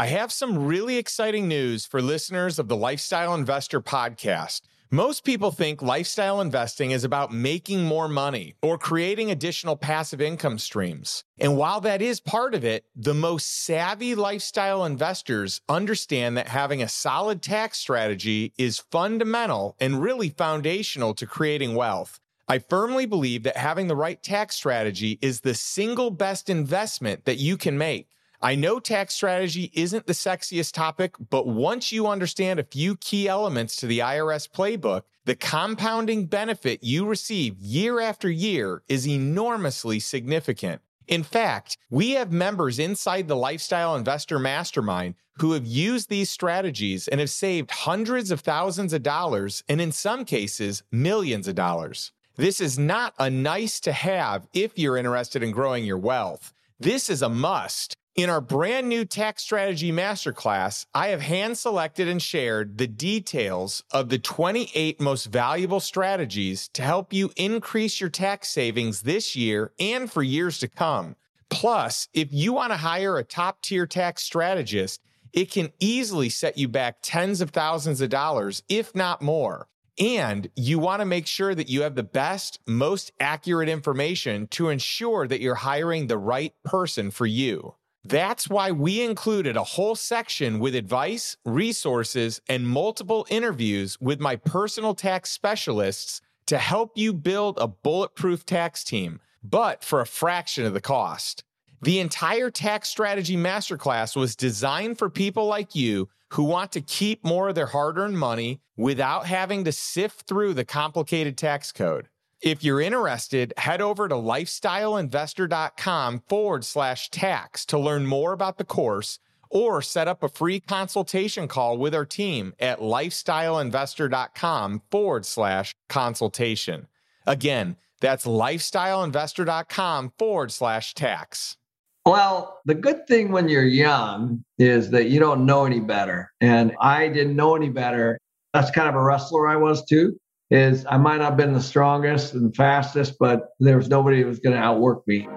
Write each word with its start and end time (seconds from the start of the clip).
I 0.00 0.06
have 0.06 0.32
some 0.32 0.64
really 0.64 0.96
exciting 0.96 1.46
news 1.46 1.84
for 1.84 2.00
listeners 2.00 2.58
of 2.58 2.68
the 2.68 2.76
Lifestyle 2.76 3.34
Investor 3.34 3.82
podcast. 3.82 4.62
Most 4.90 5.24
people 5.24 5.50
think 5.50 5.82
lifestyle 5.82 6.40
investing 6.40 6.90
is 6.90 7.04
about 7.04 7.34
making 7.34 7.84
more 7.84 8.08
money 8.08 8.54
or 8.62 8.78
creating 8.78 9.30
additional 9.30 9.76
passive 9.76 10.22
income 10.22 10.58
streams. 10.58 11.24
And 11.38 11.58
while 11.58 11.82
that 11.82 12.00
is 12.00 12.18
part 12.18 12.54
of 12.54 12.64
it, 12.64 12.86
the 12.96 13.12
most 13.12 13.66
savvy 13.66 14.14
lifestyle 14.14 14.86
investors 14.86 15.60
understand 15.68 16.34
that 16.38 16.48
having 16.48 16.80
a 16.82 16.88
solid 16.88 17.42
tax 17.42 17.76
strategy 17.76 18.54
is 18.56 18.82
fundamental 18.90 19.76
and 19.78 20.00
really 20.00 20.30
foundational 20.30 21.12
to 21.12 21.26
creating 21.26 21.74
wealth. 21.74 22.20
I 22.48 22.58
firmly 22.58 23.04
believe 23.04 23.42
that 23.42 23.58
having 23.58 23.88
the 23.88 23.96
right 23.96 24.22
tax 24.22 24.56
strategy 24.56 25.18
is 25.20 25.42
the 25.42 25.52
single 25.54 26.10
best 26.10 26.48
investment 26.48 27.26
that 27.26 27.36
you 27.36 27.58
can 27.58 27.76
make. 27.76 28.08
I 28.42 28.54
know 28.54 28.80
tax 28.80 29.12
strategy 29.12 29.70
isn't 29.74 30.06
the 30.06 30.14
sexiest 30.14 30.72
topic, 30.72 31.14
but 31.28 31.46
once 31.46 31.92
you 31.92 32.06
understand 32.06 32.58
a 32.58 32.64
few 32.64 32.96
key 32.96 33.28
elements 33.28 33.76
to 33.76 33.86
the 33.86 33.98
IRS 33.98 34.50
playbook, 34.50 35.02
the 35.26 35.36
compounding 35.36 36.24
benefit 36.24 36.82
you 36.82 37.04
receive 37.04 37.58
year 37.58 38.00
after 38.00 38.30
year 38.30 38.82
is 38.88 39.06
enormously 39.06 40.00
significant. 40.00 40.80
In 41.06 41.22
fact, 41.22 41.76
we 41.90 42.12
have 42.12 42.32
members 42.32 42.78
inside 42.78 43.28
the 43.28 43.36
Lifestyle 43.36 43.94
Investor 43.94 44.38
Mastermind 44.38 45.16
who 45.34 45.52
have 45.52 45.66
used 45.66 46.08
these 46.08 46.30
strategies 46.30 47.08
and 47.08 47.20
have 47.20 47.28
saved 47.28 47.70
hundreds 47.70 48.30
of 48.30 48.40
thousands 48.40 48.94
of 48.94 49.02
dollars, 49.02 49.62
and 49.68 49.82
in 49.82 49.92
some 49.92 50.24
cases, 50.24 50.82
millions 50.90 51.46
of 51.46 51.54
dollars. 51.54 52.12
This 52.36 52.58
is 52.58 52.78
not 52.78 53.12
a 53.18 53.28
nice 53.28 53.80
to 53.80 53.92
have 53.92 54.46
if 54.54 54.78
you're 54.78 54.96
interested 54.96 55.42
in 55.42 55.50
growing 55.50 55.84
your 55.84 55.98
wealth. 55.98 56.54
This 56.78 57.10
is 57.10 57.20
a 57.20 57.28
must. 57.28 57.96
In 58.16 58.28
our 58.28 58.40
brand 58.40 58.88
new 58.88 59.04
tax 59.04 59.44
strategy 59.44 59.92
masterclass, 59.92 60.84
I 60.92 61.08
have 61.08 61.20
hand 61.20 61.56
selected 61.56 62.08
and 62.08 62.20
shared 62.20 62.76
the 62.76 62.88
details 62.88 63.84
of 63.92 64.08
the 64.08 64.18
28 64.18 65.00
most 65.00 65.26
valuable 65.26 65.78
strategies 65.78 66.68
to 66.72 66.82
help 66.82 67.12
you 67.12 67.30
increase 67.36 68.00
your 68.00 68.10
tax 68.10 68.48
savings 68.48 69.02
this 69.02 69.36
year 69.36 69.72
and 69.78 70.10
for 70.10 70.24
years 70.24 70.58
to 70.58 70.66
come. 70.66 71.14
Plus, 71.50 72.08
if 72.12 72.32
you 72.32 72.52
want 72.52 72.72
to 72.72 72.78
hire 72.78 73.16
a 73.16 73.22
top 73.22 73.62
tier 73.62 73.86
tax 73.86 74.24
strategist, 74.24 75.00
it 75.32 75.52
can 75.52 75.70
easily 75.78 76.28
set 76.28 76.58
you 76.58 76.66
back 76.66 76.96
tens 77.02 77.40
of 77.40 77.50
thousands 77.50 78.00
of 78.00 78.10
dollars, 78.10 78.64
if 78.68 78.92
not 78.92 79.22
more. 79.22 79.68
And 80.00 80.50
you 80.56 80.80
want 80.80 81.00
to 81.00 81.06
make 81.06 81.28
sure 81.28 81.54
that 81.54 81.68
you 81.68 81.82
have 81.82 81.94
the 81.94 82.02
best, 82.02 82.58
most 82.66 83.12
accurate 83.20 83.68
information 83.68 84.48
to 84.48 84.68
ensure 84.68 85.28
that 85.28 85.40
you're 85.40 85.54
hiring 85.54 86.08
the 86.08 86.18
right 86.18 86.54
person 86.64 87.12
for 87.12 87.26
you. 87.26 87.76
That's 88.04 88.48
why 88.48 88.72
we 88.72 89.02
included 89.02 89.56
a 89.56 89.64
whole 89.64 89.94
section 89.94 90.58
with 90.58 90.74
advice, 90.74 91.36
resources, 91.44 92.40
and 92.48 92.66
multiple 92.66 93.26
interviews 93.28 93.98
with 94.00 94.20
my 94.20 94.36
personal 94.36 94.94
tax 94.94 95.30
specialists 95.30 96.22
to 96.46 96.58
help 96.58 96.92
you 96.96 97.12
build 97.12 97.58
a 97.58 97.68
bulletproof 97.68 98.46
tax 98.46 98.84
team, 98.84 99.20
but 99.42 99.84
for 99.84 100.00
a 100.00 100.06
fraction 100.06 100.64
of 100.64 100.72
the 100.72 100.80
cost. 100.80 101.44
The 101.82 102.00
entire 102.00 102.50
tax 102.50 102.88
strategy 102.88 103.36
masterclass 103.36 104.14
was 104.14 104.36
designed 104.36 104.98
for 104.98 105.08
people 105.08 105.46
like 105.46 105.74
you 105.74 106.08
who 106.32 106.44
want 106.44 106.72
to 106.72 106.80
keep 106.80 107.24
more 107.24 107.48
of 107.48 107.54
their 107.54 107.66
hard 107.66 107.98
earned 107.98 108.18
money 108.18 108.60
without 108.76 109.26
having 109.26 109.64
to 109.64 109.72
sift 109.72 110.26
through 110.26 110.54
the 110.54 110.64
complicated 110.64 111.38
tax 111.38 111.72
code. 111.72 112.08
If 112.42 112.64
you're 112.64 112.80
interested, 112.80 113.52
head 113.58 113.82
over 113.82 114.08
to 114.08 114.14
lifestyleinvestor.com 114.14 116.22
forward 116.26 116.64
slash 116.64 117.10
tax 117.10 117.66
to 117.66 117.78
learn 117.78 118.06
more 118.06 118.32
about 118.32 118.56
the 118.56 118.64
course 118.64 119.18
or 119.50 119.82
set 119.82 120.08
up 120.08 120.22
a 120.22 120.28
free 120.28 120.58
consultation 120.58 121.48
call 121.48 121.76
with 121.76 121.94
our 121.94 122.06
team 122.06 122.54
at 122.58 122.80
lifestyleinvestor.com 122.80 124.80
forward 124.90 125.26
slash 125.26 125.74
consultation. 125.90 126.86
Again, 127.26 127.76
that's 128.00 128.24
lifestyleinvestor.com 128.24 130.12
forward 130.18 130.50
slash 130.50 130.94
tax. 130.94 131.58
Well, 132.06 132.58
the 132.64 132.74
good 132.74 133.06
thing 133.06 133.32
when 133.32 133.50
you're 133.50 133.64
young 133.64 134.42
is 134.58 134.88
that 134.90 135.10
you 135.10 135.20
don't 135.20 135.44
know 135.44 135.66
any 135.66 135.80
better. 135.80 136.32
And 136.40 136.74
I 136.80 137.08
didn't 137.08 137.36
know 137.36 137.54
any 137.54 137.68
better. 137.68 138.18
That's 138.54 138.70
kind 138.70 138.88
of 138.88 138.94
a 138.94 139.02
wrestler 139.02 139.46
I 139.46 139.56
was 139.56 139.84
too 139.84 140.18
is 140.50 140.84
I 140.90 140.96
might 140.96 141.18
not 141.18 141.30
have 141.30 141.36
been 141.36 141.52
the 141.52 141.62
strongest 141.62 142.34
and 142.34 142.54
fastest, 142.54 143.18
but 143.20 143.50
there 143.60 143.76
was 143.76 143.88
nobody 143.88 144.20
who 144.20 144.26
was 144.26 144.40
going 144.40 144.56
to 144.56 144.60
outwork 144.60 145.06
me. 145.06 145.28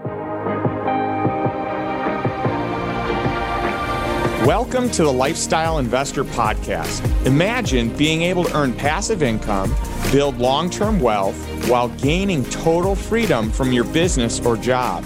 Welcome 4.44 4.90
to 4.91 5.03
the 5.03 5.13
Lifestyle 5.13 5.78
Investor 5.78 6.24
Podcast. 6.24 7.06
Imagine 7.28 7.96
being 7.96 8.24
able 8.24 8.44
to 8.46 8.57
earn 8.57 8.74
passive 8.74 9.22
income, 9.22 9.74
build 10.12 10.40
long 10.40 10.72
term 10.72 11.00
wealth, 11.00 11.38
while 11.69 11.90
gaining 11.90 12.44
total 12.45 12.95
freedom 12.95 13.51
from 13.51 13.72
your 13.72 13.85
business 13.85 14.44
or 14.44 14.57
job. 14.57 15.06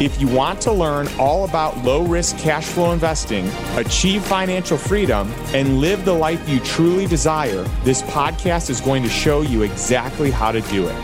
If 0.00 0.20
you 0.20 0.28
want 0.28 0.60
to 0.60 0.70
learn 0.70 1.08
all 1.18 1.44
about 1.44 1.76
low 1.78 2.04
risk 2.04 2.38
cash 2.38 2.66
flow 2.66 2.92
investing, 2.92 3.48
achieve 3.74 4.24
financial 4.24 4.78
freedom, 4.78 5.28
and 5.52 5.80
live 5.80 6.04
the 6.04 6.12
life 6.12 6.48
you 6.48 6.60
truly 6.60 7.04
desire, 7.08 7.64
this 7.82 8.02
podcast 8.02 8.70
is 8.70 8.80
going 8.80 9.02
to 9.02 9.08
show 9.08 9.40
you 9.40 9.62
exactly 9.62 10.30
how 10.30 10.52
to 10.52 10.60
do 10.60 10.86
it. 10.86 10.96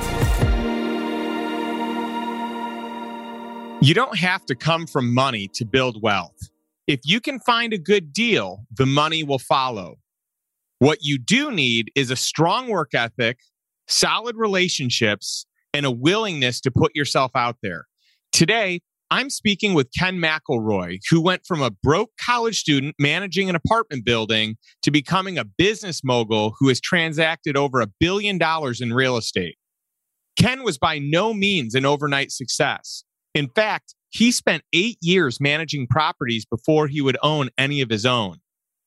You 3.82 3.94
don't 3.94 4.16
have 4.16 4.46
to 4.46 4.54
come 4.54 4.86
from 4.86 5.12
money 5.12 5.48
to 5.54 5.64
build 5.64 6.00
wealth. 6.00 6.38
If 6.86 7.00
you 7.02 7.20
can 7.20 7.40
find 7.40 7.72
a 7.72 7.78
good 7.78 8.12
deal, 8.12 8.64
the 8.76 8.86
money 8.86 9.24
will 9.24 9.40
follow. 9.40 9.96
What 10.78 10.98
you 11.02 11.18
do 11.18 11.50
need 11.50 11.90
is 11.96 12.12
a 12.12 12.16
strong 12.16 12.68
work 12.68 12.94
ethic, 12.94 13.40
solid 13.88 14.36
relationships, 14.36 15.46
and 15.72 15.84
a 15.84 15.90
willingness 15.90 16.60
to 16.60 16.70
put 16.70 16.94
yourself 16.94 17.32
out 17.34 17.56
there. 17.60 17.86
Today, 18.34 18.80
I'm 19.12 19.30
speaking 19.30 19.74
with 19.74 19.92
Ken 19.96 20.18
McElroy, 20.18 20.98
who 21.08 21.20
went 21.20 21.46
from 21.46 21.62
a 21.62 21.70
broke 21.70 22.10
college 22.20 22.58
student 22.58 22.96
managing 22.98 23.48
an 23.48 23.54
apartment 23.54 24.04
building 24.04 24.56
to 24.82 24.90
becoming 24.90 25.38
a 25.38 25.44
business 25.44 26.02
mogul 26.02 26.56
who 26.58 26.66
has 26.66 26.80
transacted 26.80 27.56
over 27.56 27.80
a 27.80 27.86
billion 28.00 28.36
dollars 28.36 28.80
in 28.80 28.92
real 28.92 29.16
estate. 29.16 29.54
Ken 30.36 30.64
was 30.64 30.78
by 30.78 30.98
no 30.98 31.32
means 31.32 31.76
an 31.76 31.86
overnight 31.86 32.32
success. 32.32 33.04
In 33.36 33.48
fact, 33.50 33.94
he 34.10 34.32
spent 34.32 34.64
eight 34.72 34.98
years 35.00 35.40
managing 35.40 35.86
properties 35.86 36.44
before 36.44 36.88
he 36.88 37.00
would 37.00 37.16
own 37.22 37.50
any 37.56 37.82
of 37.82 37.88
his 37.88 38.04
own. 38.04 38.38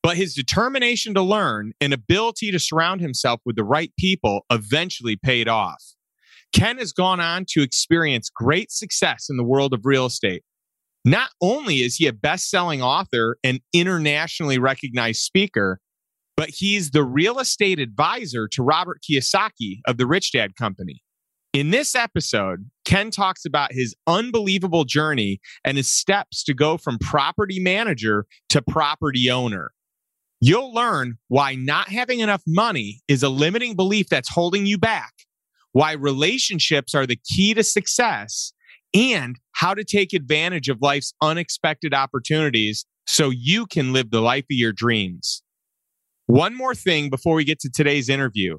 But 0.03 0.17
his 0.17 0.33
determination 0.33 1.13
to 1.13 1.21
learn 1.21 1.71
and 1.79 1.93
ability 1.93 2.51
to 2.51 2.59
surround 2.59 2.99
himself 2.99 3.39
with 3.45 3.55
the 3.55 3.63
right 3.63 3.93
people 3.97 4.41
eventually 4.51 5.15
paid 5.15 5.47
off. 5.47 5.81
Ken 6.53 6.77
has 6.77 6.93
gone 6.93 7.19
on 7.19 7.45
to 7.49 7.61
experience 7.61 8.29
great 8.29 8.71
success 8.71 9.27
in 9.29 9.37
the 9.37 9.43
world 9.43 9.73
of 9.73 9.81
real 9.83 10.05
estate. 10.05 10.43
Not 11.05 11.29
only 11.41 11.77
is 11.77 11.95
he 11.95 12.07
a 12.07 12.13
best 12.13 12.49
selling 12.49 12.81
author 12.81 13.37
and 13.43 13.61
internationally 13.73 14.57
recognized 14.57 15.21
speaker, 15.21 15.79
but 16.35 16.49
he's 16.49 16.91
the 16.91 17.03
real 17.03 17.39
estate 17.39 17.79
advisor 17.79 18.47
to 18.49 18.63
Robert 18.63 18.99
Kiyosaki 19.01 19.79
of 19.87 19.97
the 19.97 20.05
Rich 20.05 20.33
Dad 20.33 20.55
Company. 20.55 21.01
In 21.53 21.71
this 21.71 21.95
episode, 21.95 22.69
Ken 22.85 23.09
talks 23.09 23.45
about 23.45 23.71
his 23.71 23.95
unbelievable 24.05 24.83
journey 24.83 25.39
and 25.63 25.77
his 25.77 25.87
steps 25.87 26.43
to 26.43 26.53
go 26.53 26.77
from 26.77 26.99
property 26.99 27.59
manager 27.59 28.25
to 28.49 28.61
property 28.61 29.31
owner. 29.31 29.71
You'll 30.39 30.73
learn 30.73 31.17
why 31.29 31.55
not 31.55 31.89
having 31.89 32.19
enough 32.19 32.43
money 32.45 33.01
is 33.07 33.23
a 33.23 33.29
limiting 33.29 33.75
belief 33.75 34.07
that's 34.09 34.29
holding 34.29 34.67
you 34.67 34.77
back 34.77 35.13
why 35.77 35.91
relationships 35.91 36.95
are 36.95 37.05
the 37.05 37.19
key 37.23 37.53
to 37.53 37.61
success, 37.61 38.51
and 38.95 39.35
how 39.51 39.75
to 39.75 39.83
take 39.83 40.11
advantage 40.11 40.69
of 40.69 40.79
life's 40.81 41.13
unexpected 41.21 41.93
opportunities 41.93 42.83
so 43.05 43.29
you 43.29 43.67
can 43.67 43.93
live 43.93 44.09
the 44.09 44.19
life 44.19 44.45
of 44.45 44.57
your 44.57 44.73
dreams. 44.73 45.43
One 46.25 46.55
more 46.55 46.73
thing 46.73 47.11
before 47.11 47.35
we 47.35 47.43
get 47.43 47.59
to 47.59 47.69
today's 47.69 48.09
interview. 48.09 48.57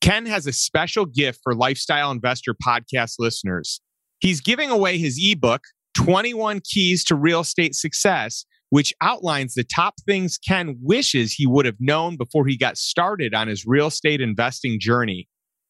Ken 0.00 0.26
has 0.26 0.48
a 0.48 0.52
special 0.52 1.06
gift 1.06 1.38
for 1.44 1.54
Lifestyle 1.54 2.10
Investor 2.10 2.56
podcast 2.66 3.14
listeners. 3.20 3.80
He's 4.18 4.40
giving 4.40 4.68
away 4.68 4.98
his 4.98 5.16
ebook, 5.22 5.62
21 5.94 6.62
Keys 6.68 7.04
to 7.04 7.14
Real 7.14 7.42
Estate 7.42 7.76
Success, 7.76 8.44
which 8.70 8.92
outlines 9.00 9.54
the 9.54 9.62
top 9.62 9.94
things 10.04 10.38
Ken 10.38 10.76
wishes 10.82 11.34
he 11.34 11.46
would 11.46 11.66
have 11.66 11.78
known 11.78 12.16
before 12.16 12.48
he 12.48 12.58
got 12.58 12.76
started 12.76 13.32
on 13.32 13.46
his 13.46 13.64
real 13.64 13.86
estate 13.86 14.20
investing 14.20 14.80
journey. 14.80 15.28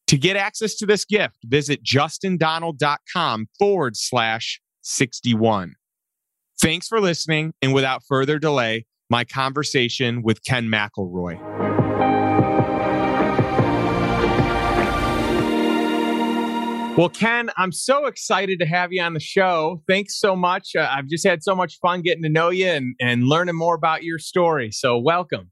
To 0.09 0.17
get 0.17 0.35
access 0.35 0.73
to 0.77 0.87
this 0.87 1.05
gift, 1.05 1.35
visit 1.43 1.83
justindonald.com 1.83 3.47
forward 3.59 3.95
slash 3.95 4.59
61. 4.81 5.75
Thanks 6.59 6.87
for 6.87 6.99
listening. 6.99 7.53
And 7.61 7.75
without 7.75 8.01
further 8.07 8.39
delay, 8.39 8.87
my 9.11 9.23
conversation 9.23 10.23
with 10.23 10.43
Ken 10.43 10.67
McElroy. 10.67 11.37
Well, 16.97 17.09
Ken, 17.09 17.51
I'm 17.55 17.71
so 17.71 18.07
excited 18.07 18.57
to 18.61 18.65
have 18.65 18.91
you 18.91 19.03
on 19.03 19.13
the 19.13 19.19
show. 19.19 19.83
Thanks 19.87 20.19
so 20.19 20.35
much. 20.35 20.75
Uh, 20.75 20.89
I've 20.89 21.05
just 21.05 21.25
had 21.25 21.43
so 21.43 21.53
much 21.53 21.77
fun 21.83 22.01
getting 22.01 22.23
to 22.23 22.29
know 22.29 22.49
you 22.49 22.65
and, 22.65 22.95
and 22.99 23.25
learning 23.25 23.55
more 23.55 23.75
about 23.75 24.01
your 24.01 24.17
story. 24.17 24.71
So, 24.71 24.97
welcome. 24.97 25.51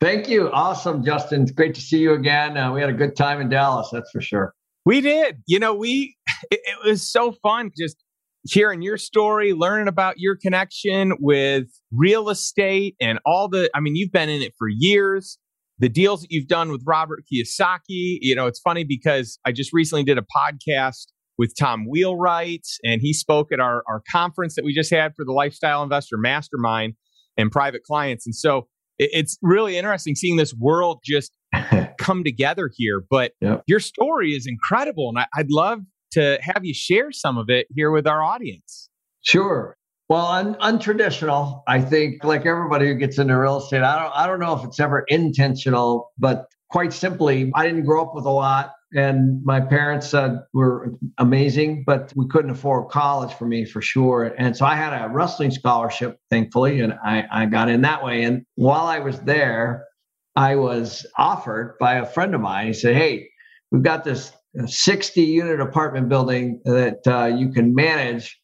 Thank 0.00 0.28
you. 0.28 0.50
Awesome, 0.50 1.04
Justin. 1.04 1.42
It's 1.42 1.50
great 1.50 1.74
to 1.74 1.80
see 1.80 1.98
you 1.98 2.14
again. 2.14 2.56
Uh, 2.56 2.72
we 2.72 2.80
had 2.80 2.90
a 2.90 2.94
good 2.94 3.16
time 3.16 3.40
in 3.40 3.48
Dallas, 3.48 3.90
that's 3.92 4.10
for 4.10 4.20
sure. 4.20 4.54
We 4.86 5.00
did. 5.00 5.42
You 5.46 5.58
know, 5.58 5.74
we, 5.74 6.16
it, 6.50 6.60
it 6.64 6.88
was 6.88 7.10
so 7.10 7.32
fun 7.42 7.70
just 7.76 7.96
hearing 8.44 8.80
your 8.80 8.96
story, 8.96 9.52
learning 9.52 9.88
about 9.88 10.14
your 10.16 10.36
connection 10.36 11.12
with 11.20 11.66
real 11.92 12.30
estate 12.30 12.96
and 12.98 13.18
all 13.26 13.48
the, 13.48 13.70
I 13.74 13.80
mean, 13.80 13.94
you've 13.94 14.12
been 14.12 14.30
in 14.30 14.40
it 14.40 14.54
for 14.58 14.68
years 14.68 15.38
the 15.80 15.88
deals 15.88 16.20
that 16.20 16.30
you've 16.30 16.46
done 16.46 16.70
with 16.70 16.82
Robert 16.86 17.20
Kiyosaki. 17.20 18.18
You 18.20 18.36
know, 18.36 18.46
it's 18.46 18.60
funny 18.60 18.84
because 18.84 19.38
I 19.44 19.52
just 19.52 19.72
recently 19.72 20.04
did 20.04 20.18
a 20.18 20.22
podcast 20.36 21.06
with 21.38 21.54
Tom 21.58 21.86
Wheelwright, 21.88 22.66
and 22.84 23.00
he 23.00 23.14
spoke 23.14 23.50
at 23.50 23.60
our, 23.60 23.82
our 23.88 24.02
conference 24.12 24.54
that 24.56 24.64
we 24.64 24.74
just 24.74 24.92
had 24.92 25.14
for 25.16 25.24
the 25.24 25.32
Lifestyle 25.32 25.82
Investor 25.82 26.18
Mastermind 26.18 26.94
and 27.38 27.50
private 27.50 27.82
clients. 27.82 28.26
And 28.26 28.34
so 28.34 28.68
it's 29.00 29.38
really 29.42 29.76
interesting 29.76 30.14
seeing 30.14 30.36
this 30.36 30.54
world 30.54 31.00
just 31.04 31.32
come 31.98 32.22
together 32.22 32.70
here. 32.74 33.02
But 33.08 33.32
yep. 33.40 33.62
your 33.66 33.80
story 33.80 34.32
is 34.34 34.46
incredible, 34.46 35.08
and 35.08 35.18
I, 35.18 35.26
I'd 35.34 35.50
love 35.50 35.80
to 36.12 36.38
have 36.42 36.64
you 36.64 36.74
share 36.74 37.12
some 37.12 37.38
of 37.38 37.48
it 37.48 37.66
here 37.74 37.90
with 37.90 38.06
our 38.06 38.22
audience. 38.22 38.88
Sure. 39.22 39.76
Well, 40.08 40.26
un- 40.26 40.56
untraditional. 40.56 41.62
I 41.68 41.80
think, 41.80 42.24
like 42.24 42.44
everybody 42.44 42.88
who 42.88 42.94
gets 42.94 43.18
into 43.18 43.38
real 43.38 43.58
estate, 43.58 43.82
I 43.82 44.02
don't, 44.02 44.12
I 44.14 44.26
don't 44.26 44.40
know 44.40 44.56
if 44.56 44.64
it's 44.64 44.80
ever 44.80 45.04
intentional, 45.08 46.10
but 46.18 46.46
quite 46.70 46.92
simply, 46.92 47.50
I 47.54 47.66
didn't 47.66 47.84
grow 47.84 48.02
up 48.02 48.14
with 48.14 48.24
a 48.24 48.30
lot, 48.30 48.72
and 48.94 49.44
my 49.44 49.60
parents 49.60 50.14
uh, 50.14 50.38
were 50.52 50.94
amazing, 51.18 51.84
but 51.86 52.12
we 52.16 52.26
couldn't 52.28 52.50
afford 52.50 52.90
college 52.90 53.32
for 53.34 53.46
me 53.46 53.64
for 53.64 53.80
sure. 53.80 54.34
And 54.38 54.56
so 54.56 54.66
I 54.66 54.74
had 54.74 54.92
a 54.92 55.08
wrestling 55.08 55.50
scholarship, 55.50 56.18
thankfully, 56.30 56.80
and 56.80 56.94
I, 57.04 57.24
I 57.30 57.46
got 57.46 57.68
in 57.68 57.82
that 57.82 58.04
way. 58.04 58.24
And 58.24 58.44
while 58.56 58.86
I 58.86 58.98
was 58.98 59.20
there, 59.20 59.86
I 60.34 60.56
was 60.56 61.06
offered 61.16 61.76
by 61.78 61.94
a 61.94 62.06
friend 62.06 62.34
of 62.34 62.40
mine. 62.40 62.68
He 62.68 62.72
said, 62.72 62.96
"Hey, 62.96 63.28
we've 63.70 63.82
got 63.82 64.04
this 64.04 64.32
60 64.66 65.20
unit 65.22 65.60
apartment 65.60 66.08
building 66.08 66.60
that 66.64 67.06
uh, 67.06 67.26
you 67.26 67.50
can 67.50 67.74
manage." 67.74 68.39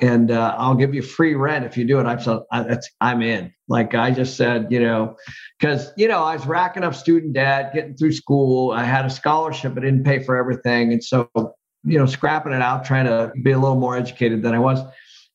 And 0.00 0.30
uh, 0.30 0.54
I'll 0.58 0.74
give 0.74 0.94
you 0.94 1.02
free 1.02 1.34
rent 1.34 1.64
if 1.64 1.76
you 1.76 1.84
do 1.84 1.98
it. 1.98 2.04
I'm 2.04 2.20
so 2.20 2.46
that's 2.52 2.88
I'm 3.00 3.22
in. 3.22 3.52
Like 3.68 3.94
I 3.94 4.10
just 4.10 4.36
said, 4.36 4.68
you 4.70 4.80
know, 4.80 5.16
because 5.58 5.92
you 5.96 6.08
know 6.08 6.22
I 6.22 6.36
was 6.36 6.46
racking 6.46 6.84
up 6.84 6.94
student 6.94 7.32
debt, 7.32 7.72
getting 7.74 7.96
through 7.96 8.12
school. 8.12 8.72
I 8.72 8.84
had 8.84 9.04
a 9.04 9.10
scholarship, 9.10 9.74
but 9.74 9.82
didn't 9.82 10.04
pay 10.04 10.22
for 10.22 10.36
everything, 10.36 10.92
and 10.92 11.02
so 11.02 11.30
you 11.86 11.98
know, 11.98 12.06
scrapping 12.06 12.52
it 12.52 12.60
out, 12.60 12.84
trying 12.84 13.06
to 13.06 13.32
be 13.42 13.52
a 13.52 13.58
little 13.58 13.78
more 13.78 13.96
educated 13.96 14.42
than 14.42 14.54
I 14.54 14.58
was. 14.58 14.80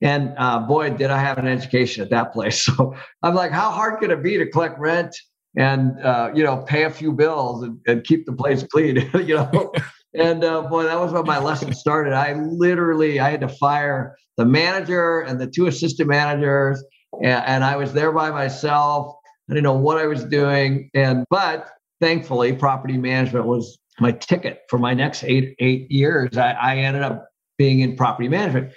And 0.02 0.34
uh, 0.38 0.60
boy, 0.60 0.90
did 0.92 1.10
I 1.10 1.19
have 1.19 1.38
an 1.38 1.48
education 1.48 2.04
at 2.04 2.10
that 2.10 2.34
place. 2.34 2.68
So 2.78 2.96
I'm 3.24 3.36
like, 3.36 3.52
how 3.52 3.72
hard 3.72 4.00
could 4.00 4.12
it 4.12 4.22
be 4.22 4.38
to 4.38 4.46
collect 4.50 4.80
rent 4.80 5.16
and 5.58 6.00
uh, 6.02 6.31
you 6.34 6.44
know 6.44 6.58
pay 6.58 6.84
a 6.84 6.90
few 6.90 7.12
bills 7.12 7.63
and, 7.63 7.80
and 7.88 8.04
keep 8.04 8.25
the 8.25 8.34
place 8.34 8.63
clean? 8.63 9.10
you 9.13 9.36
know. 9.36 9.72
And 10.13 10.44
uh, 10.44 10.63
boy, 10.63 10.84
that 10.84 11.00
was 11.00 11.13
when 11.13 11.25
my 11.25 11.40
lesson 11.40 11.74
started. 11.74 12.12
I 12.12 12.34
literally 12.34 13.22
I 13.22 13.30
had 13.30 13.40
to 13.40 13.48
fire 13.48 14.18
the 14.38 14.45
manager 14.45 15.22
and 15.22 15.39
the 15.39 15.48
two 15.48 15.68
assistant 15.68 16.10
managers, 16.10 16.83
and, 17.22 17.44
and 17.45 17.63
I 17.63 17.75
was 17.75 17.94
there 17.94 18.12
by 18.12 18.31
myself. 18.31 19.16
I 19.50 19.54
didn't 19.54 19.63
know 19.63 19.74
what 19.74 19.98
I 19.98 20.07
was 20.07 20.24
doing, 20.24 20.89
and 20.94 21.25
but 21.30 21.69
thankfully, 22.00 22.54
property 22.54 22.98
management 22.98 23.45
was 23.45 23.78
my 24.00 24.12
ticket 24.12 24.62
for 24.69 24.80
my 24.80 24.94
next 24.94 25.24
eight 25.24 25.56
eight 25.60 25.92
years. 25.92 26.38
I, 26.38 26.51
I 26.51 26.78
ended 26.78 27.04
up 27.04 27.28
being 27.57 27.81
in 27.81 27.95
property 27.95 28.30
management, 28.30 28.72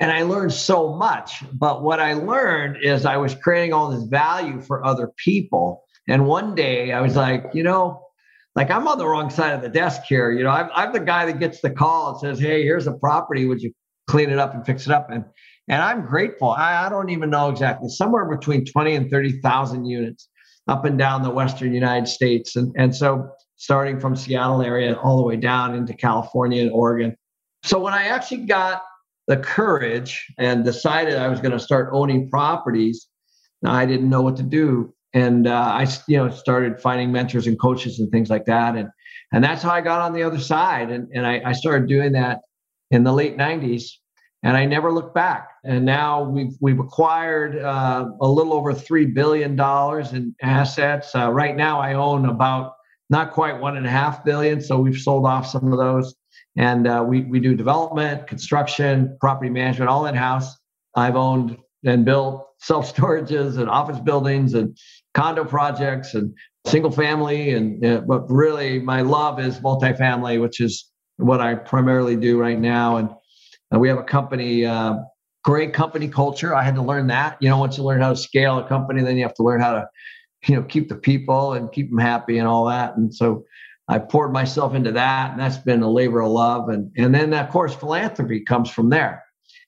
and 0.00 0.10
I 0.10 0.22
learned 0.22 0.52
so 0.52 0.94
much. 0.94 1.42
But 1.52 1.82
what 1.82 2.00
I 2.00 2.14
learned 2.14 2.78
is 2.82 3.04
I 3.04 3.16
was 3.16 3.34
creating 3.34 3.72
all 3.72 3.90
this 3.90 4.04
value 4.04 4.60
for 4.60 4.84
other 4.84 5.10
people. 5.16 5.84
And 6.08 6.26
one 6.26 6.54
day 6.54 6.92
I 6.92 7.00
was 7.00 7.16
like, 7.16 7.44
you 7.52 7.62
know, 7.62 8.02
like 8.54 8.70
I'm 8.70 8.88
on 8.88 8.98
the 8.98 9.06
wrong 9.06 9.30
side 9.30 9.54
of 9.54 9.62
the 9.62 9.68
desk 9.68 10.02
here. 10.08 10.30
You 10.30 10.42
know, 10.42 10.50
I'm, 10.50 10.70
I'm 10.74 10.92
the 10.92 11.00
guy 11.00 11.26
that 11.26 11.38
gets 11.38 11.60
the 11.60 11.70
call 11.70 12.10
and 12.10 12.20
says, 12.20 12.40
Hey, 12.40 12.62
here's 12.62 12.86
a 12.86 12.92
property. 12.92 13.46
Would 13.46 13.62
you 13.62 13.72
clean 14.08 14.30
it 14.30 14.38
up 14.38 14.54
and 14.54 14.64
fix 14.66 14.86
it 14.86 14.92
up? 14.92 15.10
And 15.10 15.24
and 15.68 15.82
I'm 15.82 16.06
grateful. 16.06 16.50
I, 16.50 16.86
I 16.86 16.88
don't 16.88 17.10
even 17.10 17.30
know 17.30 17.50
exactly, 17.50 17.88
somewhere 17.90 18.24
between 18.24 18.64
20 18.64 18.94
and 18.94 19.10
30,000 19.10 19.84
units 19.84 20.28
up 20.66 20.86
and 20.86 20.98
down 20.98 21.22
the 21.22 21.30
Western 21.30 21.74
United 21.74 22.08
States. 22.08 22.56
And, 22.56 22.74
and 22.76 22.96
so 22.96 23.30
starting 23.56 24.00
from 24.00 24.16
Seattle 24.16 24.62
area 24.62 24.94
all 24.94 25.18
the 25.18 25.22
way 25.22 25.36
down 25.36 25.74
into 25.74 25.92
California 25.92 26.62
and 26.62 26.72
Oregon. 26.72 27.14
So 27.64 27.78
when 27.78 27.92
I 27.92 28.04
actually 28.04 28.46
got 28.46 28.82
the 29.26 29.36
courage 29.36 30.26
and 30.38 30.64
decided 30.64 31.16
I 31.16 31.28
was 31.28 31.40
going 31.40 31.52
to 31.52 31.58
start 31.58 31.90
owning 31.92 32.30
properties, 32.30 33.08
I 33.62 33.84
didn't 33.84 34.08
know 34.08 34.22
what 34.22 34.36
to 34.36 34.42
do 34.42 34.94
and 35.14 35.46
uh, 35.46 35.52
I 35.52 35.86
you 36.06 36.18
know 36.18 36.30
started 36.30 36.80
finding 36.80 37.12
mentors 37.12 37.46
and 37.46 37.58
coaches 37.58 37.98
and 37.98 38.10
things 38.10 38.30
like 38.30 38.44
that, 38.46 38.76
and 38.76 38.88
and 39.32 39.42
that's 39.42 39.62
how 39.62 39.70
I 39.70 39.80
got 39.80 40.00
on 40.00 40.12
the 40.12 40.22
other 40.22 40.38
side, 40.38 40.90
and 40.90 41.08
and 41.12 41.26
I, 41.26 41.40
I 41.44 41.52
started 41.52 41.88
doing 41.88 42.12
that 42.12 42.40
in 42.90 43.04
the 43.04 43.12
late 43.12 43.36
'90s, 43.36 43.90
and 44.42 44.56
I 44.56 44.64
never 44.64 44.92
looked 44.92 45.14
back. 45.14 45.50
And 45.64 45.84
now 45.84 46.22
we've 46.22 46.56
we've 46.60 46.80
acquired 46.80 47.58
uh, 47.58 48.10
a 48.20 48.28
little 48.28 48.52
over 48.52 48.72
three 48.72 49.06
billion 49.06 49.56
dollars 49.56 50.12
in 50.12 50.34
assets. 50.42 51.14
Uh, 51.14 51.30
right 51.32 51.56
now, 51.56 51.80
I 51.80 51.94
own 51.94 52.26
about 52.26 52.74
not 53.10 53.32
quite 53.32 53.58
one 53.60 53.76
and 53.76 53.86
a 53.86 53.90
half 53.90 54.24
billion, 54.24 54.60
so 54.60 54.78
we've 54.78 55.00
sold 55.00 55.26
off 55.26 55.46
some 55.46 55.72
of 55.72 55.78
those, 55.78 56.14
and 56.56 56.86
uh, 56.86 57.04
we 57.06 57.22
we 57.22 57.40
do 57.40 57.54
development, 57.54 58.26
construction, 58.26 59.16
property 59.20 59.50
management, 59.50 59.90
all 59.90 60.06
in 60.06 60.14
house. 60.14 60.56
I've 60.94 61.16
owned 61.16 61.56
and 61.84 62.04
built 62.04 62.46
self 62.58 62.94
storages 62.94 63.58
and 63.58 63.68
office 63.68 64.00
buildings 64.00 64.54
and 64.54 64.76
condo 65.14 65.44
projects 65.44 66.14
and 66.14 66.34
single 66.66 66.90
family. 66.90 67.52
And 67.52 67.84
uh, 67.84 68.00
but 68.06 68.30
really, 68.30 68.78
my 68.80 69.02
love 69.02 69.40
is 69.40 69.58
multifamily, 69.60 70.40
which 70.40 70.60
is 70.60 70.90
what 71.18 71.40
I 71.40 71.54
primarily 71.54 72.16
do 72.16 72.38
right 72.38 72.58
now. 72.58 72.96
And 72.96 73.10
uh, 73.74 73.78
we 73.78 73.88
have 73.88 73.98
a 73.98 74.04
company, 74.04 74.64
uh, 74.64 74.96
great 75.44 75.72
company 75.72 76.08
culture. 76.08 76.54
I 76.54 76.62
had 76.62 76.74
to 76.76 76.82
learn 76.82 77.08
that. 77.08 77.36
You 77.40 77.50
know, 77.50 77.58
once 77.58 77.76
you 77.76 77.84
learn 77.84 78.00
how 78.00 78.10
to 78.10 78.16
scale 78.16 78.58
a 78.58 78.66
company, 78.66 79.02
then 79.02 79.16
you 79.16 79.22
have 79.24 79.34
to 79.34 79.42
learn 79.42 79.60
how 79.60 79.74
to, 79.74 79.88
you 80.46 80.56
know, 80.56 80.62
keep 80.62 80.88
the 80.88 80.96
people 80.96 81.52
and 81.52 81.70
keep 81.70 81.90
them 81.90 81.98
happy 81.98 82.38
and 82.38 82.48
all 82.48 82.66
that. 82.66 82.96
And 82.96 83.14
so 83.14 83.44
I 83.88 83.98
poured 83.98 84.32
myself 84.32 84.74
into 84.74 84.92
that, 84.92 85.32
and 85.32 85.40
that's 85.40 85.56
been 85.56 85.82
a 85.82 85.90
labor 85.90 86.20
of 86.20 86.30
love. 86.30 86.68
And 86.68 86.90
and 86.96 87.14
then 87.14 87.32
of 87.32 87.48
course 87.50 87.74
philanthropy 87.74 88.40
comes 88.40 88.70
from 88.70 88.90
there. 88.90 89.24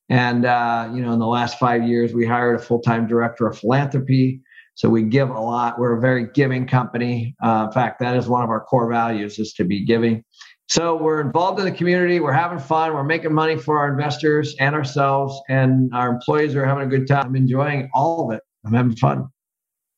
And 0.08 0.44
uh, 0.44 0.90
you 0.94 1.02
know, 1.02 1.12
in 1.12 1.18
the 1.18 1.26
last 1.26 1.58
five 1.58 1.84
years, 1.84 2.12
we 2.12 2.26
hired 2.26 2.60
a 2.60 2.62
full-time 2.62 3.06
director 3.06 3.46
of 3.46 3.58
philanthropy. 3.58 4.42
So 4.74 4.88
we 4.88 5.02
give 5.02 5.30
a 5.30 5.40
lot. 5.40 5.78
We're 5.78 5.96
a 5.96 6.00
very 6.00 6.26
giving 6.32 6.66
company. 6.66 7.34
Uh, 7.42 7.66
in 7.66 7.72
fact, 7.72 8.00
that 8.00 8.16
is 8.16 8.28
one 8.28 8.42
of 8.42 8.50
our 8.50 8.60
core 8.60 8.90
values 8.90 9.38
is 9.38 9.52
to 9.54 9.64
be 9.64 9.84
giving. 9.84 10.24
So 10.70 10.94
we're 10.94 11.20
involved 11.20 11.58
in 11.58 11.64
the 11.64 11.72
community. 11.72 12.20
We're 12.20 12.32
having 12.32 12.60
fun. 12.60 12.94
We're 12.94 13.02
making 13.02 13.34
money 13.34 13.56
for 13.56 13.76
our 13.78 13.88
investors 13.88 14.54
and 14.60 14.76
ourselves, 14.76 15.36
and 15.48 15.92
our 15.92 16.08
employees 16.08 16.54
are 16.54 16.64
having 16.64 16.84
a 16.84 16.86
good 16.86 17.08
time. 17.08 17.26
I'm 17.26 17.36
enjoying 17.36 17.90
all 17.92 18.30
of 18.30 18.36
it. 18.36 18.42
I'm 18.64 18.72
having 18.72 18.94
fun. 18.94 19.26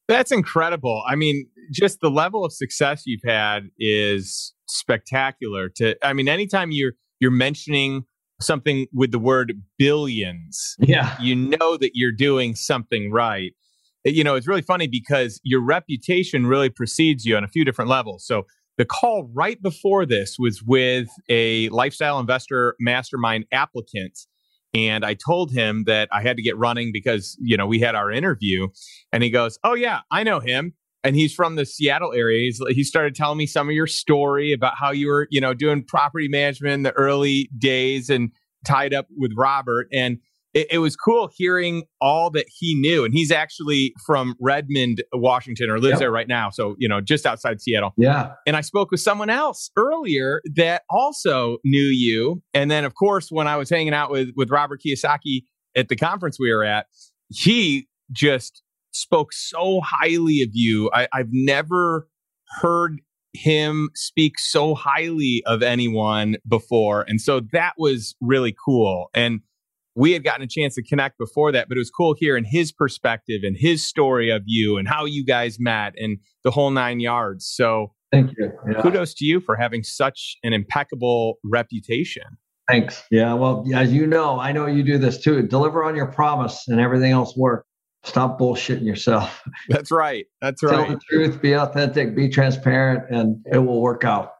That's 0.08 0.32
incredible. 0.32 1.02
I 1.06 1.14
mean, 1.14 1.46
just 1.70 2.00
the 2.00 2.10
level 2.10 2.42
of 2.42 2.54
success 2.54 3.02
you've 3.04 3.20
had 3.22 3.68
is 3.78 4.54
spectacular. 4.66 5.68
To 5.76 5.94
I 6.02 6.14
mean, 6.14 6.26
anytime 6.26 6.70
you're 6.72 6.92
you're 7.20 7.30
mentioning 7.30 8.04
something 8.40 8.86
with 8.94 9.12
the 9.12 9.18
word 9.18 9.52
billions, 9.78 10.76
yeah, 10.78 11.20
you 11.20 11.36
know 11.36 11.76
that 11.76 11.90
you're 11.92 12.12
doing 12.12 12.54
something 12.54 13.12
right 13.12 13.52
you 14.04 14.24
know, 14.24 14.34
it's 14.34 14.48
really 14.48 14.62
funny 14.62 14.86
because 14.88 15.40
your 15.44 15.60
reputation 15.60 16.46
really 16.46 16.68
precedes 16.68 17.24
you 17.24 17.36
on 17.36 17.44
a 17.44 17.48
few 17.48 17.64
different 17.64 17.88
levels. 17.88 18.26
So 18.26 18.46
the 18.78 18.84
call 18.84 19.30
right 19.34 19.60
before 19.62 20.06
this 20.06 20.36
was 20.38 20.62
with 20.62 21.08
a 21.28 21.68
lifestyle 21.70 22.18
investor 22.18 22.74
mastermind 22.80 23.44
applicant. 23.52 24.18
And 24.74 25.04
I 25.04 25.14
told 25.14 25.52
him 25.52 25.84
that 25.84 26.08
I 26.12 26.22
had 26.22 26.36
to 26.36 26.42
get 26.42 26.56
running 26.56 26.90
because, 26.92 27.36
you 27.40 27.56
know, 27.56 27.66
we 27.66 27.78
had 27.78 27.94
our 27.94 28.10
interview. 28.10 28.68
And 29.12 29.22
he 29.22 29.30
goes, 29.30 29.58
Oh, 29.62 29.74
yeah, 29.74 30.00
I 30.10 30.22
know 30.22 30.40
him. 30.40 30.72
And 31.04 31.16
he's 31.16 31.34
from 31.34 31.56
the 31.56 31.66
Seattle 31.66 32.12
area. 32.12 32.44
He's, 32.44 32.60
he 32.70 32.84
started 32.84 33.14
telling 33.14 33.36
me 33.36 33.46
some 33.46 33.68
of 33.68 33.74
your 33.74 33.88
story 33.88 34.52
about 34.52 34.74
how 34.78 34.92
you 34.92 35.08
were, 35.08 35.26
you 35.30 35.40
know, 35.40 35.52
doing 35.52 35.84
property 35.84 36.28
management 36.28 36.74
in 36.74 36.82
the 36.84 36.92
early 36.92 37.50
days 37.58 38.08
and 38.08 38.30
tied 38.64 38.94
up 38.94 39.08
with 39.16 39.32
Robert. 39.36 39.88
And 39.92 40.18
it, 40.54 40.66
it, 40.72 40.78
was 40.78 40.96
cool 40.96 41.30
hearing 41.34 41.84
all 42.00 42.30
that 42.30 42.46
he 42.48 42.74
knew. 42.74 43.04
And 43.04 43.14
he's 43.14 43.30
actually 43.30 43.94
from 44.06 44.34
Redmond, 44.40 45.02
Washington, 45.12 45.70
or 45.70 45.78
lives 45.78 45.92
yep. 45.92 45.98
there 46.00 46.10
right 46.10 46.28
now. 46.28 46.50
So, 46.50 46.74
you 46.78 46.88
know, 46.88 47.00
just 47.00 47.26
outside 47.26 47.60
Seattle. 47.60 47.92
Yeah. 47.96 48.32
And 48.46 48.56
I 48.56 48.60
spoke 48.60 48.90
with 48.90 49.00
someone 49.00 49.30
else 49.30 49.70
earlier 49.76 50.40
that 50.56 50.82
also 50.90 51.58
knew 51.64 51.86
you. 51.86 52.42
And 52.52 52.70
then, 52.70 52.84
of 52.84 52.94
course, 52.94 53.28
when 53.30 53.46
I 53.48 53.56
was 53.56 53.70
hanging 53.70 53.94
out 53.94 54.10
with, 54.10 54.30
with 54.36 54.50
Robert 54.50 54.80
Kiyosaki 54.84 55.44
at 55.74 55.88
the 55.88 55.96
conference 55.96 56.38
we 56.38 56.52
were 56.52 56.64
at, 56.64 56.86
he 57.28 57.88
just 58.10 58.62
spoke 58.92 59.32
so 59.32 59.80
highly 59.80 60.42
of 60.42 60.50
you. 60.52 60.90
I, 60.92 61.08
I've 61.12 61.30
never 61.30 62.08
heard 62.60 63.00
him 63.34 63.88
speak 63.94 64.38
so 64.38 64.74
highly 64.74 65.42
of 65.46 65.62
anyone 65.62 66.36
before. 66.46 67.04
And 67.08 67.20
so 67.20 67.40
that 67.52 67.72
was 67.78 68.14
really 68.20 68.54
cool. 68.64 69.08
And 69.14 69.40
we 69.94 70.12
had 70.12 70.24
gotten 70.24 70.42
a 70.42 70.46
chance 70.46 70.74
to 70.76 70.82
connect 70.82 71.18
before 71.18 71.52
that, 71.52 71.68
but 71.68 71.76
it 71.76 71.80
was 71.80 71.90
cool 71.90 72.14
hearing 72.18 72.44
his 72.44 72.72
perspective 72.72 73.40
and 73.42 73.56
his 73.58 73.84
story 73.86 74.30
of 74.30 74.42
you 74.46 74.78
and 74.78 74.88
how 74.88 75.04
you 75.04 75.24
guys 75.24 75.58
met 75.58 75.94
and 75.96 76.18
the 76.44 76.50
whole 76.50 76.70
nine 76.70 77.00
yards. 77.00 77.46
So 77.46 77.92
thank 78.10 78.30
you. 78.38 78.52
Yeah. 78.70 78.80
Kudos 78.80 79.14
to 79.14 79.24
you 79.24 79.40
for 79.40 79.56
having 79.56 79.82
such 79.82 80.36
an 80.42 80.52
impeccable 80.52 81.38
reputation. 81.44 82.24
Thanks. 82.68 83.02
Yeah. 83.10 83.34
Well, 83.34 83.66
as 83.74 83.92
you 83.92 84.06
know, 84.06 84.38
I 84.40 84.52
know 84.52 84.66
you 84.66 84.82
do 84.82 84.96
this 84.96 85.18
too. 85.18 85.42
Deliver 85.42 85.84
on 85.84 85.96
your 85.96 86.06
promise 86.06 86.68
and 86.68 86.80
everything 86.80 87.10
else 87.10 87.36
works. 87.36 87.66
Stop 88.04 88.38
bullshitting 88.38 88.84
yourself. 88.84 89.44
That's 89.68 89.90
right. 89.92 90.26
That's 90.40 90.62
right. 90.62 90.86
Tell 90.86 90.96
the 90.96 91.00
truth, 91.08 91.42
be 91.42 91.52
authentic, 91.52 92.16
be 92.16 92.28
transparent, 92.28 93.04
and 93.10 93.44
it 93.52 93.58
will 93.58 93.80
work 93.80 94.04
out. 94.04 94.32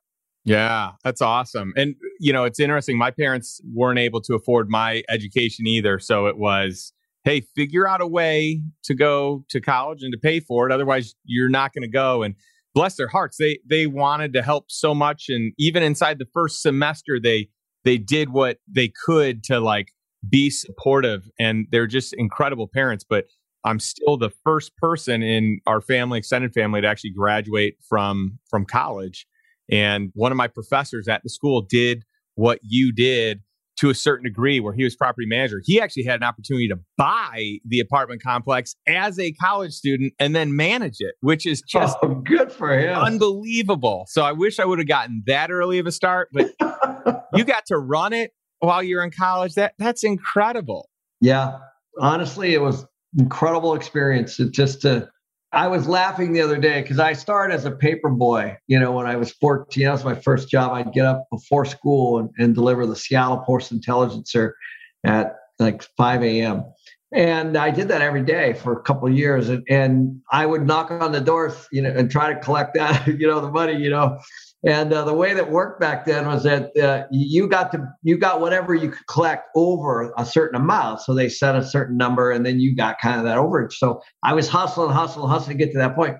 Yeah, 0.45 0.93
that's 1.05 1.21
awesome. 1.23 1.73
And, 1.77 1.95
you 2.19 2.33
know, 2.33 2.45
it's 2.45 2.59
interesting. 2.59 2.99
My 2.99 3.11
parents 3.13 3.61
weren't 3.73 3.99
able 3.99 4.21
to 4.23 4.35
afford 4.35 4.69
my 4.69 5.03
education 5.09 5.67
either. 5.67 6.01
So 6.01 6.27
it 6.27 6.37
was, 6.37 6.93
hey, 7.25 7.43
figure 7.55 7.87
out 7.87 8.01
a 8.01 8.07
way 8.09 8.61
to 8.85 8.95
go 8.95 9.45
to 9.51 9.61
college 9.61 10.03
and 10.03 10.13
to 10.13 10.19
pay 10.19 10.41
for 10.41 10.69
it. 10.69 10.73
Otherwise, 10.73 11.15
you're 11.25 11.49
not 11.49 11.73
going 11.73 11.83
to 11.83 11.89
go. 11.89 12.23
And 12.25 12.35
bless 12.75 12.97
their 12.97 13.07
hearts, 13.09 13.37
they 13.39 13.59
they 13.69 13.87
wanted 13.87 14.33
to 14.33 14.43
help 14.43 14.65
so 14.69 14.95
much. 14.95 15.27
And 15.29 15.53
even 15.59 15.83
inside 15.85 16.19
the 16.19 16.27
first 16.35 16.61
semester, 16.61 17.21
they 17.23 17.49
they 17.85 17.99
did 17.99 18.31
what 18.31 18.59
they 18.69 18.93
could 19.05 19.45
to 19.45 19.61
like 19.61 19.93
be 20.29 20.51
supportive. 20.51 21.29
And 21.39 21.67
they're 21.71 21.87
just 21.87 22.15
incredible 22.19 22.69
parents. 22.73 23.05
But 23.09 23.27
I'm 23.65 23.79
still 23.79 24.17
the 24.17 24.31
first 24.43 24.77
person 24.77 25.23
in 25.23 25.61
our 25.69 25.81
family, 25.81 26.19
extended 26.19 26.53
family, 26.53 26.81
to 26.81 26.89
actually 26.89 27.11
graduate 27.11 27.77
from 27.89 28.41
from 28.51 28.65
college. 28.65 29.25
And 29.73 30.11
one 30.14 30.31
of 30.31 30.37
my 30.37 30.49
professors 30.49 31.09
at 31.09 31.23
the 31.23 31.31
school 31.31 31.62
did 31.62 32.05
what 32.35 32.61
you 32.62 32.93
did 32.93 33.41
to 33.79 33.91
a 33.91 33.95
certain 33.95 34.25
degree 34.25 34.61
where 34.61 34.75
he 34.75 34.85
was 34.85 34.95
property 34.95 35.26
manager. 35.26 35.61
He 35.64 35.81
actually 35.81 36.05
had 36.05 36.17
an 36.17 36.23
opportunity 36.23 36.69
to 36.69 36.76
buy 36.97 37.59
the 37.64 37.81
apartment 37.81 38.23
complex 38.23 38.76
as 38.87 39.19
a 39.19 39.33
college 39.33 39.73
student 39.73 40.12
and 40.19 40.37
then 40.37 40.55
manage 40.55 40.97
it, 41.00 41.14
which 41.21 41.47
is 41.47 41.62
just 41.62 41.97
oh, 42.02 42.14
good 42.14 42.52
for 42.52 42.79
him. 42.79 42.97
Unbelievable. 42.97 44.05
So 44.09 44.23
I 44.23 44.33
wish 44.33 44.61
I 44.61 44.67
would 44.67 44.79
have 44.79 44.88
gotten 44.88 45.23
that 45.26 45.50
early 45.50 45.79
of 45.79 45.87
a 45.87 45.93
start, 45.93 46.29
but 46.33 46.52
you 47.35 47.45
got 47.45 47.64
to 47.67 47.79
run 47.79 48.12
it 48.12 48.33
while 48.59 48.83
you're 48.83 49.02
in 49.02 49.11
college. 49.11 49.55
That 49.55 49.73
that's 49.79 50.05
incredible. 50.05 50.88
Yeah. 51.21 51.59
Honestly, 51.99 52.55
it 52.55 52.61
was 52.61 52.87
incredible 53.19 53.75
experience 53.75 54.37
just 54.37 54.83
to 54.83 55.09
I 55.52 55.68
was 55.68 55.87
laughing 55.87 56.32
the 56.32 56.40
other 56.40 56.56
day 56.56 56.80
because 56.80 56.99
I 56.99 57.12
started 57.12 57.54
as 57.54 57.66
a 57.66 57.71
paper 57.71 58.09
boy. 58.09 58.56
You 58.68 58.80
know, 58.80 58.92
when 58.92 59.06
I 59.06 59.16
was 59.16 59.32
14, 59.32 59.85
that 59.85 59.92
was 59.92 60.04
my 60.04 60.14
first 60.14 60.49
job. 60.49 60.73
I'd 60.73 60.92
get 60.92 61.04
up 61.04 61.26
before 61.30 61.66
school 61.66 62.18
and, 62.18 62.30
and 62.38 62.54
deliver 62.54 62.87
the 62.87 62.97
Seattle 62.97 63.38
Post 63.38 63.71
Intelligencer 63.71 64.56
at 65.04 65.37
like 65.59 65.82
5 65.97 66.23
a.m. 66.23 66.64
And 67.12 67.59
I 67.59 67.71
did 67.71 67.88
that 67.88 68.00
every 68.00 68.23
day 68.23 68.54
for 68.54 68.73
a 68.73 68.80
couple 68.80 69.11
years. 69.11 69.50
And, 69.50 69.62
and 69.68 70.21
I 70.30 70.47
would 70.47 70.66
knock 70.66 70.90
on 70.90 71.12
the 71.12 71.21
doors, 71.21 71.68
you 71.71 71.82
know, 71.82 71.90
and 71.90 72.11
try 72.11 72.32
to 72.32 72.40
collect 72.40 72.75
that, 72.75 73.06
you 73.18 73.26
know, 73.26 73.40
the 73.40 73.50
money, 73.50 73.76
you 73.76 73.90
know. 73.90 74.18
And 74.64 74.92
uh, 74.92 75.04
the 75.04 75.14
way 75.14 75.35
that 75.35 75.50
worked 75.50 75.81
back 75.81 76.04
then 76.04 76.26
was 76.26 76.45
that 76.45 76.76
uh, 76.76 77.07
you 77.11 77.49
got 77.49 77.73
to 77.73 77.85
you 78.02 78.16
got 78.16 78.40
whatever 78.40 78.75
you 78.75 78.90
could 78.90 79.07
collect 79.09 79.49
over 79.57 80.12
a 80.16 80.25
certain 80.25 80.61
amount. 80.61 81.00
So 81.00 81.14
they 81.14 81.28
set 81.28 81.57
a 81.57 81.64
certain 81.64 81.97
number, 81.97 82.31
and 82.31 82.47
then 82.47 82.61
you 82.61 82.76
got 82.76 83.00
kind 83.00 83.19
of 83.19 83.25
that 83.25 83.38
overage. 83.38 83.73
So 83.73 84.00
I 84.23 84.35
was 84.35 84.49
hustling, 84.49 84.90
hustling, 84.90 85.28
hustling 85.28 85.59
to 85.59 85.64
get 85.64 85.73
to 85.73 85.78
that 85.78 85.97
point. 85.97 86.16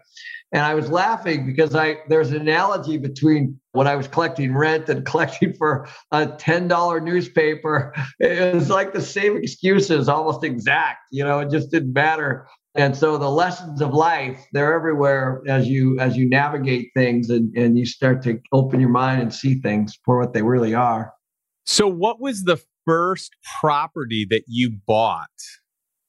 And 0.55 0.63
I 0.63 0.75
was 0.75 0.91
laughing 0.91 1.47
because 1.47 1.75
I 1.75 1.99
there's 2.09 2.31
an 2.31 2.41
analogy 2.41 2.99
between 2.99 3.61
when 3.73 3.87
I 3.87 3.95
was 3.95 4.09
collecting 4.09 4.55
rent 4.55 4.89
and 4.89 5.07
collecting 5.07 5.55
for 5.55 5.87
a 6.11 6.27
ten 6.27 6.67
dollar 6.67 7.01
newspaper. 7.01 7.95
It 8.19 8.55
was 8.55 8.71
like 8.71 8.93
the 8.93 9.01
same 9.01 9.37
excuses, 9.37 10.09
almost 10.09 10.43
exact. 10.43 10.99
You 11.13 11.25
know, 11.25 11.39
it 11.39 11.51
just 11.51 11.71
didn't 11.71 11.93
matter 11.93 12.49
and 12.75 12.97
so 12.97 13.19
the 13.19 13.29
lessons 13.29 13.83
of 13.83 13.93
life 13.93 14.47
they're 14.53 14.75
everywhere 14.75 15.43
as 15.47 15.69
you 15.69 15.99
as 15.99 16.17
you 16.17 16.29
navigate 16.29 16.91
things 16.95 17.29
and, 17.29 17.55
and 17.57 17.79
you 17.79 17.85
start 17.85 18.23
to 18.23 18.41
open 18.53 18.81
your 18.81 18.89
mind 18.89 19.21
and 19.21 19.33
see 19.33 19.61
things 19.61 19.99
for 20.05 20.19
what 20.19 20.33
they 20.33 20.43
really 20.43 20.75
are. 20.75 21.13
So 21.67 21.87
what 21.87 22.21
was 22.21 22.45
the 22.45 22.59
first 22.87 23.37
property 23.61 24.27
that 24.31 24.45
you 24.47 24.73
bought? 24.87 25.29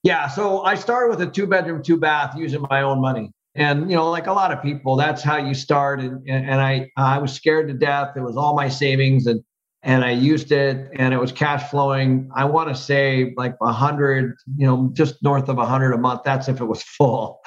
Yeah 0.03 0.27
so 0.27 0.63
i 0.63 0.75
started 0.75 1.09
with 1.09 1.27
a 1.27 1.31
two 1.31 1.47
bedroom 1.47 1.83
two 1.83 1.97
bath 1.97 2.35
using 2.37 2.65
my 2.69 2.81
own 2.81 3.01
money. 3.01 3.31
And 3.55 3.89
you 3.89 3.95
know 3.95 4.09
like 4.09 4.27
a 4.27 4.33
lot 4.33 4.51
of 4.51 4.61
people 4.61 4.95
that's 4.95 5.21
how 5.21 5.37
you 5.37 5.53
start. 5.53 5.99
And, 5.99 6.27
and 6.27 6.61
i 6.61 6.89
i 6.97 7.17
was 7.17 7.33
scared 7.33 7.67
to 7.67 7.73
death. 7.73 8.15
It 8.15 8.21
was 8.21 8.37
all 8.37 8.55
my 8.55 8.69
savings 8.69 9.27
and 9.27 9.43
and 9.83 10.05
I 10.05 10.11
used 10.11 10.51
it 10.51 10.89
and 10.93 11.13
it 11.13 11.19
was 11.19 11.31
cash 11.31 11.69
flowing. 11.69 12.29
I 12.33 12.45
want 12.45 12.69
to 12.69 12.75
say 12.75 13.33
like 13.35 13.55
a 13.61 13.71
hundred, 13.71 14.35
you 14.55 14.65
know, 14.65 14.89
just 14.93 15.21
north 15.21 15.49
of 15.49 15.57
a 15.57 15.65
hundred 15.65 15.91
a 15.91 15.97
month. 15.97 16.21
That's 16.23 16.47
if 16.47 16.61
it 16.61 16.65
was 16.65 16.81
full. 16.97 17.41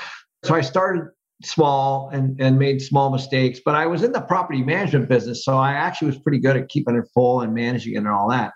So 0.45 0.55
I 0.55 0.61
started 0.61 1.09
small 1.43 2.11
and, 2.13 2.41
and 2.41 2.59
made 2.59 2.81
small 2.83 3.11
mistakes, 3.11 3.61
but 3.65 3.75
I 3.75 3.87
was 3.87 4.03
in 4.03 4.13
the 4.13 4.21
property 4.21 4.63
management 4.63 5.09
business. 5.09 5.45
So 5.45 5.57
I 5.57 5.73
actually 5.73 6.09
was 6.09 6.19
pretty 6.19 6.39
good 6.39 6.57
at 6.57 6.69
keeping 6.69 6.95
it 6.95 7.05
full 7.15 7.41
and 7.41 7.55
managing 7.55 7.95
it 7.95 7.99
and 7.99 8.09
all 8.09 8.29
that. 8.31 8.53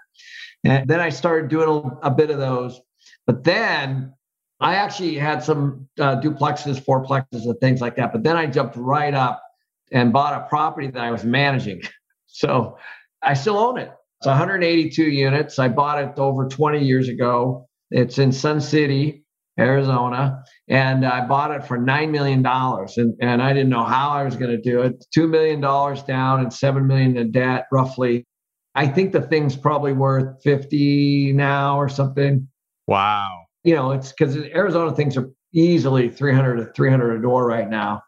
And 0.65 0.89
then 0.89 1.01
I 1.01 1.09
started 1.09 1.49
doing 1.49 1.69
a, 2.03 2.09
a 2.09 2.11
bit 2.11 2.31
of 2.31 2.39
those. 2.39 2.81
But 3.27 3.45
then 3.45 4.13
I 4.61 4.75
actually 4.75 5.15
had 5.17 5.43
some 5.43 5.89
uh, 5.99 6.21
duplexes, 6.21 6.85
fourplexes, 6.85 7.45
and 7.45 7.59
things 7.61 7.81
like 7.81 7.97
that. 7.97 8.13
But 8.13 8.25
then 8.25 8.37
I 8.37 8.47
jumped 8.47 8.77
right 8.77 9.15
up 9.15 9.43
and 9.91 10.13
bought 10.13 10.35
a 10.35 10.47
property 10.49 10.89
that 10.89 11.03
I 11.03 11.11
was 11.11 11.25
managing. 11.25 11.83
So 12.33 12.79
I 13.23 13.35
still 13.35 13.59
own 13.59 13.79
it. 13.79 13.91
It's 14.21 14.27
182 14.27 15.03
units. 15.03 15.59
I 15.59 15.69
bought 15.69 16.03
it 16.03 16.19
over 16.19 16.47
20 16.47 16.85
years 16.85 17.09
ago. 17.09 17.67
It's 17.91 18.19
in 18.19 18.33
Sun 18.33 18.61
City, 18.61 19.25
Arizona, 19.59 20.45
and 20.69 21.07
I 21.07 21.27
bought 21.27 21.51
it 21.53 21.65
for 21.65 21.79
$9 21.79 22.11
million. 22.11 22.45
And, 22.45 23.15
and 23.21 23.43
I 23.43 23.53
didn't 23.53 23.71
know 23.71 23.85
how 23.85 24.11
I 24.11 24.25
was 24.25 24.37
going 24.37 24.51
to 24.51 24.61
do 24.61 24.83
it. 24.83 25.05
$2 25.17 25.29
million 25.29 25.61
down 25.61 26.41
and 26.41 26.53
7 26.53 26.87
million 26.87 27.17
in 27.17 27.33
debt, 27.33 27.67
roughly. 27.73 28.27
I 28.75 28.87
think 28.87 29.13
the 29.13 29.23
thing's 29.23 29.57
probably 29.57 29.93
worth 29.93 30.43
50 30.43 31.33
now 31.33 31.79
or 31.79 31.89
something. 31.89 32.47
Wow. 32.87 33.47
You 33.65 33.75
know, 33.75 33.93
it's 33.93 34.13
because 34.13 34.37
Arizona 34.37 34.95
things 34.95 35.17
are 35.17 35.31
easily 35.53 36.09
300 36.09 36.57
to 36.57 36.73
300 36.73 37.17
a 37.17 37.23
door 37.23 37.47
right 37.47 37.69
now. 37.69 38.03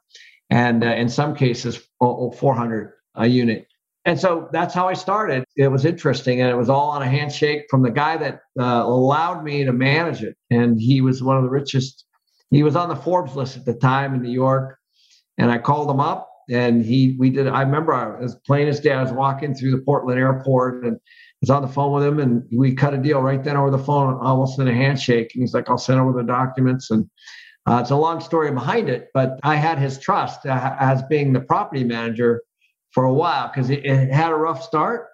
And 0.50 0.84
uh, 0.84 0.88
in 0.88 1.08
some 1.08 1.34
cases, 1.34 1.80
400 1.98 2.92
a 3.14 3.26
unit 3.26 3.66
and 4.04 4.18
so 4.18 4.48
that's 4.52 4.74
how 4.74 4.88
I 4.88 4.94
started. 4.94 5.44
It 5.56 5.68
was 5.68 5.84
interesting, 5.84 6.40
and 6.40 6.50
it 6.50 6.56
was 6.56 6.68
all 6.68 6.90
on 6.90 7.02
a 7.02 7.08
handshake 7.08 7.66
from 7.70 7.82
the 7.82 7.90
guy 7.90 8.16
that 8.16 8.40
uh, 8.58 8.82
allowed 8.84 9.44
me 9.44 9.64
to 9.64 9.72
manage 9.72 10.22
it. 10.22 10.36
And 10.50 10.80
he 10.80 11.00
was 11.00 11.22
one 11.22 11.36
of 11.36 11.44
the 11.44 11.48
richest. 11.48 12.04
He 12.50 12.62
was 12.62 12.74
on 12.74 12.88
the 12.88 12.96
Forbes 12.96 13.36
list 13.36 13.56
at 13.56 13.64
the 13.64 13.74
time 13.74 14.14
in 14.14 14.22
New 14.22 14.32
York, 14.32 14.76
and 15.38 15.50
I 15.52 15.58
called 15.58 15.88
him 15.88 16.00
up, 16.00 16.28
and 16.50 16.84
he 16.84 17.16
we 17.18 17.30
did. 17.30 17.46
I 17.46 17.62
remember 17.62 17.94
I 17.94 18.20
was 18.20 18.34
plain 18.46 18.66
as 18.66 18.80
day. 18.80 18.92
I 18.92 19.02
was 19.02 19.12
walking 19.12 19.54
through 19.54 19.70
the 19.70 19.82
Portland 19.82 20.18
airport 20.18 20.84
and 20.84 20.98
was 21.40 21.50
on 21.50 21.62
the 21.62 21.68
phone 21.68 21.92
with 21.92 22.04
him, 22.04 22.18
and 22.18 22.42
we 22.52 22.74
cut 22.74 22.94
a 22.94 22.98
deal 22.98 23.20
right 23.20 23.42
then 23.42 23.56
over 23.56 23.70
the 23.70 23.78
phone, 23.78 24.14
almost 24.14 24.58
in 24.58 24.66
a 24.66 24.74
handshake. 24.74 25.30
And 25.34 25.42
he's 25.44 25.54
like, 25.54 25.70
"I'll 25.70 25.78
send 25.78 26.00
over 26.00 26.12
the 26.12 26.26
documents." 26.26 26.90
And 26.90 27.08
uh, 27.66 27.78
it's 27.80 27.90
a 27.90 27.96
long 27.96 28.20
story 28.20 28.50
behind 28.50 28.88
it, 28.88 29.10
but 29.14 29.38
I 29.44 29.54
had 29.54 29.78
his 29.78 29.96
trust 29.96 30.44
uh, 30.44 30.74
as 30.80 31.04
being 31.04 31.32
the 31.32 31.40
property 31.40 31.84
manager 31.84 32.42
for 32.92 33.04
a 33.04 33.12
while 33.12 33.48
because 33.48 33.70
it, 33.70 33.84
it, 33.84 34.10
had 34.10 34.30
a 34.30 34.36
rough 34.36 34.62
start. 34.62 35.08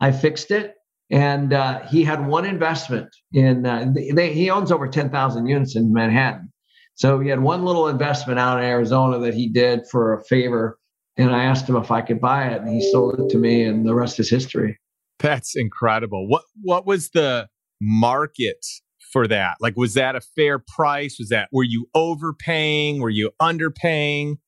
I 0.00 0.12
fixed 0.12 0.50
it, 0.50 0.74
and 1.10 1.52
uh, 1.52 1.80
he 1.86 2.04
had 2.04 2.26
one 2.26 2.44
investment 2.44 3.08
in. 3.32 3.64
Uh, 3.64 3.92
they, 4.14 4.32
he 4.32 4.50
owns 4.50 4.72
over 4.72 4.88
ten 4.88 5.10
thousand 5.10 5.46
units 5.46 5.76
in 5.76 5.92
Manhattan, 5.92 6.52
so 6.94 7.20
he 7.20 7.28
had 7.28 7.40
one 7.40 7.64
little 7.64 7.88
investment 7.88 8.38
out 8.38 8.58
in 8.58 8.64
Arizona 8.64 9.18
that 9.20 9.34
he 9.34 9.48
did 9.48 9.86
for 9.90 10.14
a 10.14 10.24
favor. 10.24 10.78
And 11.18 11.30
I 11.30 11.44
asked 11.44 11.68
him 11.68 11.76
if 11.76 11.90
I 11.90 12.00
could 12.00 12.20
buy 12.20 12.48
it, 12.48 12.62
and 12.62 12.70
he 12.70 12.90
sold 12.90 13.20
it 13.20 13.28
to 13.30 13.38
me, 13.38 13.64
and 13.64 13.86
the 13.86 13.94
rest 13.94 14.18
is 14.18 14.30
history. 14.30 14.78
That's 15.18 15.54
incredible. 15.54 16.26
What 16.28 16.42
what 16.60 16.86
was 16.86 17.10
the 17.10 17.48
market 17.80 18.64
for 19.12 19.28
that? 19.28 19.56
Like, 19.60 19.76
was 19.76 19.94
that 19.94 20.16
a 20.16 20.20
fair 20.20 20.58
price? 20.58 21.16
Was 21.18 21.28
that 21.28 21.48
were 21.52 21.64
you 21.64 21.86
overpaying? 21.94 23.00
Were 23.00 23.10
you 23.10 23.30
underpaying? 23.40 24.38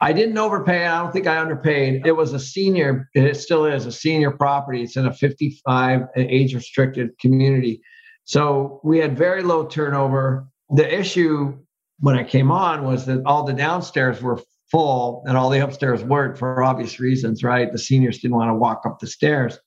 I 0.00 0.12
didn't 0.12 0.38
overpay. 0.38 0.86
I 0.86 1.02
don't 1.02 1.12
think 1.12 1.26
I 1.26 1.38
underpaid. 1.38 2.06
It 2.06 2.12
was 2.12 2.32
a 2.32 2.38
senior, 2.38 3.08
it 3.14 3.36
still 3.36 3.66
is 3.66 3.84
a 3.84 3.92
senior 3.92 4.30
property. 4.30 4.82
It's 4.82 4.96
in 4.96 5.06
a 5.06 5.12
55 5.12 6.00
uh, 6.02 6.06
age 6.16 6.54
restricted 6.54 7.18
community. 7.18 7.82
So 8.24 8.80
we 8.82 8.98
had 8.98 9.16
very 9.16 9.42
low 9.42 9.66
turnover. 9.66 10.46
The 10.70 10.98
issue 10.98 11.58
when 11.98 12.16
I 12.16 12.24
came 12.24 12.50
on 12.50 12.84
was 12.84 13.04
that 13.06 13.22
all 13.26 13.44
the 13.44 13.52
downstairs 13.52 14.22
were 14.22 14.40
full 14.70 15.22
and 15.26 15.36
all 15.36 15.50
the 15.50 15.62
upstairs 15.62 16.02
weren't 16.02 16.38
for 16.38 16.62
obvious 16.62 16.98
reasons, 16.98 17.42
right? 17.42 17.70
The 17.70 17.78
seniors 17.78 18.20
didn't 18.20 18.36
want 18.36 18.50
to 18.50 18.54
walk 18.54 18.82
up 18.86 19.00
the 19.00 19.06
stairs. 19.06 19.58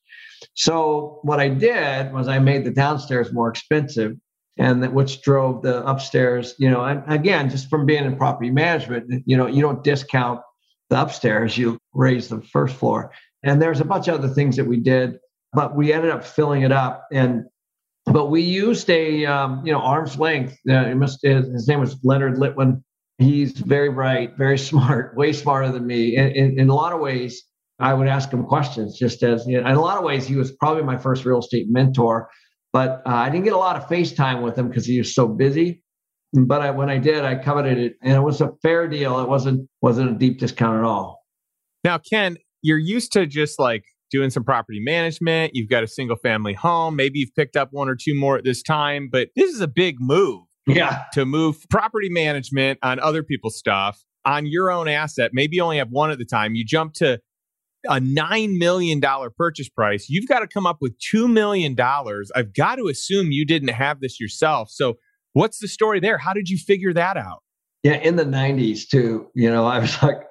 So 0.55 1.19
what 1.23 1.39
I 1.39 1.49
did 1.49 2.11
was 2.11 2.27
I 2.27 2.39
made 2.39 2.65
the 2.65 2.71
downstairs 2.71 3.31
more 3.31 3.49
expensive 3.49 4.13
and 4.57 4.83
that 4.83 4.93
which 4.93 5.21
drove 5.21 5.61
the 5.61 5.85
upstairs, 5.85 6.55
you 6.59 6.69
know, 6.69 6.83
and 6.83 7.03
again, 7.11 7.49
just 7.49 7.69
from 7.69 7.85
being 7.85 8.05
in 8.05 8.15
property 8.15 8.51
management, 8.51 9.23
you 9.25 9.35
know, 9.35 9.47
you 9.47 9.61
don't 9.61 9.83
discount 9.83 10.41
the 10.89 11.01
upstairs, 11.01 11.57
you 11.57 11.77
raise 11.93 12.27
the 12.27 12.41
first 12.41 12.75
floor. 12.75 13.11
And 13.41 13.61
there's 13.61 13.79
a 13.79 13.85
bunch 13.85 14.07
of 14.07 14.15
other 14.15 14.29
things 14.29 14.55
that 14.57 14.65
we 14.65 14.77
did, 14.77 15.17
but 15.53 15.75
we 15.75 15.91
ended 15.91 16.11
up 16.11 16.23
filling 16.23 16.61
it 16.61 16.71
up. 16.71 17.07
And 17.11 17.45
but 18.05 18.29
we 18.29 18.41
used 18.41 18.89
a 18.89 19.25
um, 19.25 19.65
you 19.65 19.71
know 19.71 19.79
arm's 19.79 20.17
length. 20.19 20.57
Uh, 20.69 20.93
must, 20.95 21.21
his 21.23 21.67
name 21.67 21.79
was 21.79 21.97
Leonard 22.03 22.35
Litwin. 22.35 22.83
He's 23.17 23.53
very 23.53 23.89
bright, 23.89 24.37
very 24.37 24.57
smart, 24.69 25.15
way 25.15 25.33
smarter 25.33 25.71
than 25.71 25.87
me. 25.87 26.15
In, 26.15 26.59
in 26.59 26.69
a 26.69 26.75
lot 26.75 26.93
of 26.93 26.99
ways, 26.99 27.43
I 27.79 27.93
would 27.93 28.07
ask 28.07 28.31
him 28.31 28.43
questions. 28.45 28.97
Just 28.97 29.23
as 29.23 29.45
you 29.47 29.59
know, 29.61 29.67
in 29.67 29.75
a 29.75 29.81
lot 29.81 29.97
of 29.97 30.03
ways, 30.03 30.27
he 30.27 30.35
was 30.35 30.51
probably 30.51 30.83
my 30.83 30.97
first 30.97 31.25
real 31.25 31.39
estate 31.39 31.67
mentor. 31.69 32.29
But 32.73 33.03
uh, 33.05 33.09
I 33.09 33.29
didn't 33.29 33.45
get 33.45 33.53
a 33.53 33.57
lot 33.57 33.75
of 33.75 33.87
FaceTime 33.87 34.41
with 34.41 34.57
him 34.57 34.67
because 34.67 34.85
he 34.85 34.97
was 34.97 35.13
so 35.13 35.27
busy. 35.27 35.83
But 36.33 36.61
I, 36.61 36.71
when 36.71 36.89
I 36.89 36.97
did, 36.97 37.23
I 37.23 37.35
coveted 37.35 37.77
it, 37.77 37.93
and 38.01 38.13
it 38.13 38.21
was 38.21 38.41
a 38.41 38.49
fair 38.63 38.87
deal. 38.87 39.19
It 39.19 39.29
wasn't 39.29 39.69
wasn't 39.81 40.09
a 40.09 40.13
deep 40.15 40.39
discount 40.39 40.79
at 40.79 40.83
all. 40.83 41.21
Now, 41.83 41.99
Ken, 41.99 42.37
you're 42.63 42.79
used 42.79 43.11
to 43.13 43.27
just 43.27 43.59
like 43.59 43.83
doing 44.09 44.31
some 44.31 44.43
property 44.43 44.79
management. 44.79 45.51
You've 45.53 45.69
got 45.69 45.83
a 45.83 45.87
single 45.87 46.15
family 46.15 46.53
home. 46.53 46.95
Maybe 46.95 47.19
you've 47.19 47.35
picked 47.35 47.55
up 47.55 47.69
one 47.71 47.87
or 47.87 47.95
two 47.95 48.17
more 48.17 48.37
at 48.37 48.43
this 48.43 48.63
time, 48.63 49.09
but 49.11 49.29
this 49.35 49.53
is 49.53 49.61
a 49.61 49.67
big 49.67 49.97
move. 49.99 50.41
Yeah. 50.65 51.03
To 51.13 51.25
move 51.25 51.57
property 51.69 52.09
management 52.09 52.79
on 52.81 52.99
other 52.99 53.21
people's 53.21 53.57
stuff 53.57 54.03
on 54.25 54.45
your 54.45 54.71
own 54.71 54.87
asset. 54.87 55.31
Maybe 55.33 55.57
you 55.57 55.63
only 55.63 55.77
have 55.77 55.89
one 55.89 56.09
at 56.09 56.17
the 56.17 56.25
time. 56.25 56.55
You 56.55 56.63
jump 56.65 56.93
to 56.95 57.19
a 57.87 57.99
$9 57.99 58.57
million 58.57 59.01
purchase 59.37 59.69
price. 59.69 60.07
You've 60.09 60.27
got 60.27 60.39
to 60.39 60.47
come 60.47 60.65
up 60.65 60.77
with 60.81 60.93
$2 61.13 61.31
million. 61.31 61.75
I've 61.79 62.53
got 62.53 62.75
to 62.75 62.87
assume 62.87 63.31
you 63.31 63.45
didn't 63.45 63.69
have 63.69 63.99
this 63.99 64.19
yourself. 64.19 64.69
So, 64.69 64.97
what's 65.33 65.59
the 65.59 65.67
story 65.67 65.99
there? 65.99 66.17
How 66.17 66.33
did 66.33 66.49
you 66.49 66.57
figure 66.57 66.93
that 66.93 67.17
out? 67.17 67.43
Yeah, 67.83 67.95
in 67.95 68.15
the 68.15 68.25
90s, 68.25 68.87
too. 68.87 69.29
You 69.35 69.49
know, 69.49 69.65
I 69.65 69.79
was 69.79 70.01
like, 70.03 70.21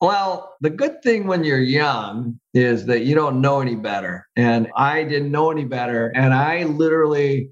well, 0.00 0.56
the 0.60 0.70
good 0.70 1.02
thing 1.02 1.26
when 1.26 1.44
you're 1.44 1.60
young 1.60 2.38
is 2.54 2.86
that 2.86 3.02
you 3.02 3.14
don't 3.14 3.40
know 3.40 3.60
any 3.60 3.76
better. 3.76 4.26
And 4.36 4.68
I 4.76 5.04
didn't 5.04 5.30
know 5.30 5.50
any 5.50 5.64
better. 5.64 6.12
And 6.14 6.34
I 6.34 6.64
literally, 6.64 7.50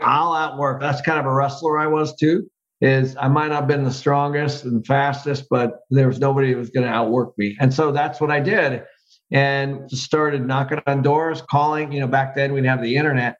I'll 0.00 0.32
outwork. 0.32 0.80
That's 0.80 1.02
kind 1.02 1.20
of 1.20 1.26
a 1.26 1.32
wrestler 1.32 1.78
I 1.78 1.86
was 1.86 2.16
too. 2.16 2.48
Is 2.82 3.16
I 3.16 3.28
might 3.28 3.48
not 3.48 3.60
have 3.60 3.68
been 3.68 3.84
the 3.84 3.92
strongest 3.92 4.64
and 4.64 4.84
fastest, 4.84 5.46
but 5.48 5.80
there 5.90 6.08
was 6.08 6.18
nobody 6.18 6.52
who 6.52 6.58
was 6.58 6.70
going 6.70 6.84
to 6.84 6.92
outwork 6.92 7.38
me. 7.38 7.56
And 7.60 7.72
so 7.72 7.92
that's 7.92 8.20
what 8.20 8.30
I 8.30 8.40
did. 8.40 8.82
And 9.30 9.88
started 9.90 10.44
knocking 10.44 10.82
on 10.86 11.00
doors, 11.00 11.42
calling. 11.48 11.92
You 11.92 12.00
know, 12.00 12.08
back 12.08 12.34
then 12.34 12.52
we 12.52 12.60
didn't 12.60 12.70
have 12.70 12.82
the 12.82 12.96
internet 12.96 13.36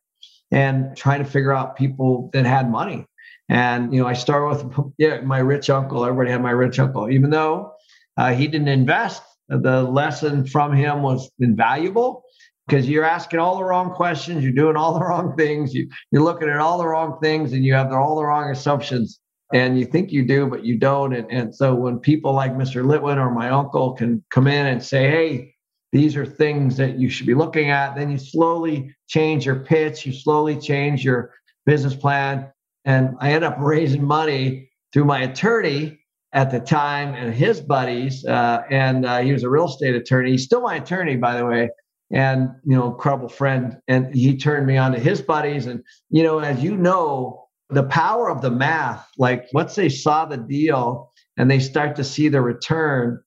and 0.53 0.97
trying 0.97 1.25
to 1.25 1.29
figure 1.29 1.53
out 1.53 1.77
people 1.77 2.31
that 2.33 2.47
had 2.47 2.71
money. 2.71 3.05
And, 3.49 3.93
you 3.93 4.01
know, 4.01 4.07
I 4.07 4.13
started 4.13 4.65
with 4.65 4.93
yeah, 4.99 5.21
my 5.23 5.39
rich 5.39 5.69
uncle. 5.69 6.05
Everybody 6.05 6.31
had 6.31 6.41
my 6.43 6.53
rich 6.53 6.79
uncle, 6.79 7.11
even 7.11 7.31
though 7.31 7.73
uh, 8.17 8.33
he 8.33 8.47
didn't 8.47 8.69
invest. 8.69 9.23
The 9.49 9.83
lesson 9.83 10.47
from 10.47 10.73
him 10.73 11.03
was 11.03 11.31
invaluable 11.41 12.23
because 12.67 12.89
you're 12.89 13.05
asking 13.05 13.41
all 13.41 13.57
the 13.57 13.65
wrong 13.65 13.91
questions, 13.91 14.45
you're 14.45 14.53
doing 14.53 14.77
all 14.77 14.95
the 14.95 15.05
wrong 15.05 15.37
things, 15.37 15.75
you, 15.75 15.91
you're 16.11 16.23
looking 16.23 16.49
at 16.49 16.59
all 16.59 16.79
the 16.79 16.87
wrong 16.87 17.19
things, 17.21 17.53
and 17.53 17.65
you 17.65 17.75
have 17.75 17.93
all 17.93 18.17
the 18.17 18.25
wrong 18.25 18.51
assumptions. 18.51 19.21
And 19.53 19.79
you 19.79 19.85
think 19.85 20.13
you 20.13 20.27
do, 20.27 20.47
but 20.47 20.65
you 20.65 20.79
don't. 20.79 21.13
And, 21.13 21.31
and 21.31 21.55
so 21.55 21.75
when 21.75 21.99
people 21.99 22.33
like 22.33 22.53
Mr. 22.53 22.85
Litwin 22.85 23.19
or 23.19 23.31
my 23.31 23.51
uncle 23.51 23.93
can 23.93 24.25
come 24.31 24.47
in 24.47 24.67
and 24.67 24.83
say, 24.83 25.11
hey, 25.11 25.55
these 25.93 26.17
are 26.17 26.25
things 26.25 26.79
that 26.79 26.99
you 26.99 27.11
should 27.11 27.27
be 27.27 27.35
looking 27.35 27.71
at, 27.71 27.95
then 27.95 28.11
you 28.11 28.17
slowly 28.17 28.95
change 29.09 29.45
your 29.45 29.57
pitch, 29.57 30.07
you 30.07 30.13
slowly 30.13 30.59
change 30.59 31.05
your 31.05 31.33
business 31.67 31.95
plan. 31.95 32.51
And 32.87 33.15
I 33.21 33.33
end 33.33 33.45
up 33.45 33.57
raising 33.59 34.03
money 34.03 34.71
through 34.93 35.05
my 35.05 35.21
attorney 35.21 36.01
at 36.33 36.51
the 36.51 36.61
time 36.61 37.15
and 37.15 37.35
his 37.35 37.61
buddies. 37.61 38.25
Uh, 38.25 38.63
and 38.71 39.05
uh, 39.05 39.19
he 39.19 39.33
was 39.33 39.43
a 39.43 39.51
real 39.51 39.67
estate 39.67 39.95
attorney. 39.95 40.33
He's 40.33 40.45
still 40.45 40.63
my 40.63 40.77
attorney, 40.77 41.17
by 41.17 41.37
the 41.37 41.45
way, 41.45 41.69
and 42.11 42.49
you 42.65 42.75
know, 42.75 42.93
incredible 42.93 43.29
friend. 43.29 43.79
And 43.87 44.15
he 44.15 44.37
turned 44.37 44.67
me 44.67 44.79
on 44.79 44.93
to 44.93 44.99
his 44.99 45.21
buddies. 45.21 45.67
And 45.67 45.83
you 46.09 46.23
know, 46.23 46.39
as 46.39 46.63
you 46.63 46.77
know, 46.77 47.42
the 47.71 47.85
power 47.85 48.31
of 48.31 48.43
the 48.43 48.51
math. 48.51 49.07
Like 49.19 49.47
once 49.53 49.75
they 49.75 49.89
saw 49.89 50.25
the 50.25 50.37
deal 50.37 51.13
and 51.37 51.51
they 51.51 51.59
start 51.59 51.97
to 51.97 52.05
see 52.05 52.29
the 52.29 52.41
return. 52.41 53.21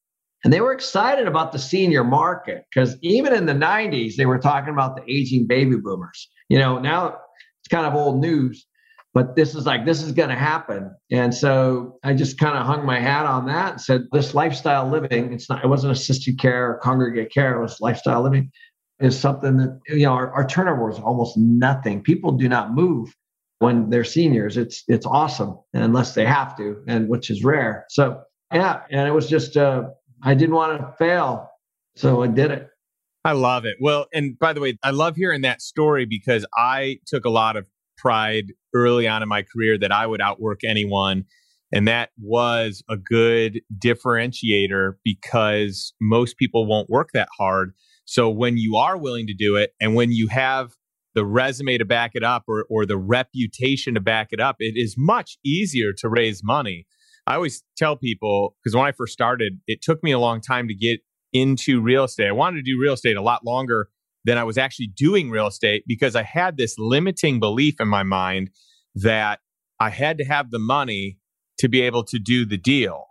And 0.44 0.54
they 0.54 0.62
were 0.62 0.74
excited 0.74 1.28
about 1.28 1.52
the 1.52 1.60
senior 1.60 2.04
market 2.04 2.66
because 2.70 2.98
even 3.02 3.34
in 3.34 3.48
the 3.48 3.54
90s, 3.54 4.16
they 4.16 4.28
were 4.28 4.38
talking 4.38 4.74
about 4.74 4.96
the 4.96 5.04
aging 5.12 5.48
baby 5.48 5.76
boomers. 5.76 6.30
You 6.50 6.60
know, 6.60 6.78
now 6.78 7.18
it's 7.62 7.68
kind 7.70 7.88
of 7.88 7.96
old 7.96 8.22
news 8.22 8.68
but 9.16 9.36
this 9.36 9.56
is 9.56 9.66
like 9.66 9.86
this 9.86 10.04
is 10.04 10.12
going 10.12 10.30
to 10.30 10.36
happen 10.36 10.94
and 11.10 11.34
so 11.34 11.98
i 12.04 12.14
just 12.14 12.38
kind 12.38 12.56
of 12.56 12.66
hung 12.66 12.86
my 12.86 13.00
hat 13.00 13.26
on 13.26 13.48
that 13.48 13.72
and 13.72 13.82
said 13.82 14.04
this 14.12 14.36
lifestyle 14.36 14.88
living 14.88 15.34
it's 15.34 15.50
not 15.50 15.64
it 15.64 15.68
wasn't 15.68 15.92
assisted 15.92 16.38
care 16.38 16.70
or 16.70 16.78
congregate 16.80 17.34
care 17.34 17.56
it 17.56 17.62
was 17.62 17.82
lifestyle 17.82 18.22
living 18.22 18.52
is 19.00 19.18
something 19.20 19.58
that 19.58 19.80
you 19.88 20.06
know 20.06 20.12
our, 20.12 20.32
our 20.32 20.46
turnover 20.46 20.92
is 20.92 21.00
almost 21.00 21.36
nothing 21.38 22.04
people 22.04 22.34
do 22.34 22.48
not 22.48 22.76
move 22.76 23.16
when 23.60 23.90
they're 23.90 24.04
seniors 24.04 24.58
it's 24.58 24.84
it's 24.88 25.06
awesome 25.06 25.58
unless 25.74 26.14
they 26.14 26.26
have 26.26 26.56
to 26.58 26.84
and 26.88 27.08
which 27.08 27.30
is 27.30 27.44
rare 27.44 27.86
so 27.90 28.22
yeah 28.54 28.82
and 28.92 29.08
it 29.08 29.12
was 29.12 29.28
just 29.28 29.58
uh 29.58 29.84
i 30.24 30.34
didn't 30.34 30.56
want 30.56 30.80
to 30.80 30.94
fail 30.98 31.50
so 31.96 32.24
i 32.24 32.28
did 32.28 32.52
it 32.52 32.70
I 33.26 33.32
love 33.32 33.66
it. 33.66 33.78
Well, 33.82 34.06
and 34.14 34.38
by 34.38 34.54
the 34.54 34.62
way, 34.62 34.78
I 34.84 34.92
love 34.92 35.16
hearing 35.16 35.42
that 35.42 35.60
story 35.60 36.06
because 36.06 36.46
I 36.56 37.00
took 37.08 37.26
a 37.26 37.32
lot 37.32 37.58
of 37.58 37.66
pride 37.98 38.54
early 38.76 39.08
on 39.08 39.24
in 39.24 39.30
my 39.30 39.42
career 39.42 39.80
that 39.80 39.92
I 39.92 40.06
would 40.06 40.22
outwork 40.22 40.64
anyone. 40.64 41.26
And 41.74 41.88
that 41.88 42.12
was 42.22 42.84
a 42.88 42.96
good 42.96 43.62
differentiator 43.84 44.94
because 45.04 45.94
most 46.00 46.38
people 46.38 46.68
won't 46.68 46.88
work 46.88 47.10
that 47.14 47.30
hard. 47.36 47.74
So 48.06 48.30
when 48.30 48.58
you 48.58 48.76
are 48.76 48.96
willing 48.96 49.26
to 49.26 49.34
do 49.34 49.56
it 49.56 49.72
and 49.82 49.96
when 49.96 50.12
you 50.12 50.28
have 50.28 50.74
the 51.16 51.26
resume 51.26 51.78
to 51.78 51.86
back 51.86 52.12
it 52.14 52.24
up 52.24 52.44
or, 52.48 52.66
or 52.70 52.86
the 52.86 52.98
reputation 52.98 53.96
to 53.96 54.00
back 54.00 54.28
it 54.32 54.40
up, 54.40 54.58
it 54.60 54.74
is 54.76 54.96
much 54.98 55.38
easier 55.44 55.92
to 55.98 56.10
raise 56.10 56.42
money. 56.44 56.86
I 57.26 57.36
always 57.36 57.64
tell 57.78 57.98
people, 57.98 58.56
because 58.64 58.76
when 58.76 58.86
I 58.86 58.92
first 58.92 59.14
started, 59.14 59.60
it 59.66 59.82
took 59.82 60.04
me 60.04 60.12
a 60.12 60.20
long 60.20 60.42
time 60.42 60.68
to 60.68 60.76
get 60.76 61.00
into 61.34 61.82
real 61.82 62.04
estate. 62.04 62.28
I 62.28 62.34
wanted 62.34 62.58
to 62.58 62.72
do 62.72 62.80
real 62.80 62.94
estate 62.94 63.18
a 63.18 63.22
lot 63.22 63.44
longer 63.44 63.88
than 64.26 64.38
I 64.38 64.44
was 64.44 64.58
actually 64.58 64.88
doing 64.96 65.30
real 65.30 65.48
estate 65.48 65.84
because 65.88 66.16
I 66.16 66.24
had 66.24 66.58
this 66.58 66.76
limiting 66.78 67.40
belief 67.40 67.76
in 67.80 67.88
my 67.88 68.04
mind 68.04 68.52
that 68.96 69.40
I 69.80 69.90
had 69.90 70.18
to 70.20 70.26
have 70.26 70.52
the 70.52 70.60
money 70.60 71.18
to 71.60 71.70
be 71.70 71.82
able 71.82 72.04
to 72.06 72.20
do 72.20 72.46
the 72.46 72.58
deal. 72.58 73.06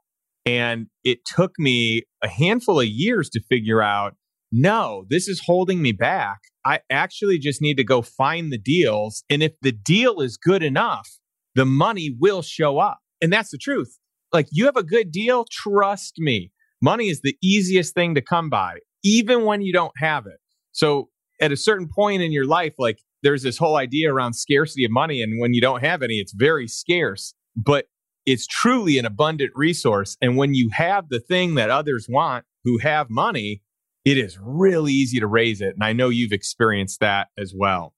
And 0.47 0.89
it 1.05 1.21
took 1.25 1.53
me 1.59 2.03
a 2.23 2.29
handful 2.29 2.81
of 2.81 2.87
years 2.87 3.31
to 3.31 3.41
figure 3.49 3.83
out 3.83 4.15
no, 4.57 5.05
this 5.11 5.27
is 5.27 5.43
holding 5.45 5.83
me 5.83 5.91
back. 5.91 6.39
I 6.65 6.79
actually 6.89 7.39
just 7.39 7.61
need 7.61 7.77
to 7.77 7.85
go 7.85 8.03
find 8.03 8.53
the 8.53 8.59
deals. 8.59 9.25
And 9.29 9.43
if 9.43 9.53
the 9.63 9.73
deal 9.73 10.21
is 10.21 10.37
good 10.37 10.63
enough, 10.63 11.09
the 11.57 11.65
money 11.65 12.15
will 12.21 12.41
show 12.41 12.79
up. 12.79 13.01
And 13.21 13.33
that's 13.33 13.51
the 13.51 13.59
truth. 13.59 13.99
Like 14.33 14.47
you 14.53 14.67
have 14.67 14.77
a 14.77 14.85
good 14.85 15.11
deal, 15.11 15.45
trust 15.51 16.15
me. 16.19 16.53
Money 16.81 17.09
is 17.09 17.21
the 17.23 17.37
easiest 17.43 17.95
thing 17.95 18.15
to 18.15 18.21
come 18.21 18.49
by, 18.49 18.77
even 19.03 19.45
when 19.45 19.61
you 19.61 19.73
don't 19.73 19.93
have 19.99 20.25
it. 20.27 20.39
So 20.71 21.09
at 21.41 21.51
a 21.51 21.57
certain 21.57 21.89
point 21.93 22.23
in 22.23 22.31
your 22.31 22.47
life, 22.47 22.75
like 22.79 22.99
there's 23.25 23.43
this 23.43 23.59
whole 23.59 23.77
idea 23.77 24.13
around 24.13 24.35
scarcity 24.35 24.85
of 24.85 24.93
money. 24.93 25.21
And 25.21 25.41
when 25.41 25.53
you 25.53 25.61
don't 25.61 25.85
have 25.85 26.01
any, 26.01 26.15
it's 26.15 26.33
very 26.33 26.69
scarce, 26.69 27.35
but 27.57 27.87
it's 28.25 28.47
truly 28.47 28.99
an 28.99 29.05
abundant 29.05 29.51
resource. 29.57 30.17
And 30.23 30.37
when 30.37 30.55
you 30.55 30.71
have 30.75 31.09
the 31.09 31.21
thing 31.21 31.57
that 31.57 31.71
others 31.71 32.07
want 32.09 32.45
who 32.63 32.79
have 32.79 33.11
money, 33.11 33.63
it 34.05 34.19
is 34.19 34.39
really 34.41 34.93
easy 34.93 35.21
to 35.21 35.27
raise 35.27 35.61
it. 35.61 35.75
And 35.75 35.83
I 35.83 35.93
know 35.93 36.09
you've 36.09 36.33
experienced 36.33 37.01
that 37.01 37.29
as 37.39 37.55
well. 37.57 37.95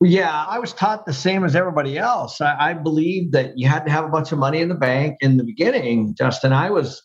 Yeah, 0.00 0.44
I 0.48 0.58
was 0.58 0.72
taught 0.72 1.06
the 1.06 1.12
same 1.12 1.44
as 1.44 1.54
everybody 1.54 1.96
else. 1.96 2.40
I, 2.40 2.70
I 2.70 2.74
believed 2.74 3.32
that 3.32 3.56
you 3.56 3.68
had 3.68 3.84
to 3.86 3.92
have 3.92 4.04
a 4.04 4.08
bunch 4.08 4.32
of 4.32 4.38
money 4.38 4.60
in 4.60 4.68
the 4.68 4.74
bank 4.74 5.16
in 5.20 5.36
the 5.36 5.44
beginning. 5.44 6.14
Justin, 6.14 6.52
I 6.52 6.70
was 6.70 7.02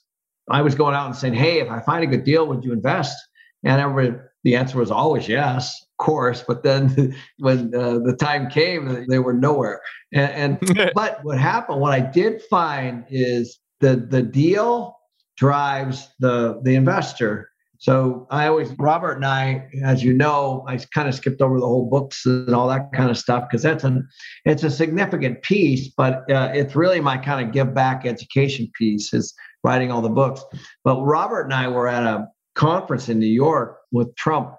I 0.49 0.61
was 0.61 0.75
going 0.75 0.95
out 0.95 1.05
and 1.05 1.15
saying, 1.15 1.35
"Hey, 1.35 1.59
if 1.59 1.69
I 1.69 1.79
find 1.81 2.03
a 2.03 2.07
good 2.07 2.23
deal, 2.23 2.47
would 2.47 2.63
you 2.63 2.73
invest?" 2.73 3.15
And 3.63 3.79
everybody, 3.79 4.17
the 4.43 4.55
answer 4.55 4.77
was 4.77 4.89
always 4.91 5.27
yes, 5.27 5.75
of 5.81 6.05
course. 6.05 6.43
But 6.45 6.63
then 6.63 7.15
when 7.37 7.73
uh, 7.75 7.99
the 7.99 8.17
time 8.19 8.49
came, 8.49 9.05
they 9.07 9.19
were 9.19 9.33
nowhere. 9.33 9.81
And, 10.13 10.59
and 10.63 10.91
but 10.95 11.23
what 11.23 11.37
happened, 11.37 11.79
what 11.79 11.93
I 11.93 11.99
did 11.99 12.41
find 12.49 13.05
is 13.09 13.59
the 13.79 13.95
the 13.95 14.23
deal 14.23 14.97
drives 15.37 16.09
the 16.19 16.59
the 16.63 16.75
investor. 16.75 17.48
So 17.79 18.27
I 18.29 18.47
always, 18.47 18.71
Robert 18.77 19.13
and 19.13 19.25
I, 19.25 19.69
as 19.83 20.03
you 20.03 20.13
know, 20.13 20.65
I 20.67 20.77
kind 20.93 21.07
of 21.07 21.15
skipped 21.15 21.41
over 21.41 21.61
the 21.61 21.65
whole 21.65 21.89
books 21.89 22.25
and 22.25 22.53
all 22.53 22.67
that 22.67 22.91
kind 22.93 23.09
of 23.09 23.17
stuff 23.17 23.45
because 23.49 23.63
that's 23.63 23.85
an, 23.85 24.05
it's 24.43 24.63
a 24.63 24.69
significant 24.69 25.41
piece, 25.43 25.87
but 25.87 26.29
uh, 26.29 26.51
it's 26.53 26.75
really 26.75 26.99
my 26.99 27.17
kind 27.17 27.45
of 27.45 27.53
give 27.53 27.73
back 27.73 28.05
education 28.05 28.69
piece 28.77 29.13
is 29.13 29.33
writing 29.63 29.91
all 29.91 30.01
the 30.01 30.09
books. 30.09 30.43
But 30.83 31.01
Robert 31.03 31.43
and 31.43 31.53
I 31.53 31.69
were 31.69 31.87
at 31.87 32.03
a 32.03 32.27
conference 32.53 33.07
in 33.07 33.17
New 33.17 33.27
York 33.27 33.77
with 33.93 34.13
Trump. 34.17 34.55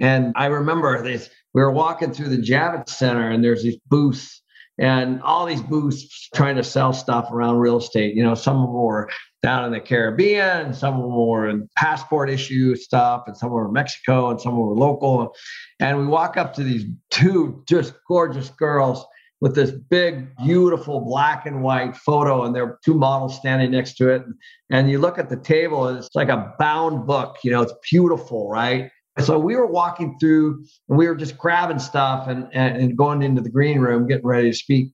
And 0.00 0.32
I 0.34 0.46
remember 0.46 1.02
this, 1.02 1.28
we 1.52 1.60
were 1.60 1.70
walking 1.70 2.14
through 2.14 2.30
the 2.30 2.42
Javits 2.42 2.88
Center 2.88 3.30
and 3.30 3.44
there's 3.44 3.62
these 3.62 3.78
booths 3.88 4.42
and 4.78 5.20
all 5.22 5.46
these 5.46 5.62
booths 5.62 6.28
trying 6.34 6.56
to 6.56 6.64
sell 6.64 6.92
stuff 6.92 7.30
around 7.30 7.58
real 7.58 7.78
estate. 7.78 8.14
You 8.14 8.22
know, 8.22 8.34
some 8.34 8.56
of 8.56 8.68
them 8.68 8.74
were 8.74 9.08
down 9.42 9.64
in 9.64 9.72
the 9.72 9.80
Caribbean, 9.80 10.72
some 10.72 10.94
of 10.94 11.02
them 11.02 11.14
were 11.14 11.48
in 11.48 11.68
passport 11.76 12.30
issue 12.30 12.76
stuff, 12.76 13.24
and 13.26 13.36
some 13.36 13.50
were 13.50 13.66
in 13.66 13.72
Mexico, 13.72 14.30
and 14.30 14.40
some 14.40 14.56
were 14.56 14.74
local. 14.74 15.34
And 15.80 15.98
we 15.98 16.06
walk 16.06 16.36
up 16.36 16.54
to 16.54 16.64
these 16.64 16.84
two 17.10 17.62
just 17.68 17.94
gorgeous 18.08 18.50
girls 18.50 19.04
with 19.40 19.56
this 19.56 19.72
big, 19.72 20.28
beautiful 20.36 21.00
black 21.00 21.46
and 21.46 21.64
white 21.64 21.96
photo, 21.96 22.44
and 22.44 22.54
there 22.54 22.62
are 22.62 22.78
two 22.84 22.94
models 22.94 23.36
standing 23.36 23.72
next 23.72 23.94
to 23.94 24.08
it. 24.08 24.22
And 24.70 24.88
you 24.88 25.00
look 25.00 25.18
at 25.18 25.28
the 25.28 25.36
table, 25.36 25.88
and 25.88 25.98
it's 25.98 26.14
like 26.14 26.28
a 26.28 26.54
bound 26.60 27.08
book. 27.08 27.38
You 27.42 27.50
know, 27.50 27.62
it's 27.62 27.74
beautiful, 27.90 28.48
right? 28.48 28.88
So 29.20 29.38
we 29.38 29.56
were 29.56 29.66
walking 29.66 30.16
through 30.18 30.64
and 30.88 30.98
we 30.98 31.06
were 31.06 31.14
just 31.14 31.36
grabbing 31.36 31.78
stuff 31.78 32.28
and, 32.28 32.48
and, 32.52 32.76
and 32.76 32.96
going 32.96 33.22
into 33.22 33.42
the 33.42 33.50
green 33.50 33.78
room, 33.78 34.06
getting 34.06 34.26
ready 34.26 34.50
to 34.50 34.56
speak. 34.56 34.92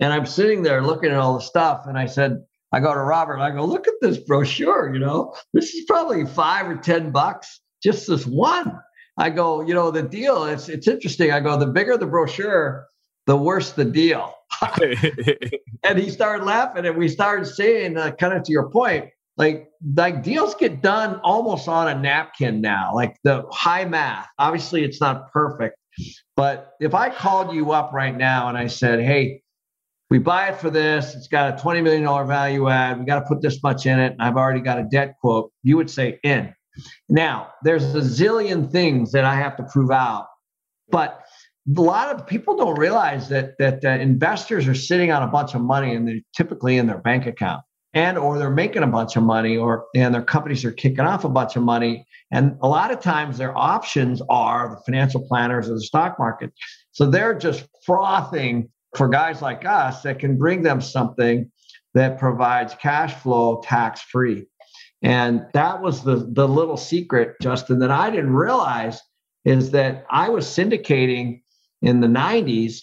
And 0.00 0.12
I'm 0.12 0.26
sitting 0.26 0.62
there 0.62 0.82
looking 0.82 1.10
at 1.10 1.16
all 1.16 1.34
the 1.34 1.40
stuff. 1.40 1.84
And 1.86 1.96
I 1.96 2.06
said, 2.06 2.42
I 2.72 2.80
go 2.80 2.92
to 2.92 3.00
Robert 3.00 3.34
and 3.34 3.42
I 3.42 3.50
go, 3.50 3.64
look 3.64 3.86
at 3.86 3.94
this 4.00 4.18
brochure, 4.18 4.92
you 4.92 4.98
know, 4.98 5.34
this 5.52 5.74
is 5.74 5.84
probably 5.86 6.26
five 6.26 6.66
or 6.66 6.76
10 6.76 7.12
bucks, 7.12 7.60
just 7.82 8.08
this 8.08 8.26
one. 8.26 8.80
I 9.18 9.30
go, 9.30 9.60
you 9.60 9.74
know, 9.74 9.90
the 9.90 10.02
deal, 10.02 10.44
it's 10.44 10.70
it's 10.70 10.88
interesting. 10.88 11.32
I 11.32 11.40
go, 11.40 11.58
the 11.58 11.66
bigger 11.66 11.98
the 11.98 12.06
brochure, 12.06 12.86
the 13.26 13.36
worse 13.36 13.72
the 13.72 13.84
deal. 13.84 14.34
and 15.82 15.98
he 15.98 16.08
started 16.08 16.44
laughing 16.44 16.86
and 16.86 16.96
we 16.96 17.08
started 17.08 17.44
saying, 17.44 17.98
uh, 17.98 18.12
kind 18.12 18.32
of 18.32 18.42
to 18.44 18.52
your 18.52 18.70
point, 18.70 19.10
like 19.36 19.68
like 19.96 20.22
deals 20.22 20.54
get 20.54 20.82
done 20.82 21.20
almost 21.24 21.68
on 21.68 21.88
a 21.88 21.98
napkin 21.98 22.60
now 22.60 22.92
like 22.94 23.16
the 23.24 23.44
high 23.50 23.84
math. 23.84 24.28
Obviously 24.38 24.84
it's 24.84 25.00
not 25.00 25.30
perfect 25.32 25.76
but 26.36 26.72
if 26.80 26.94
i 26.94 27.10
called 27.10 27.54
you 27.54 27.72
up 27.72 27.92
right 27.92 28.16
now 28.16 28.48
and 28.48 28.56
i 28.56 28.66
said 28.66 29.00
hey 29.00 29.42
we 30.10 30.18
buy 30.18 30.48
it 30.48 30.60
for 30.60 30.68
this. 30.68 31.14
It's 31.14 31.26
got 31.26 31.58
a 31.58 31.62
$20 31.64 31.82
million 31.82 32.04
value 32.26 32.68
add. 32.68 32.98
We 32.98 33.06
got 33.06 33.20
to 33.20 33.26
put 33.26 33.40
this 33.40 33.62
much 33.62 33.86
in 33.86 33.98
it 33.98 34.12
and 34.12 34.22
i've 34.22 34.36
already 34.36 34.60
got 34.60 34.78
a 34.78 34.84
debt 34.84 35.16
quote 35.20 35.52
you 35.62 35.76
would 35.76 35.90
say 35.90 36.18
in. 36.22 36.54
Now 37.08 37.48
there's 37.62 37.94
a 37.94 38.00
zillion 38.00 38.70
things 38.70 39.12
that 39.12 39.24
i 39.24 39.34
have 39.34 39.56
to 39.56 39.62
prove 39.64 39.90
out 39.90 40.26
but 40.90 41.22
a 41.76 41.80
lot 41.80 42.14
of 42.14 42.26
people 42.26 42.56
don't 42.56 42.78
realize 42.78 43.28
that 43.28 43.56
that 43.58 43.84
uh, 43.84 43.88
investors 43.88 44.66
are 44.66 44.74
sitting 44.74 45.12
on 45.12 45.22
a 45.22 45.26
bunch 45.26 45.54
of 45.54 45.60
money 45.60 45.94
and 45.94 46.06
they're 46.06 46.20
typically 46.36 46.76
in 46.76 46.86
their 46.86 46.98
bank 46.98 47.26
account 47.26 47.62
and 47.94 48.16
or 48.16 48.38
they're 48.38 48.50
making 48.50 48.82
a 48.82 48.86
bunch 48.86 49.16
of 49.16 49.22
money 49.22 49.56
or 49.56 49.86
and 49.94 50.14
their 50.14 50.22
companies 50.22 50.64
are 50.64 50.72
kicking 50.72 51.00
off 51.00 51.24
a 51.24 51.28
bunch 51.28 51.56
of 51.56 51.62
money. 51.62 52.06
And 52.30 52.56
a 52.62 52.68
lot 52.68 52.90
of 52.90 53.00
times 53.00 53.38
their 53.38 53.56
options 53.56 54.22
are 54.30 54.70
the 54.70 54.82
financial 54.84 55.26
planners 55.26 55.68
or 55.68 55.74
the 55.74 55.82
stock 55.82 56.18
market. 56.18 56.52
So 56.92 57.10
they're 57.10 57.38
just 57.38 57.66
frothing 57.84 58.70
for 58.96 59.08
guys 59.08 59.42
like 59.42 59.64
us 59.64 60.02
that 60.02 60.18
can 60.18 60.36
bring 60.38 60.62
them 60.62 60.80
something 60.80 61.50
that 61.94 62.18
provides 62.18 62.74
cash 62.74 63.14
flow 63.14 63.60
tax 63.62 64.00
free 64.02 64.46
and 65.02 65.46
that 65.52 65.82
was 65.82 66.02
the 66.04 66.28
the 66.32 66.46
little 66.46 66.76
secret 66.76 67.34
justin 67.42 67.78
that 67.80 67.90
i 67.90 68.10
didn't 68.10 68.32
realize 68.32 69.00
is 69.44 69.70
that 69.72 70.04
i 70.10 70.28
was 70.28 70.46
syndicating 70.46 71.42
in 71.82 72.00
the 72.00 72.06
90s 72.06 72.80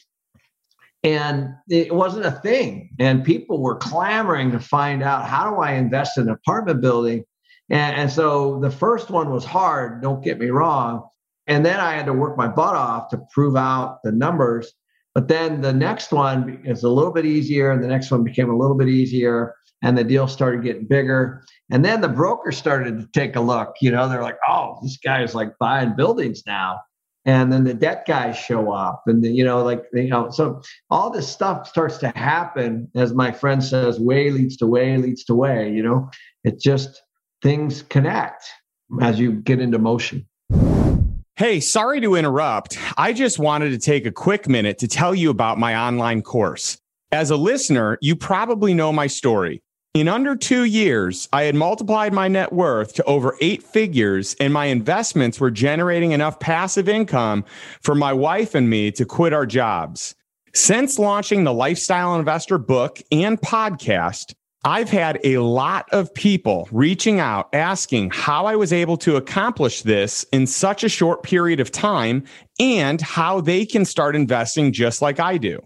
and 1.03 1.55
it 1.69 1.93
wasn't 1.93 2.25
a 2.25 2.31
thing. 2.31 2.89
And 2.99 3.23
people 3.23 3.61
were 3.61 3.77
clamoring 3.77 4.51
to 4.51 4.59
find 4.59 5.01
out 5.01 5.25
how 5.25 5.49
do 5.49 5.57
i 5.57 5.73
invest 5.73 6.17
in 6.17 6.23
an 6.23 6.29
apartment 6.29 6.81
building? 6.81 7.23
And, 7.69 7.95
and, 7.95 8.11
so 8.11 8.59
the 8.59 8.71
first 8.71 9.09
one 9.09 9.31
was 9.31 9.45
hard 9.45 10.01
don't 10.01 10.23
get 10.23 10.39
me 10.39 10.47
wrong. 10.47 11.07
And 11.47 11.65
then 11.65 11.79
i 11.79 11.93
had 11.93 12.05
to 12.07 12.13
work 12.13 12.37
my 12.37 12.47
butt 12.47 12.75
off 12.75 13.09
to 13.09 13.21
prove 13.31 13.55
out 13.55 13.99
the 14.03 14.11
numbers. 14.11 14.73
But 15.15 15.27
then 15.27 15.61
the 15.61 15.73
next 15.73 16.11
one 16.11 16.61
is 16.65 16.83
a 16.83 16.89
little 16.89 17.11
bit 17.11 17.25
easier 17.25 17.71
and 17.71 17.83
the 17.83 17.87
next 17.87 18.11
one 18.11 18.23
became 18.23 18.49
a 18.49 18.57
little 18.57 18.77
bit 18.77 18.89
easier 18.89 19.55
and 19.81 19.97
the 19.97 20.03
deal 20.03 20.27
started 20.27 20.63
getting 20.63 20.85
bigger. 20.85 21.43
And 21.71 21.85
then 21.85 22.01
the 22.01 22.09
broker 22.09 22.51
started 22.51 22.99
to 22.99 23.07
take 23.13 23.35
a 23.35 23.41
look 23.41 23.75
you 23.79 23.91
know 23.91 24.09
they're 24.09 24.21
like 24.21 24.39
oh 24.49 24.79
this 24.83 24.97
guy 24.97 25.23
is 25.23 25.33
like 25.33 25.57
buying 25.59 25.95
buildings 25.95 26.43
now 26.45 26.81
and 27.29 27.53
then 27.53 27.63
the 27.63 27.75
debt 27.75 28.05
guys 28.07 28.35
show 28.35 28.71
up 28.71 29.03
and 29.05 29.23
the, 29.23 29.29
you 29.29 29.45
know 29.45 29.63
like 29.63 29.83
you 29.93 30.07
know 30.07 30.31
so 30.31 30.61
all 30.89 31.11
this 31.11 31.27
stuff 31.27 31.67
starts 31.67 31.97
to 31.97 32.09
happen 32.09 32.89
as 32.95 33.13
my 33.13 33.31
friend 33.31 33.63
says 33.63 33.99
way 33.99 34.31
leads 34.31 34.57
to 34.57 34.65
way 34.65 34.97
leads 34.97 35.23
to 35.23 35.35
way 35.35 35.71
you 35.71 35.83
know 35.83 36.09
it 36.43 36.59
just 36.59 37.03
things 37.43 37.83
connect 37.83 38.49
as 39.01 39.19
you 39.19 39.33
get 39.33 39.59
into 39.59 39.77
motion 39.77 40.25
Hey, 41.35 41.61
sorry 41.61 42.01
to 42.01 42.15
interrupt. 42.15 42.77
I 42.97 43.13
just 43.13 43.39
wanted 43.39 43.69
to 43.69 43.77
take 43.77 44.05
a 44.05 44.11
quick 44.11 44.49
minute 44.49 44.77
to 44.79 44.89
tell 44.89 45.15
you 45.15 45.29
about 45.29 45.57
my 45.57 45.73
online 45.73 46.21
course. 46.21 46.77
As 47.13 47.31
a 47.31 47.37
listener, 47.37 47.97
you 48.01 48.17
probably 48.17 48.73
know 48.73 48.91
my 48.91 49.07
story. 49.07 49.63
In 49.95 50.07
under 50.07 50.35
two 50.35 50.65
years, 50.65 51.27
I 51.33 51.43
had 51.43 51.55
multiplied 51.55 52.13
my 52.13 52.27
net 52.27 52.53
worth 52.53 52.93
to 52.93 53.03
over 53.05 53.35
eight 53.41 53.63
figures, 53.63 54.35
and 54.39 54.53
my 54.53 54.65
investments 54.65 55.39
were 55.39 55.49
generating 55.49 56.11
enough 56.11 56.39
passive 56.39 56.87
income 56.87 57.43
for 57.81 57.95
my 57.95 58.13
wife 58.13 58.53
and 58.53 58.69
me 58.69 58.91
to 58.91 59.03
quit 59.03 59.33
our 59.33 59.47
jobs. 59.47 60.13
Since 60.53 60.99
launching 60.99 61.43
the 61.43 61.53
Lifestyle 61.53 62.15
Investor 62.15 62.59
book 62.59 63.01
and 63.11 63.41
podcast, 63.41 64.35
I've 64.63 64.91
had 64.91 65.19
a 65.23 65.39
lot 65.39 65.89
of 65.91 66.13
people 66.13 66.69
reaching 66.71 67.19
out 67.19 67.49
asking 67.53 68.11
how 68.11 68.45
I 68.45 68.55
was 68.55 68.71
able 68.71 68.97
to 68.97 69.15
accomplish 69.15 69.81
this 69.81 70.23
in 70.31 70.45
such 70.45 70.83
a 70.83 70.89
short 70.89 71.23
period 71.23 71.59
of 71.59 71.71
time 71.71 72.25
and 72.59 73.01
how 73.01 73.41
they 73.41 73.65
can 73.65 73.85
start 73.85 74.15
investing 74.15 74.71
just 74.71 75.01
like 75.01 75.19
I 75.19 75.39
do. 75.39 75.59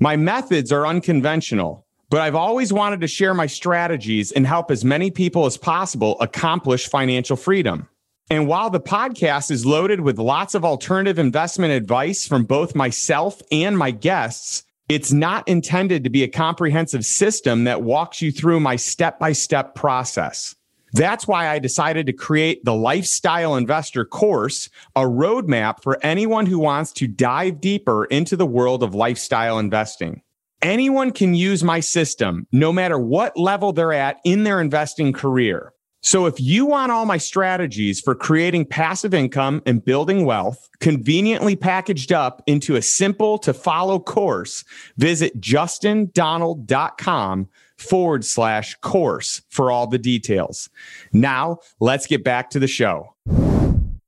My 0.00 0.16
methods 0.16 0.70
are 0.70 0.86
unconventional 0.86 1.86
but 2.10 2.20
I've 2.20 2.34
always 2.34 2.72
wanted 2.72 3.00
to 3.00 3.08
share 3.08 3.32
my 3.34 3.46
strategies 3.46 4.32
and 4.32 4.46
help 4.46 4.70
as 4.70 4.84
many 4.84 5.10
people 5.10 5.46
as 5.46 5.56
possible 5.56 6.20
accomplish 6.20 6.88
financial 6.88 7.36
freedom. 7.36 7.88
And 8.28 8.46
while 8.46 8.68
the 8.68 8.80
podcast 8.80 9.50
is 9.50 9.64
loaded 9.64 10.00
with 10.00 10.18
lots 10.18 10.54
of 10.54 10.64
alternative 10.64 11.18
investment 11.18 11.72
advice 11.72 12.26
from 12.26 12.44
both 12.44 12.74
myself 12.74 13.40
and 13.50 13.78
my 13.78 13.92
guests, 13.92 14.64
it's 14.88 15.12
not 15.12 15.46
intended 15.48 16.02
to 16.02 16.10
be 16.10 16.24
a 16.24 16.28
comprehensive 16.28 17.06
system 17.06 17.64
that 17.64 17.82
walks 17.82 18.20
you 18.20 18.32
through 18.32 18.58
my 18.58 18.74
step 18.74 19.20
by 19.20 19.32
step 19.32 19.76
process. 19.76 20.54
That's 20.92 21.28
why 21.28 21.48
I 21.48 21.60
decided 21.60 22.06
to 22.06 22.12
create 22.12 22.64
the 22.64 22.74
Lifestyle 22.74 23.54
Investor 23.54 24.04
course, 24.04 24.68
a 24.96 25.02
roadmap 25.02 25.82
for 25.82 25.98
anyone 26.02 26.46
who 26.46 26.58
wants 26.58 26.92
to 26.94 27.06
dive 27.06 27.60
deeper 27.60 28.04
into 28.06 28.36
the 28.36 28.46
world 28.46 28.82
of 28.82 28.96
lifestyle 28.96 29.60
investing. 29.60 30.22
Anyone 30.62 31.12
can 31.12 31.32
use 31.32 31.64
my 31.64 31.80
system, 31.80 32.46
no 32.52 32.70
matter 32.70 32.98
what 32.98 33.36
level 33.36 33.72
they're 33.72 33.94
at 33.94 34.20
in 34.24 34.44
their 34.44 34.60
investing 34.60 35.10
career. 35.10 35.72
So 36.02 36.26
if 36.26 36.38
you 36.38 36.66
want 36.66 36.92
all 36.92 37.06
my 37.06 37.16
strategies 37.16 38.00
for 38.00 38.14
creating 38.14 38.66
passive 38.66 39.14
income 39.14 39.62
and 39.64 39.84
building 39.84 40.26
wealth 40.26 40.68
conveniently 40.80 41.56
packaged 41.56 42.12
up 42.12 42.42
into 42.46 42.76
a 42.76 42.82
simple 42.82 43.38
to 43.38 43.54
follow 43.54 43.98
course, 43.98 44.64
visit 44.96 45.40
justindonald.com 45.40 47.48
forward 47.78 48.24
slash 48.24 48.74
course 48.76 49.42
for 49.48 49.70
all 49.70 49.86
the 49.86 49.98
details. 49.98 50.68
Now 51.12 51.58
let's 51.80 52.06
get 52.06 52.22
back 52.22 52.50
to 52.50 52.58
the 52.58 52.68
show. 52.68 53.14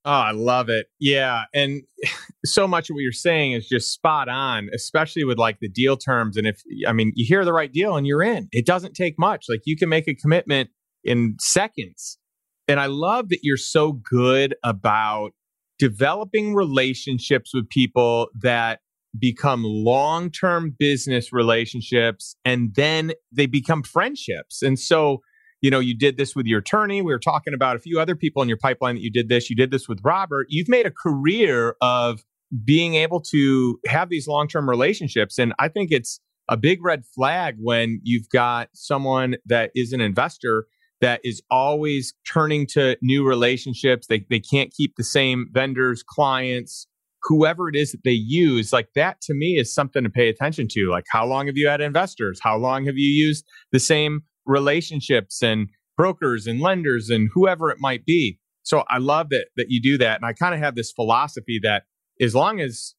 Oh, 0.04 0.10
I 0.10 0.32
love 0.32 0.68
it. 0.68 0.86
Yeah. 0.98 1.44
And 1.54 1.82
so 2.44 2.66
much 2.66 2.90
of 2.90 2.94
what 2.94 3.02
you're 3.02 3.12
saying 3.12 3.52
is 3.52 3.68
just 3.68 3.92
spot 3.92 4.28
on, 4.28 4.68
especially 4.74 5.24
with 5.24 5.38
like 5.38 5.58
the 5.60 5.68
deal 5.68 5.96
terms. 5.96 6.36
And 6.36 6.46
if, 6.46 6.60
I 6.86 6.92
mean, 6.92 7.12
you 7.14 7.24
hear 7.26 7.44
the 7.44 7.52
right 7.52 7.72
deal 7.72 7.96
and 7.96 8.06
you're 8.06 8.22
in, 8.22 8.48
it 8.52 8.66
doesn't 8.66 8.94
take 8.94 9.14
much. 9.18 9.46
Like 9.48 9.60
you 9.64 9.76
can 9.76 9.88
make 9.88 10.08
a 10.08 10.14
commitment 10.14 10.70
in 11.04 11.36
seconds. 11.40 12.18
And 12.68 12.80
I 12.80 12.86
love 12.86 13.28
that 13.28 13.40
you're 13.42 13.56
so 13.56 13.92
good 13.92 14.54
about 14.64 15.32
developing 15.78 16.54
relationships 16.54 17.52
with 17.54 17.68
people 17.68 18.28
that 18.40 18.80
become 19.18 19.62
long 19.64 20.30
term 20.30 20.74
business 20.78 21.32
relationships 21.32 22.36
and 22.44 22.74
then 22.74 23.12
they 23.30 23.46
become 23.46 23.82
friendships. 23.82 24.62
And 24.62 24.78
so, 24.78 25.18
you 25.62 25.70
know, 25.70 25.78
you 25.78 25.96
did 25.96 26.18
this 26.18 26.36
with 26.36 26.44
your 26.44 26.58
attorney. 26.58 27.00
We 27.00 27.12
were 27.12 27.18
talking 27.18 27.54
about 27.54 27.76
a 27.76 27.78
few 27.78 27.98
other 27.98 28.16
people 28.16 28.42
in 28.42 28.48
your 28.48 28.58
pipeline 28.58 28.96
that 28.96 29.02
you 29.02 29.10
did 29.10 29.28
this. 29.28 29.48
You 29.48 29.56
did 29.56 29.70
this 29.70 29.88
with 29.88 30.00
Robert. 30.04 30.46
You've 30.50 30.68
made 30.68 30.86
a 30.86 30.90
career 30.90 31.76
of 31.80 32.24
being 32.64 32.96
able 32.96 33.20
to 33.30 33.80
have 33.86 34.10
these 34.10 34.26
long 34.26 34.48
term 34.48 34.68
relationships. 34.68 35.38
And 35.38 35.54
I 35.58 35.68
think 35.68 35.90
it's 35.90 36.20
a 36.48 36.56
big 36.56 36.84
red 36.84 37.04
flag 37.14 37.56
when 37.58 38.00
you've 38.02 38.28
got 38.28 38.68
someone 38.74 39.36
that 39.46 39.70
is 39.74 39.92
an 39.92 40.00
investor 40.00 40.66
that 41.00 41.20
is 41.24 41.40
always 41.50 42.12
turning 42.30 42.66
to 42.66 42.96
new 43.00 43.26
relationships. 43.26 44.08
They, 44.08 44.26
they 44.28 44.40
can't 44.40 44.72
keep 44.72 44.94
the 44.96 45.04
same 45.04 45.46
vendors, 45.52 46.02
clients, 46.02 46.86
whoever 47.22 47.68
it 47.68 47.76
is 47.76 47.92
that 47.92 48.04
they 48.04 48.10
use. 48.10 48.72
Like 48.72 48.88
that 48.94 49.20
to 49.22 49.34
me 49.34 49.58
is 49.58 49.72
something 49.72 50.02
to 50.02 50.10
pay 50.10 50.28
attention 50.28 50.66
to. 50.72 50.90
Like, 50.90 51.04
how 51.10 51.24
long 51.24 51.46
have 51.46 51.56
you 51.56 51.68
had 51.68 51.80
investors? 51.80 52.40
How 52.42 52.56
long 52.56 52.84
have 52.86 52.96
you 52.96 53.08
used 53.08 53.44
the 53.70 53.80
same 53.80 54.22
relationships 54.46 55.42
and 55.42 55.68
brokers 55.96 56.46
and 56.46 56.60
lenders 56.60 57.10
and 57.10 57.30
whoever 57.34 57.70
it 57.70 57.78
might 57.80 58.04
be? 58.04 58.38
So 58.62 58.84
I 58.88 58.98
love 58.98 59.28
that 59.30 59.46
that 59.56 59.66
you 59.68 59.80
do 59.82 59.98
that. 59.98 60.16
And 60.16 60.24
I 60.24 60.32
kind 60.32 60.54
of 60.54 60.60
have 60.60 60.74
this 60.74 60.92
philosophy 60.92 61.60
that 61.62 61.84
as 62.20 62.34
long 62.34 62.60
as 62.60 62.94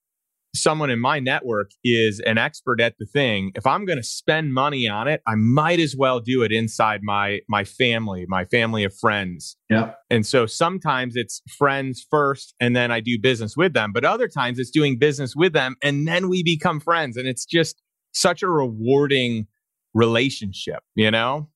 someone 0.55 0.91
in 0.91 0.99
my 0.99 1.19
network 1.19 1.71
is 1.83 2.19
an 2.19 2.37
expert 2.37 2.79
at 2.79 2.95
the 2.99 3.05
thing, 3.05 3.51
if 3.55 3.65
I'm 3.65 3.85
going 3.85 3.97
to 3.97 4.03
spend 4.03 4.53
money 4.53 4.87
on 4.87 5.07
it, 5.07 5.21
I 5.27 5.35
might 5.35 5.79
as 5.79 5.95
well 5.97 6.19
do 6.19 6.43
it 6.43 6.51
inside 6.51 7.01
my 7.03 7.39
my 7.49 7.63
family, 7.63 8.25
my 8.27 8.45
family 8.45 8.83
of 8.83 8.93
friends. 8.95 9.57
Yeah. 9.69 9.93
And 10.09 10.25
so 10.25 10.45
sometimes 10.45 11.15
it's 11.15 11.41
friends 11.57 12.05
first 12.09 12.53
and 12.59 12.75
then 12.75 12.91
I 12.91 12.99
do 12.99 13.17
business 13.19 13.57
with 13.57 13.73
them, 13.73 13.91
but 13.93 14.05
other 14.05 14.27
times 14.27 14.59
it's 14.59 14.71
doing 14.71 14.99
business 14.99 15.35
with 15.35 15.53
them 15.53 15.75
and 15.81 16.07
then 16.07 16.29
we 16.29 16.43
become 16.43 16.79
friends 16.79 17.17
and 17.17 17.27
it's 17.27 17.45
just 17.45 17.81
such 18.13 18.43
a 18.43 18.47
rewarding 18.47 19.47
relationship, 19.93 20.79
you 20.95 21.11
know? 21.11 21.49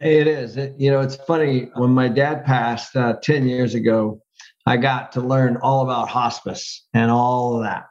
It 0.00 0.26
is. 0.26 0.56
It, 0.56 0.74
you 0.78 0.90
know, 0.90 1.00
it's 1.00 1.16
funny 1.16 1.70
when 1.74 1.90
my 1.90 2.08
dad 2.08 2.44
passed 2.44 2.96
uh, 2.96 3.14
10 3.22 3.46
years 3.46 3.74
ago, 3.74 4.20
I 4.66 4.76
got 4.76 5.12
to 5.12 5.20
learn 5.20 5.56
all 5.56 5.82
about 5.82 6.08
hospice 6.08 6.86
and 6.92 7.10
all 7.10 7.56
of 7.56 7.64
that 7.64 7.84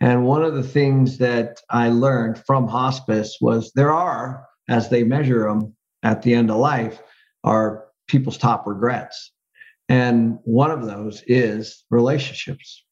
and 0.00 0.26
one 0.26 0.42
of 0.42 0.54
the 0.54 0.62
things 0.62 1.18
that 1.18 1.60
I 1.70 1.88
learned 1.88 2.42
from 2.46 2.68
hospice 2.68 3.38
was 3.40 3.72
there 3.74 3.92
are, 3.92 4.46
as 4.68 4.90
they 4.90 5.04
measure 5.04 5.48
them 5.48 5.74
at 6.02 6.22
the 6.22 6.34
end 6.34 6.50
of 6.50 6.56
life, 6.56 7.00
are 7.44 7.86
people's 8.06 8.36
top 8.36 8.66
regrets. 8.66 9.32
And 9.88 10.38
one 10.44 10.70
of 10.70 10.84
those 10.84 11.22
is 11.26 11.84
relationships. 11.90 12.82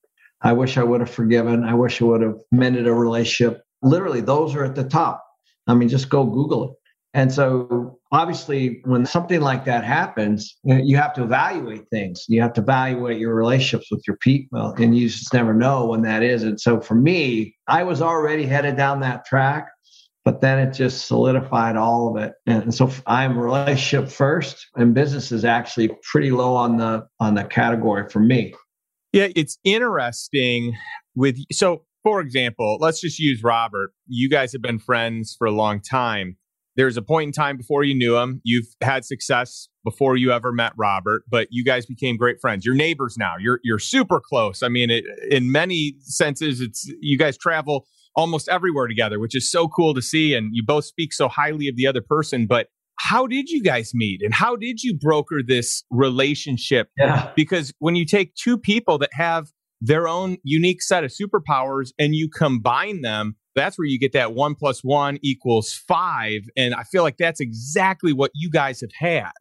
I 0.41 0.53
wish 0.53 0.79
I 0.79 0.83
would 0.83 1.01
have 1.01 1.11
forgiven. 1.11 1.65
I 1.65 1.75
wish 1.75 2.01
I 2.01 2.05
would 2.07 2.23
have 2.23 2.39
mended 2.53 2.87
a 2.87 2.95
relationship. 2.95 3.63
Literally, 3.83 4.21
those 4.21 4.55
are 4.55 4.65
at 4.65 4.75
the 4.75 4.85
top. 4.85 5.24
I 5.67 5.75
mean, 5.75 5.89
just 5.89 6.09
go 6.09 6.25
Google 6.25 6.65
it. 6.65 6.71
And 7.17 7.33
so, 7.33 8.01
obviously, 8.11 8.81
when 8.87 9.07
something 9.07 9.41
like 9.41 9.65
that 9.67 9.85
happens, 9.85 10.57
you 10.65 10.97
have 10.97 11.15
to 11.15 11.23
evaluate 11.23 11.89
things. 11.89 12.25
You 12.29 12.43
have 12.43 12.53
to 12.55 12.61
evaluate 12.61 13.21
your 13.21 13.37
relationships 13.37 13.89
with 13.93 14.03
your 14.05 14.17
people, 14.17 14.75
and 14.79 14.99
you 14.99 15.09
just 15.09 15.33
never 15.33 15.55
know 15.55 15.87
when 15.87 16.03
that 16.03 16.25
is. 16.25 16.43
And 16.43 16.61
so, 16.61 16.81
for 16.81 16.97
me, 16.97 17.55
I 17.69 17.85
was 17.85 18.03
already 18.03 18.47
headed 18.47 18.77
down 18.77 18.99
that 19.01 19.25
track, 19.27 19.69
but 20.25 20.41
then 20.41 20.59
it 20.59 20.73
just 20.73 21.07
solidified 21.07 21.77
all 21.77 22.09
of 22.11 22.21
it. 22.21 22.33
And 22.47 22.75
so, 22.75 22.91
I'm 23.07 23.39
relationship 23.39 24.11
first, 24.11 24.67
and 24.75 24.93
business 24.93 25.31
is 25.31 25.45
actually 25.45 25.93
pretty 26.11 26.33
low 26.33 26.57
on 26.57 26.79
the 26.79 27.07
on 27.21 27.37
the 27.37 27.45
category 27.45 28.09
for 28.11 28.19
me. 28.19 28.55
Yeah, 29.13 29.29
it's 29.37 29.57
interesting 29.63 30.77
with 31.15 31.39
so. 31.53 31.85
For 32.05 32.21
example, 32.21 32.79
let's 32.81 33.01
just 33.01 33.19
use 33.19 33.43
Robert. 33.43 33.91
You 34.07 34.31
guys 34.31 34.53
have 34.53 34.63
been 34.63 34.79
friends 34.79 35.35
for 35.37 35.47
a 35.47 35.51
long 35.51 35.81
time 35.81 36.37
there's 36.77 36.97
a 36.97 37.03
point 37.03 37.29
in 37.29 37.33
time 37.33 37.57
before 37.57 37.85
you 37.85 37.95
knew 37.95 38.17
him. 38.17 38.41
You've 38.45 38.67
had 38.83 39.05
success 39.05 39.69
before 39.85 40.17
you 40.17 40.33
ever 40.33 40.53
met 40.53 40.73
Robert, 40.77 41.23
but 41.31 41.49
you 41.51 41.65
guys 41.65 41.87
became 41.87 42.17
great 42.17 42.41
friends. 42.41 42.65
You're 42.65 42.75
neighbors 42.75 43.17
now. 43.19 43.35
You're 43.39 43.61
you're 43.63 43.79
super 43.79 44.21
close. 44.21 44.63
I 44.63 44.69
mean, 44.69 44.91
it, 44.91 45.05
in 45.31 45.53
many 45.53 45.97
senses, 46.01 46.61
it's 46.61 46.91
you 47.01 47.17
guys 47.17 47.39
travel 47.39 47.87
almost 48.17 48.49
everywhere 48.49 48.87
together, 48.87 49.19
which 49.19 49.37
is 49.37 49.51
so 49.51 49.69
cool 49.69 49.95
to 49.95 50.03
see. 50.03 50.35
And 50.35 50.51
you 50.53 50.65
both 50.65 50.85
speak 50.85 51.13
so 51.13 51.29
highly 51.29 51.69
of 51.69 51.77
the 51.77 51.87
other 51.87 52.01
person. 52.01 52.47
But 52.47 52.69
how 52.99 53.27
did 53.27 53.49
you 53.51 53.63
guys 53.63 53.93
meet, 53.95 54.21
and 54.23 54.35
how 54.35 54.57
did 54.57 54.83
you 54.83 54.97
broker 54.97 55.43
this 55.47 55.85
relationship? 55.91 56.89
Yeah. 56.97 57.31
Because 57.37 57.73
when 57.79 57.97
you 57.97 58.05
take 58.05 58.35
two 58.35 58.57
people 58.59 58.99
that 58.99 59.11
have 59.13 59.49
their 59.81 60.09
own 60.09 60.37
unique 60.43 60.83
set 60.83 61.05
of 61.05 61.11
superpowers 61.11 61.91
and 61.99 62.15
you 62.15 62.29
combine 62.29 63.03
them 63.03 63.37
that's 63.55 63.79
where 63.79 63.87
you 63.87 63.99
get 63.99 64.13
that 64.13 64.35
one 64.35 64.55
plus 64.55 64.83
one 64.83 65.19
equals 65.23 65.73
five. 65.73 66.43
And 66.57 66.75
I 66.75 66.83
feel 66.83 67.03
like 67.03 67.17
that's 67.17 67.41
exactly 67.41 68.13
what 68.13 68.31
you 68.35 68.51
guys 68.51 68.81
have 68.81 68.91
had. 68.99 69.33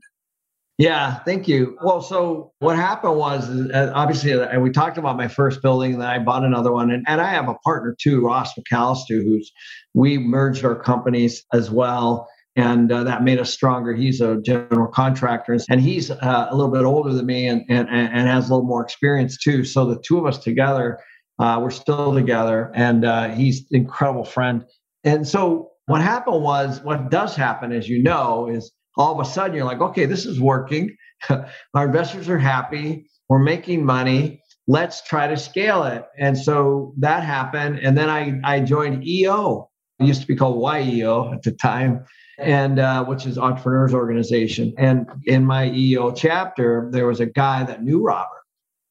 Yeah, 0.80 1.20
thank 1.20 1.48
you. 1.48 1.78
Well, 1.84 2.02
so 2.02 2.52
what 2.60 2.76
happened 2.76 3.16
was 3.16 3.48
uh, 3.50 3.92
obviously, 3.94 4.34
uh, 4.34 4.60
we 4.60 4.72
talked 4.72 4.98
about 4.98 5.18
my 5.18 5.28
first 5.28 5.62
building, 5.62 5.94
and 5.94 6.02
then 6.02 6.10
I 6.10 6.18
bought 6.18 6.44
another 6.44 6.72
one, 6.72 6.90
and, 6.90 7.06
and 7.08 7.22
I 7.22 7.30
have 7.30 7.48
a 7.48 7.54
partner 7.64 7.96
too, 8.00 8.26
Ross 8.26 8.54
McCallister, 8.56 9.22
who's 9.24 9.52
we 9.94 10.18
merged 10.18 10.66
our 10.66 10.76
companies 10.76 11.46
as 11.54 11.70
well, 11.70 12.28
and 12.56 12.92
uh, 12.92 13.04
that 13.04 13.24
made 13.24 13.40
us 13.40 13.52
stronger. 13.52 13.94
He's 13.94 14.22
a 14.22 14.40
general 14.42 14.88
contractor, 14.88 15.58
and 15.70 15.82
he's 15.82 16.12
uh, 16.12 16.48
a 16.50 16.56
little 16.56 16.72
bit 16.72 16.84
older 16.84 17.14
than 17.14 17.26
me, 17.26 17.48
and, 17.48 17.64
and 17.70 17.90
and 17.90 18.28
has 18.28 18.50
a 18.50 18.54
little 18.54 18.68
more 18.68 18.84
experience 18.84 19.38
too. 19.38 19.64
So 19.64 19.86
the 19.86 20.00
two 20.02 20.18
of 20.18 20.26
us 20.26 20.38
together 20.38 21.00
uh, 21.40 21.60
we're 21.62 21.72
still 21.72 22.14
together, 22.14 22.72
and 22.76 23.06
uh, 23.06 23.30
he's 23.30 23.62
an 23.72 23.78
incredible 23.78 24.24
friend. 24.24 24.66
And 25.04 25.28
so 25.28 25.72
what 25.88 26.02
happened 26.02 26.44
was, 26.44 26.80
what 26.82 27.10
does 27.10 27.36
happen, 27.36 27.72
as 27.72 27.90
you 27.90 28.02
know, 28.02 28.48
is 28.48 28.72
all 28.98 29.20
of 29.20 29.26
a 29.26 29.30
sudden 29.30 29.56
you're 29.56 29.66
like, 29.66 29.82
okay, 29.82 30.06
this 30.06 30.26
is 30.26 30.40
working. 30.40 30.96
Our 31.30 31.86
investors 31.86 32.30
are 32.30 32.38
happy. 32.38 33.10
We're 33.30 33.40
making 33.40 33.84
money. 33.86 34.42
Let's 34.68 35.02
try 35.02 35.28
to 35.28 35.36
scale 35.36 35.84
it. 35.84 36.06
And 36.18 36.38
so 36.38 36.94
that 37.00 37.24
happened. 37.24 37.80
And 37.80 37.98
then 37.98 38.10
I, 38.10 38.40
I 38.44 38.60
joined 38.60 39.06
EO. 39.06 39.70
It 40.00 40.06
used 40.06 40.22
to 40.22 40.28
be 40.28 40.36
called 40.36 40.62
YEO 40.62 41.34
at 41.34 41.42
the 41.42 41.52
time, 41.52 42.06
and 42.38 42.80
uh, 42.80 43.04
which 43.06 43.26
is 43.26 43.38
Entrepreneurs 43.38 43.94
Organization. 43.94 44.74
And 44.78 45.08
in 45.26 45.46
my 45.46 45.70
EO 45.70 46.12
chapter, 46.12 46.90
there 46.92 47.08
was 47.08 47.20
a 47.20 47.26
guy 47.26 47.64
that 47.64 47.84
knew 47.84 48.02
Robert, 48.02 48.44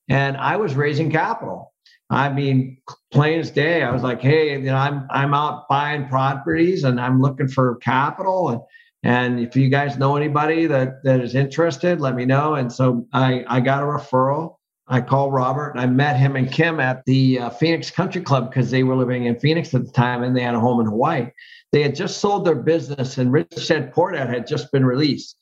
and 0.08 0.36
I 0.36 0.56
was 0.56 0.74
raising 0.74 1.10
capital. 1.10 1.72
I 2.10 2.28
mean, 2.28 2.76
plain 3.10 3.40
as 3.40 3.50
day, 3.50 3.82
I 3.82 3.90
was 3.90 4.02
like, 4.02 4.20
hey, 4.20 4.52
you 4.52 4.64
know, 4.64 4.76
I'm 4.76 5.06
I'm 5.10 5.32
out 5.32 5.66
buying 5.68 6.08
properties 6.08 6.84
and 6.84 7.00
I'm 7.00 7.20
looking 7.20 7.48
for 7.48 7.76
capital 7.76 8.50
and 8.50 8.60
and 9.02 9.40
if 9.40 9.56
you 9.56 9.68
guys 9.68 9.98
know 9.98 10.16
anybody 10.16 10.66
that 10.66 11.02
that 11.04 11.20
is 11.20 11.34
interested, 11.34 12.00
let 12.00 12.14
me 12.14 12.24
know. 12.24 12.54
And 12.54 12.72
so 12.72 13.06
I 13.12 13.44
I 13.48 13.60
got 13.60 13.82
a 13.82 13.86
referral. 13.86 14.56
I 14.88 15.00
called 15.00 15.32
Robert 15.32 15.70
and 15.70 15.80
I 15.80 15.86
met 15.86 16.18
him 16.18 16.36
and 16.36 16.52
Kim 16.52 16.78
at 16.78 17.02
the 17.06 17.38
uh, 17.38 17.50
Phoenix 17.50 17.90
Country 17.90 18.20
Club 18.20 18.50
because 18.50 18.70
they 18.70 18.82
were 18.82 18.96
living 18.96 19.24
in 19.24 19.38
Phoenix 19.40 19.74
at 19.74 19.86
the 19.86 19.92
time 19.92 20.22
and 20.22 20.36
they 20.36 20.42
had 20.42 20.54
a 20.54 20.60
home 20.60 20.80
in 20.80 20.86
Hawaii. 20.86 21.30
They 21.72 21.82
had 21.82 21.94
just 21.94 22.20
sold 22.20 22.44
their 22.44 22.54
business 22.54 23.18
and 23.18 23.32
Rich 23.32 23.68
Dad 23.68 23.92
Poor 23.92 24.12
Dad 24.12 24.28
had 24.28 24.46
just 24.46 24.70
been 24.70 24.84
released. 24.84 25.36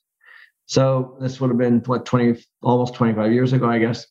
So 0.65 1.17
this 1.19 1.41
would 1.41 1.49
have 1.49 1.57
been 1.57 1.79
what 1.85 2.05
20 2.05 2.41
almost 2.63 2.95
25 2.95 3.33
years 3.33 3.51
ago, 3.51 3.69
I 3.69 3.79
guess. 3.79 4.07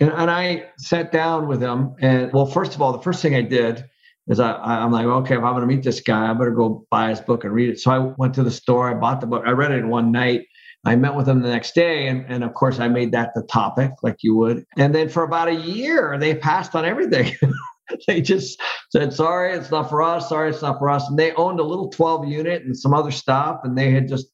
And, 0.00 0.10
and 0.10 0.30
I 0.30 0.70
sat 0.78 1.12
down 1.12 1.46
with 1.46 1.62
him. 1.62 1.94
And 2.00 2.32
well, 2.32 2.46
first 2.46 2.74
of 2.74 2.82
all, 2.82 2.92
the 2.92 3.02
first 3.02 3.22
thing 3.22 3.36
I 3.36 3.42
did 3.42 3.84
is 4.26 4.40
I, 4.40 4.52
I'm 4.54 4.90
like, 4.90 5.06
okay, 5.06 5.34
if 5.34 5.42
I'm 5.42 5.54
going 5.54 5.60
to 5.60 5.66
meet 5.66 5.84
this 5.84 6.00
guy, 6.00 6.28
I 6.28 6.32
better 6.32 6.50
go 6.50 6.86
buy 6.90 7.10
his 7.10 7.20
book 7.20 7.44
and 7.44 7.52
read 7.52 7.70
it. 7.70 7.78
So 7.78 7.90
I 7.92 7.98
went 8.18 8.34
to 8.34 8.42
the 8.42 8.50
store, 8.50 8.90
I 8.90 8.94
bought 8.94 9.20
the 9.20 9.26
book, 9.26 9.44
I 9.46 9.50
read 9.50 9.70
it 9.72 9.78
in 9.78 9.88
one 9.88 10.10
night. 10.10 10.46
I 10.84 10.96
met 10.96 11.14
with 11.14 11.28
him 11.28 11.42
the 11.42 11.48
next 11.50 11.74
day. 11.74 12.08
And, 12.08 12.24
and 12.26 12.42
of 12.42 12.54
course, 12.54 12.80
I 12.80 12.88
made 12.88 13.12
that 13.12 13.30
the 13.34 13.42
topic, 13.42 13.92
like 14.02 14.16
you 14.22 14.34
would. 14.36 14.64
And 14.78 14.94
then 14.94 15.10
for 15.10 15.22
about 15.22 15.48
a 15.48 15.54
year, 15.54 16.16
they 16.18 16.34
passed 16.34 16.74
on 16.74 16.84
everything. 16.84 17.34
they 18.06 18.20
just 18.20 18.60
said, 18.90 19.12
sorry, 19.12 19.52
it's 19.52 19.70
not 19.70 19.88
for 19.88 20.02
us. 20.02 20.28
Sorry, 20.28 20.50
it's 20.50 20.62
not 20.62 20.78
for 20.78 20.90
us. 20.90 21.08
And 21.08 21.18
they 21.18 21.32
owned 21.32 21.60
a 21.60 21.64
little 21.64 21.88
12 21.88 22.28
unit 22.28 22.62
and 22.64 22.76
some 22.76 22.94
other 22.94 23.10
stuff. 23.10 23.60
And 23.64 23.76
they 23.76 23.90
had 23.90 24.08
just 24.08 24.26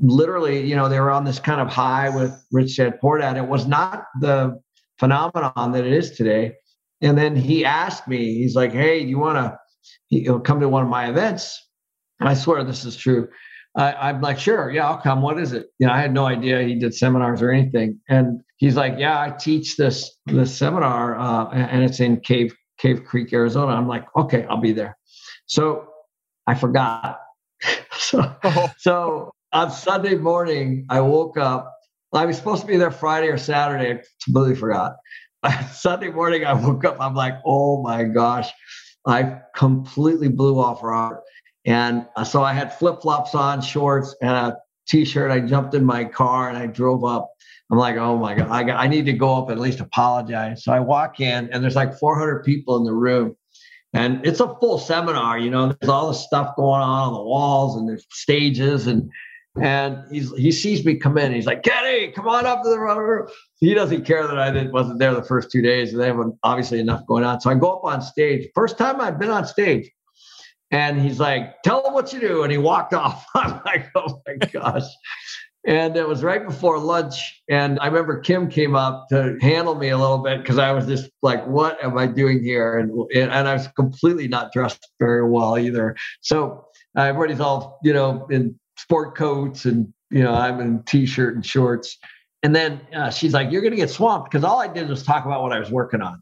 literally, 0.00 0.66
you 0.66 0.76
know, 0.76 0.88
they 0.88 1.00
were 1.00 1.10
on 1.10 1.24
this 1.24 1.38
kind 1.38 1.60
of 1.60 1.68
high 1.68 2.08
with 2.08 2.32
Rich 2.52 2.76
Dad 2.76 3.00
Poor 3.00 3.18
Dad. 3.18 3.36
It 3.36 3.46
was 3.46 3.66
not 3.66 4.04
the 4.20 4.60
phenomenon 4.98 5.72
that 5.72 5.84
it 5.84 5.92
is 5.92 6.12
today. 6.12 6.54
And 7.00 7.18
then 7.18 7.36
he 7.36 7.64
asked 7.64 8.08
me, 8.08 8.34
he's 8.34 8.54
like, 8.54 8.72
"Hey, 8.72 9.00
you 9.00 9.18
want 9.18 9.36
to 9.36 9.58
you 10.10 10.28
know, 10.28 10.40
come 10.40 10.60
to 10.60 10.68
one 10.68 10.82
of 10.82 10.88
my 10.88 11.08
events?" 11.08 11.60
I 12.20 12.34
swear 12.34 12.64
this 12.64 12.84
is 12.84 12.96
true. 12.96 13.28
I, 13.76 14.10
am 14.10 14.20
like, 14.20 14.38
"Sure, 14.38 14.70
yeah, 14.70 14.88
I'll 14.88 14.98
come. 14.98 15.20
What 15.20 15.38
is 15.38 15.52
it?" 15.52 15.66
You 15.78 15.88
know, 15.88 15.92
I 15.92 16.00
had 16.00 16.14
no 16.14 16.26
idea 16.26 16.62
he 16.62 16.76
did 16.76 16.94
seminars 16.94 17.42
or 17.42 17.50
anything. 17.50 18.00
And 18.08 18.40
he's 18.56 18.76
like, 18.76 18.94
"Yeah, 18.98 19.20
I 19.20 19.30
teach 19.30 19.76
this 19.76 20.16
this 20.26 20.56
seminar, 20.56 21.18
uh, 21.18 21.50
and 21.50 21.82
it's 21.82 22.00
in 22.00 22.20
Cave 22.20 22.54
Cave 22.84 23.04
Creek, 23.04 23.32
Arizona." 23.32 23.72
I'm 23.72 23.88
like, 23.88 24.04
"Okay, 24.14 24.44
I'll 24.48 24.60
be 24.60 24.72
there." 24.72 24.96
So 25.46 25.88
I 26.46 26.54
forgot. 26.54 27.20
so, 27.92 28.36
oh. 28.44 28.70
so 28.78 29.32
on 29.52 29.70
Sunday 29.70 30.16
morning, 30.16 30.86
I 30.90 31.00
woke 31.00 31.38
up 31.38 31.74
I 32.14 32.26
was 32.26 32.36
supposed 32.36 32.62
to 32.62 32.66
be 32.66 32.76
there 32.76 32.90
Friday 32.90 33.28
or 33.28 33.38
Saturday. 33.38 34.00
I 34.00 34.02
completely 34.24 34.54
forgot. 34.54 34.96
Sunday 35.72 36.10
morning, 36.10 36.44
I 36.44 36.52
woke 36.52 36.84
up. 36.84 36.96
I'm 37.00 37.14
like, 37.14 37.34
oh 37.44 37.82
my 37.82 38.04
gosh, 38.04 38.50
I 39.06 39.40
completely 39.54 40.28
blew 40.28 40.58
off 40.60 40.82
Robert. 40.82 41.22
And 41.66 42.06
uh, 42.16 42.24
so 42.24 42.42
I 42.42 42.52
had 42.52 42.74
flip 42.74 43.02
flops 43.02 43.34
on, 43.34 43.60
shorts, 43.60 44.14
and 44.22 44.30
a 44.30 44.56
t 44.86 45.04
shirt. 45.04 45.30
I 45.30 45.40
jumped 45.40 45.74
in 45.74 45.84
my 45.84 46.04
car 46.04 46.48
and 46.48 46.58
I 46.58 46.66
drove 46.66 47.04
up. 47.04 47.30
I'm 47.70 47.78
like, 47.78 47.96
oh 47.96 48.18
my 48.18 48.34
God, 48.34 48.50
I, 48.50 48.62
got, 48.62 48.78
I 48.78 48.86
need 48.86 49.06
to 49.06 49.12
go 49.12 49.36
up 49.36 49.50
at 49.50 49.58
least 49.58 49.80
apologize. 49.80 50.64
So 50.64 50.72
I 50.72 50.80
walk 50.80 51.20
in, 51.20 51.50
and 51.50 51.62
there's 51.62 51.76
like 51.76 51.98
400 51.98 52.44
people 52.44 52.76
in 52.76 52.84
the 52.84 52.92
room. 52.92 53.36
And 53.94 54.26
it's 54.26 54.40
a 54.40 54.54
full 54.56 54.78
seminar, 54.78 55.38
you 55.38 55.50
know, 55.50 55.72
there's 55.72 55.88
all 55.88 56.08
this 56.08 56.24
stuff 56.24 56.56
going 56.56 56.82
on 56.82 57.08
on 57.08 57.14
the 57.14 57.22
walls 57.22 57.76
and 57.76 57.88
there's 57.88 58.04
stages 58.10 58.88
and 58.88 59.08
And 59.56 60.02
he's 60.10 60.32
he 60.36 60.50
sees 60.50 60.84
me 60.84 60.96
come 60.96 61.16
in. 61.16 61.32
He's 61.32 61.46
like, 61.46 61.62
Kenny, 61.62 62.10
come 62.10 62.26
on 62.26 62.44
up 62.44 62.64
to 62.64 62.70
the 62.70 62.78
room. 62.78 63.28
He 63.60 63.72
doesn't 63.72 64.04
care 64.04 64.26
that 64.26 64.36
I 64.38 64.50
didn't 64.50 64.72
wasn't 64.72 64.98
there 64.98 65.14
the 65.14 65.22
first 65.22 65.52
two 65.52 65.62
days. 65.62 65.92
And 65.92 66.02
they 66.02 66.06
have 66.06 66.18
obviously 66.42 66.80
enough 66.80 67.06
going 67.06 67.22
on. 67.22 67.40
So 67.40 67.50
I 67.50 67.54
go 67.54 67.72
up 67.72 67.84
on 67.84 68.02
stage. 68.02 68.48
First 68.52 68.78
time 68.78 69.00
I've 69.00 69.18
been 69.18 69.30
on 69.30 69.46
stage. 69.46 69.88
And 70.74 71.00
he's 71.00 71.20
like, 71.20 71.62
tell 71.62 71.86
him 71.86 71.94
what 71.94 72.12
you 72.12 72.18
do. 72.18 72.42
And 72.42 72.50
he 72.50 72.58
walked 72.58 72.94
off. 73.04 73.24
I'm 73.36 73.60
like, 73.64 73.90
oh 73.94 74.20
my 74.26 74.34
gosh. 74.48 74.82
And 75.66 75.96
it 75.96 76.06
was 76.06 76.24
right 76.24 76.44
before 76.44 76.78
lunch. 76.78 77.40
And 77.48 77.78
I 77.78 77.86
remember 77.86 78.18
Kim 78.18 78.48
came 78.48 78.74
up 78.74 79.06
to 79.10 79.38
handle 79.40 79.76
me 79.76 79.90
a 79.90 79.96
little 79.96 80.18
bit 80.18 80.42
because 80.42 80.58
I 80.58 80.72
was 80.72 80.86
just 80.86 81.10
like, 81.22 81.46
what 81.46 81.82
am 81.82 81.96
I 81.96 82.06
doing 82.06 82.42
here? 82.42 82.76
And, 82.76 82.90
and 83.14 83.48
I 83.48 83.54
was 83.54 83.68
completely 83.68 84.26
not 84.26 84.52
dressed 84.52 84.86
very 84.98 85.26
well 85.26 85.56
either. 85.56 85.96
So 86.20 86.66
uh, 86.98 87.02
everybody's 87.02 87.40
all, 87.40 87.78
you 87.84 87.92
know, 87.92 88.26
in 88.28 88.58
sport 88.76 89.16
coats 89.16 89.64
and, 89.64 89.94
you 90.10 90.24
know, 90.24 90.34
I'm 90.34 90.60
in 90.60 90.82
t 90.82 91.06
shirt 91.06 91.36
and 91.36 91.46
shorts. 91.46 91.96
And 92.42 92.54
then 92.54 92.80
uh, 92.92 93.10
she's 93.10 93.32
like, 93.32 93.52
you're 93.52 93.62
going 93.62 93.70
to 93.70 93.78
get 93.78 93.90
swamped 93.90 94.30
because 94.30 94.44
all 94.44 94.60
I 94.60 94.66
did 94.66 94.88
was 94.88 95.04
talk 95.04 95.24
about 95.24 95.40
what 95.40 95.52
I 95.52 95.60
was 95.60 95.70
working 95.70 96.02
on. 96.02 96.20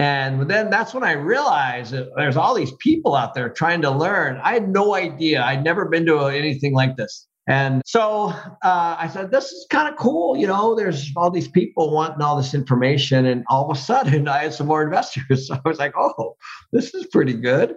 And 0.00 0.48
then 0.50 0.70
that's 0.70 0.94
when 0.94 1.04
I 1.04 1.12
realized 1.12 1.92
that 1.92 2.08
there's 2.16 2.38
all 2.38 2.54
these 2.54 2.72
people 2.78 3.14
out 3.14 3.34
there 3.34 3.50
trying 3.50 3.82
to 3.82 3.90
learn. 3.90 4.40
I 4.42 4.54
had 4.54 4.70
no 4.70 4.94
idea. 4.94 5.42
I'd 5.42 5.62
never 5.62 5.90
been 5.90 6.06
to 6.06 6.20
anything 6.28 6.72
like 6.72 6.96
this. 6.96 7.26
And 7.46 7.82
so 7.84 8.28
uh, 8.64 8.96
I 8.98 9.10
said, 9.12 9.30
this 9.30 9.52
is 9.52 9.66
kind 9.68 9.92
of 9.92 9.98
cool. 9.98 10.38
You 10.38 10.46
know, 10.46 10.74
there's 10.74 11.12
all 11.16 11.30
these 11.30 11.48
people 11.48 11.92
wanting 11.92 12.22
all 12.22 12.38
this 12.38 12.54
information. 12.54 13.26
And 13.26 13.44
all 13.50 13.70
of 13.70 13.76
a 13.76 13.78
sudden, 13.78 14.26
I 14.36 14.44
had 14.44 14.54
some 14.54 14.68
more 14.68 14.82
investors. 14.82 15.26
So 15.48 15.54
I 15.54 15.68
was 15.68 15.78
like, 15.78 15.92
oh, 15.98 16.34
this 16.72 16.94
is 16.94 17.06
pretty 17.08 17.34
good. 17.34 17.74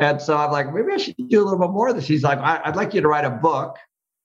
And 0.00 0.22
so 0.22 0.34
I'm 0.34 0.52
like, 0.52 0.72
maybe 0.72 0.92
I 0.94 0.96
should 0.96 1.16
do 1.28 1.42
a 1.42 1.44
little 1.44 1.58
bit 1.58 1.72
more 1.72 1.88
of 1.88 1.96
this. 1.96 2.06
He's 2.06 2.22
like, 2.22 2.38
I'd 2.38 2.76
like 2.76 2.94
you 2.94 3.02
to 3.02 3.08
write 3.08 3.26
a 3.26 3.30
book 3.30 3.76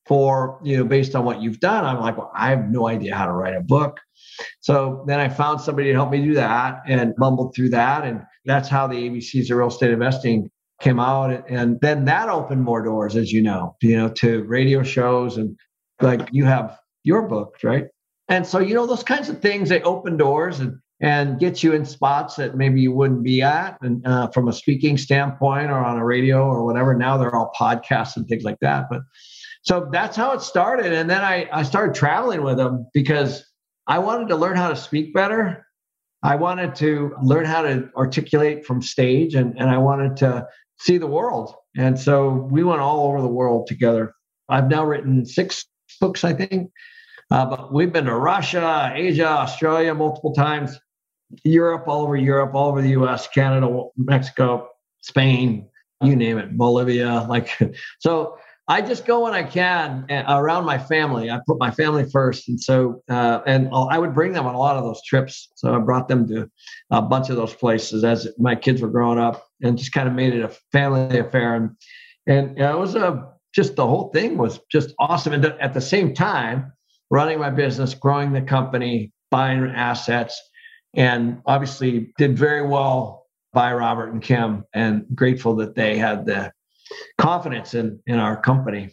for, 0.08 0.60
you 0.64 0.78
know, 0.78 0.84
based 0.84 1.16
on 1.16 1.26
what 1.26 1.42
you've 1.42 1.60
done. 1.60 1.86
I'm 1.86 2.00
like, 2.00 2.18
well, 2.18 2.32
I 2.36 2.50
have 2.50 2.70
no 2.70 2.88
idea 2.88 3.16
how 3.16 3.26
to 3.26 3.32
write 3.32 3.56
a 3.56 3.62
book. 3.62 4.00
So 4.60 5.04
then 5.08 5.20
I 5.20 5.30
found 5.30 5.62
somebody 5.62 5.90
to 5.90 5.94
help 5.94 6.12
me 6.12 6.24
do 6.24 6.34
that 6.36 6.82
and 6.88 7.14
mumbled 7.18 7.56
through 7.56 7.70
that. 7.70 8.04
And 8.04 8.24
that's 8.46 8.70
how 8.70 8.88
the 8.88 8.96
ABCs 8.96 9.52
of 9.52 9.58
real 9.58 9.68
estate 9.68 9.92
investing 9.92 10.50
came 10.82 11.00
out 11.00 11.48
and 11.48 11.80
then 11.82 12.06
that 12.06 12.28
opened 12.28 12.64
more 12.64 12.82
doors 12.84 13.16
as 13.16 13.32
you 13.32 13.42
know 13.42 13.76
you 13.82 13.96
know 13.96 14.10
to 14.10 14.44
radio 14.46 14.82
shows 14.82 15.38
and 15.38 15.56
like 16.02 16.28
you 16.32 16.44
have 16.44 16.78
your 17.04 17.22
book 17.22 17.56
right 17.64 17.86
and 18.30 18.46
so 18.46 18.58
you 18.60 18.74
know 18.74 18.88
those 18.88 19.04
kinds 19.04 19.30
of 19.30 19.40
things 19.42 19.70
they 19.70 19.82
open 19.84 20.18
doors 20.18 20.60
and 20.60 20.78
and 21.00 21.40
get 21.40 21.64
you 21.64 21.74
in 21.74 21.86
spots 21.86 22.36
that 22.36 22.56
maybe 22.56 22.82
you 22.82 22.92
wouldn't 22.92 23.24
be 23.24 23.42
at 23.44 23.78
and 23.82 24.06
uh, 24.08 24.28
from 24.30 24.48
a 24.48 24.54
speaking 24.54 24.98
standpoint 24.98 25.70
or 25.70 25.78
on 25.78 25.98
a 25.98 26.06
radio 26.06 26.46
or 26.48 26.66
whatever 26.66 26.96
now 26.96 27.16
they're 27.16 27.36
all 27.36 27.52
podcasts 27.60 28.18
and 28.18 28.28
things 28.28 28.44
like 28.44 28.58
that 28.60 28.88
but 28.90 29.02
so 29.62 29.90
that's 29.92 30.16
how 30.16 30.32
it 30.32 30.42
started 30.42 30.94
and 30.94 31.10
then 31.10 31.22
i 31.22 31.48
i 31.52 31.64
started 31.64 31.96
traveling 31.96 32.44
with 32.44 32.58
them 32.58 32.88
because 32.94 33.46
i 33.88 34.00
wanted 34.00 34.28
to 34.28 34.36
learn 34.36 34.56
how 34.56 34.70
to 34.70 34.76
speak 34.76 35.14
better 35.14 35.66
I 36.24 36.36
wanted 36.36 36.76
to 36.76 37.16
learn 37.22 37.46
how 37.46 37.64
to 37.64 37.90
articulate 37.96 38.66
from 38.66 38.82
stage 38.82 39.34
and, 39.34 39.58
and 39.58 39.70
I 39.70 39.78
wanted 39.78 40.18
to 40.18 40.48
see 40.80 40.98
the 40.98 41.08
world. 41.08 41.56
And 41.76 42.00
so 42.00 42.48
we 42.52 42.64
went 42.64 42.82
all 42.82 43.08
over 43.08 43.22
the 43.22 43.28
world 43.28 43.68
together. 43.68 44.14
I've 44.50 44.70
now 44.70 44.86
written 44.86 45.26
six 45.26 45.66
books, 46.00 46.24
I 46.24 46.34
think. 46.34 46.72
Uh, 47.32 47.46
but 47.46 47.74
we've 47.74 47.94
been 47.94 48.06
to 48.06 48.16
Russia, 48.16 48.92
Asia, 48.94 49.28
Australia 49.28 49.96
multiple 49.96 50.34
times, 50.34 50.78
Europe, 51.44 51.88
all 51.88 52.04
over 52.04 52.18
Europe, 52.18 52.54
all 52.54 52.70
over 52.70 52.82
the 52.82 52.90
US, 52.90 53.28
Canada, 53.30 53.84
Mexico, 53.96 54.68
Spain, 55.02 55.68
you 56.04 56.16
name 56.16 56.38
it, 56.38 56.56
Bolivia. 56.58 57.26
Like, 57.30 57.58
so 58.00 58.38
I 58.72 58.80
just 58.82 59.06
go 59.06 59.26
when 59.26 59.34
I 59.34 59.44
can 59.44 60.06
uh, 60.10 60.24
around 60.30 60.64
my 60.64 60.78
family. 60.78 61.30
I 61.30 61.42
put 61.46 61.60
my 61.60 61.72
family 61.72 62.10
first, 62.10 62.48
and 62.48 62.58
so 62.58 63.04
uh, 63.10 63.42
and 63.46 63.68
I 63.74 63.98
would 63.98 64.14
bring 64.14 64.32
them 64.32 64.46
on 64.46 64.56
a 64.56 64.58
lot 64.58 64.78
of 64.78 64.86
those 64.86 65.04
trips. 65.04 65.50
So 65.56 65.76
I 65.76 65.80
brought 65.80 66.08
them 66.08 66.26
to 66.30 66.50
a 66.90 67.02
bunch 67.02 67.30
of 67.30 67.36
those 67.36 67.54
places 67.54 68.06
as 68.06 68.30
my 68.38 68.56
kids 68.56 68.82
were 68.82 68.88
growing 68.88 69.20
up, 69.20 69.46
and 69.62 69.78
just 69.78 69.92
kind 69.92 70.08
of 70.08 70.14
made 70.14 70.34
it 70.34 70.42
a 70.42 70.56
family 70.72 71.20
affair. 71.20 71.54
And 71.56 71.72
and 72.28 72.58
you 72.58 72.64
know, 72.64 72.78
it 72.78 72.80
was 72.80 72.96
a 72.96 73.34
just 73.54 73.76
the 73.76 73.86
whole 73.86 74.10
thing 74.12 74.38
was 74.38 74.62
just 74.72 74.96
awesome. 75.00 75.34
And 75.34 75.44
at 75.44 75.74
the 75.74 75.82
same 75.82 76.14
time, 76.14 76.72
running 77.10 77.40
my 77.40 77.50
business, 77.50 77.94
growing 77.94 78.32
the 78.32 78.42
company, 78.42 79.12
buying 79.32 79.66
assets, 79.66 80.42
and 80.94 81.42
obviously 81.46 82.14
did 82.18 82.38
very 82.38 82.66
well 82.66 83.26
by 83.52 83.74
Robert 83.74 84.14
and 84.14 84.22
Kim, 84.22 84.64
and 84.74 85.06
grateful 85.14 85.56
that 85.58 85.76
they 85.76 85.98
had 85.98 86.26
the 86.26 86.54
confidence 87.18 87.74
in 87.74 88.00
in 88.06 88.20
our 88.20 88.40
company. 88.42 88.90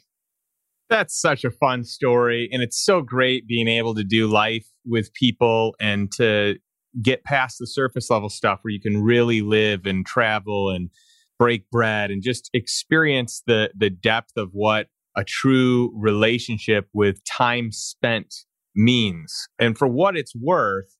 That's 0.88 1.20
such 1.20 1.44
a 1.44 1.50
fun 1.50 1.84
story. 1.84 2.48
And 2.50 2.62
it's 2.62 2.82
so 2.82 3.02
great 3.02 3.46
being 3.46 3.68
able 3.68 3.94
to 3.94 4.04
do 4.04 4.26
life 4.26 4.66
with 4.86 5.12
people 5.12 5.74
and 5.78 6.10
to 6.12 6.56
get 7.02 7.24
past 7.24 7.56
the 7.58 7.66
surface 7.66 8.08
level 8.10 8.30
stuff 8.30 8.60
where 8.62 8.72
you 8.72 8.80
can 8.80 9.02
really 9.02 9.42
live 9.42 9.84
and 9.84 10.06
travel 10.06 10.70
and 10.70 10.90
break 11.38 11.70
bread 11.70 12.10
and 12.10 12.22
just 12.22 12.50
experience 12.54 13.42
the 13.46 13.70
the 13.76 13.90
depth 13.90 14.32
of 14.36 14.50
what 14.52 14.88
a 15.16 15.24
true 15.24 15.92
relationship 15.96 16.88
with 16.92 17.22
time 17.24 17.70
spent 17.72 18.34
means. 18.74 19.48
And 19.58 19.76
for 19.76 19.88
what 19.88 20.16
it's 20.16 20.34
worth, 20.34 20.96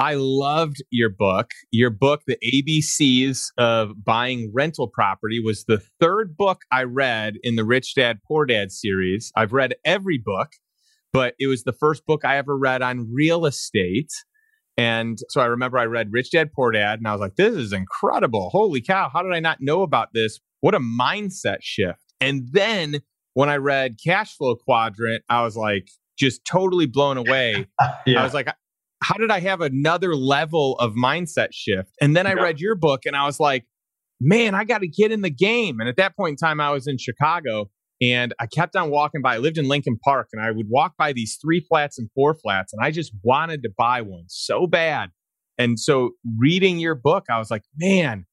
I 0.00 0.14
loved 0.14 0.76
your 0.90 1.10
book. 1.10 1.50
Your 1.72 1.90
book, 1.90 2.22
The 2.26 2.38
ABCs 2.44 3.48
of 3.58 4.04
Buying 4.04 4.52
Rental 4.54 4.86
Property, 4.86 5.40
was 5.40 5.64
the 5.64 5.82
third 5.98 6.36
book 6.36 6.62
I 6.70 6.84
read 6.84 7.34
in 7.42 7.56
the 7.56 7.64
Rich 7.64 7.96
Dad 7.96 8.20
Poor 8.26 8.46
Dad 8.46 8.70
series. 8.70 9.32
I've 9.34 9.52
read 9.52 9.74
every 9.84 10.18
book, 10.18 10.50
but 11.12 11.34
it 11.40 11.48
was 11.48 11.64
the 11.64 11.72
first 11.72 12.06
book 12.06 12.24
I 12.24 12.36
ever 12.36 12.56
read 12.56 12.80
on 12.80 13.12
real 13.12 13.44
estate. 13.44 14.12
And 14.76 15.18
so 15.30 15.40
I 15.40 15.46
remember 15.46 15.78
I 15.78 15.86
read 15.86 16.12
Rich 16.12 16.30
Dad 16.30 16.52
Poor 16.52 16.70
Dad, 16.70 17.00
and 17.00 17.08
I 17.08 17.12
was 17.12 17.20
like, 17.20 17.34
this 17.34 17.54
is 17.54 17.72
incredible. 17.72 18.50
Holy 18.50 18.80
cow. 18.80 19.10
How 19.12 19.24
did 19.24 19.32
I 19.32 19.40
not 19.40 19.60
know 19.60 19.82
about 19.82 20.10
this? 20.14 20.38
What 20.60 20.76
a 20.76 20.80
mindset 20.80 21.58
shift. 21.62 22.04
And 22.20 22.48
then 22.52 23.00
when 23.34 23.48
I 23.48 23.56
read 23.56 23.96
Cash 24.04 24.36
Flow 24.36 24.54
Quadrant, 24.54 25.24
I 25.28 25.42
was 25.42 25.56
like, 25.56 25.88
just 26.16 26.44
totally 26.44 26.86
blown 26.86 27.16
away. 27.16 27.66
yeah. 28.06 28.20
I 28.20 28.24
was 28.24 28.34
like, 28.34 28.48
how 29.02 29.16
did 29.16 29.30
I 29.30 29.40
have 29.40 29.60
another 29.60 30.14
level 30.14 30.76
of 30.78 30.94
mindset 30.94 31.48
shift? 31.52 31.90
And 32.00 32.16
then 32.16 32.26
I 32.26 32.34
yeah. 32.34 32.42
read 32.42 32.60
your 32.60 32.74
book 32.74 33.02
and 33.06 33.14
I 33.14 33.26
was 33.26 33.38
like, 33.38 33.64
man, 34.20 34.54
I 34.54 34.64
got 34.64 34.80
to 34.80 34.88
get 34.88 35.12
in 35.12 35.22
the 35.22 35.30
game. 35.30 35.80
And 35.80 35.88
at 35.88 35.96
that 35.96 36.16
point 36.16 36.32
in 36.32 36.36
time, 36.36 36.60
I 36.60 36.70
was 36.70 36.86
in 36.86 36.98
Chicago 36.98 37.70
and 38.00 38.34
I 38.40 38.46
kept 38.46 38.76
on 38.76 38.90
walking 38.90 39.22
by. 39.22 39.36
I 39.36 39.38
lived 39.38 39.58
in 39.58 39.68
Lincoln 39.68 39.98
Park 40.02 40.28
and 40.32 40.42
I 40.42 40.50
would 40.50 40.66
walk 40.68 40.94
by 40.98 41.12
these 41.12 41.38
three 41.40 41.64
flats 41.68 41.98
and 41.98 42.08
four 42.14 42.34
flats 42.34 42.72
and 42.72 42.84
I 42.84 42.90
just 42.90 43.12
wanted 43.22 43.62
to 43.62 43.70
buy 43.76 44.02
one 44.02 44.24
so 44.28 44.66
bad. 44.66 45.10
And 45.58 45.78
so 45.78 46.10
reading 46.38 46.78
your 46.78 46.94
book, 46.94 47.24
I 47.30 47.38
was 47.38 47.50
like, 47.50 47.62
man, 47.76 48.26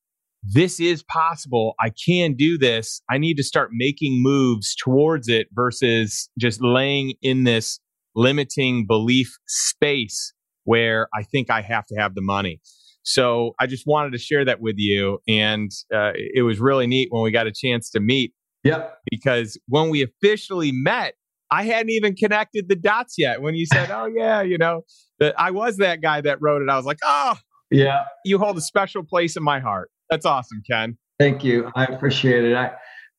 this 0.43 0.79
is 0.79 1.03
possible. 1.03 1.73
I 1.79 1.91
can 2.05 2.35
do 2.35 2.57
this. 2.57 3.01
I 3.09 3.17
need 3.17 3.35
to 3.37 3.43
start 3.43 3.71
making 3.73 4.21
moves 4.21 4.75
towards 4.75 5.27
it 5.27 5.47
versus 5.53 6.29
just 6.37 6.61
laying 6.61 7.15
in 7.23 7.45
this 7.45 7.79
limiting 8.15 8.85
belief 8.87 9.35
space 9.47 10.33
where 10.65 11.07
I 11.15 11.23
think 11.23 11.49
I 11.49 11.61
have 11.61 11.85
to 11.87 11.95
have 11.95 12.13
the 12.13 12.21
money. 12.21 12.59
So 13.03 13.53
I 13.59 13.67
just 13.67 13.85
wanted 13.87 14.11
to 14.11 14.17
share 14.17 14.43
that 14.45 14.59
with 14.61 14.75
you. 14.77 15.19
And 15.27 15.71
uh, 15.93 16.11
it 16.15 16.43
was 16.43 16.59
really 16.59 16.87
neat 16.87 17.07
when 17.11 17.23
we 17.23 17.31
got 17.31 17.47
a 17.47 17.51
chance 17.51 17.89
to 17.91 17.99
meet. 17.99 18.33
Yep. 18.63 18.97
Because 19.09 19.59
when 19.67 19.89
we 19.89 20.01
officially 20.01 20.71
met, 20.71 21.13
I 21.51 21.63
hadn't 21.63 21.91
even 21.91 22.15
connected 22.15 22.67
the 22.67 22.75
dots 22.75 23.13
yet. 23.17 23.43
When 23.43 23.53
you 23.53 23.67
said, 23.67 23.91
oh, 23.91 24.07
yeah, 24.07 24.41
you 24.41 24.57
know, 24.57 24.81
that 25.19 25.39
I 25.39 25.51
was 25.51 25.77
that 25.77 26.01
guy 26.01 26.19
that 26.21 26.39
wrote 26.41 26.63
it, 26.63 26.69
I 26.69 26.75
was 26.75 26.85
like, 26.85 26.97
oh, 27.03 27.35
yeah. 27.69 28.05
You 28.25 28.39
hold 28.39 28.57
a 28.57 28.61
special 28.61 29.03
place 29.03 29.37
in 29.37 29.43
my 29.43 29.59
heart. 29.59 29.91
That's 30.09 30.25
awesome, 30.25 30.63
Ken. 30.69 30.97
Thank 31.19 31.43
you. 31.43 31.71
I 31.75 31.85
appreciate 31.85 32.43
it. 32.43 32.55
I, 32.55 32.71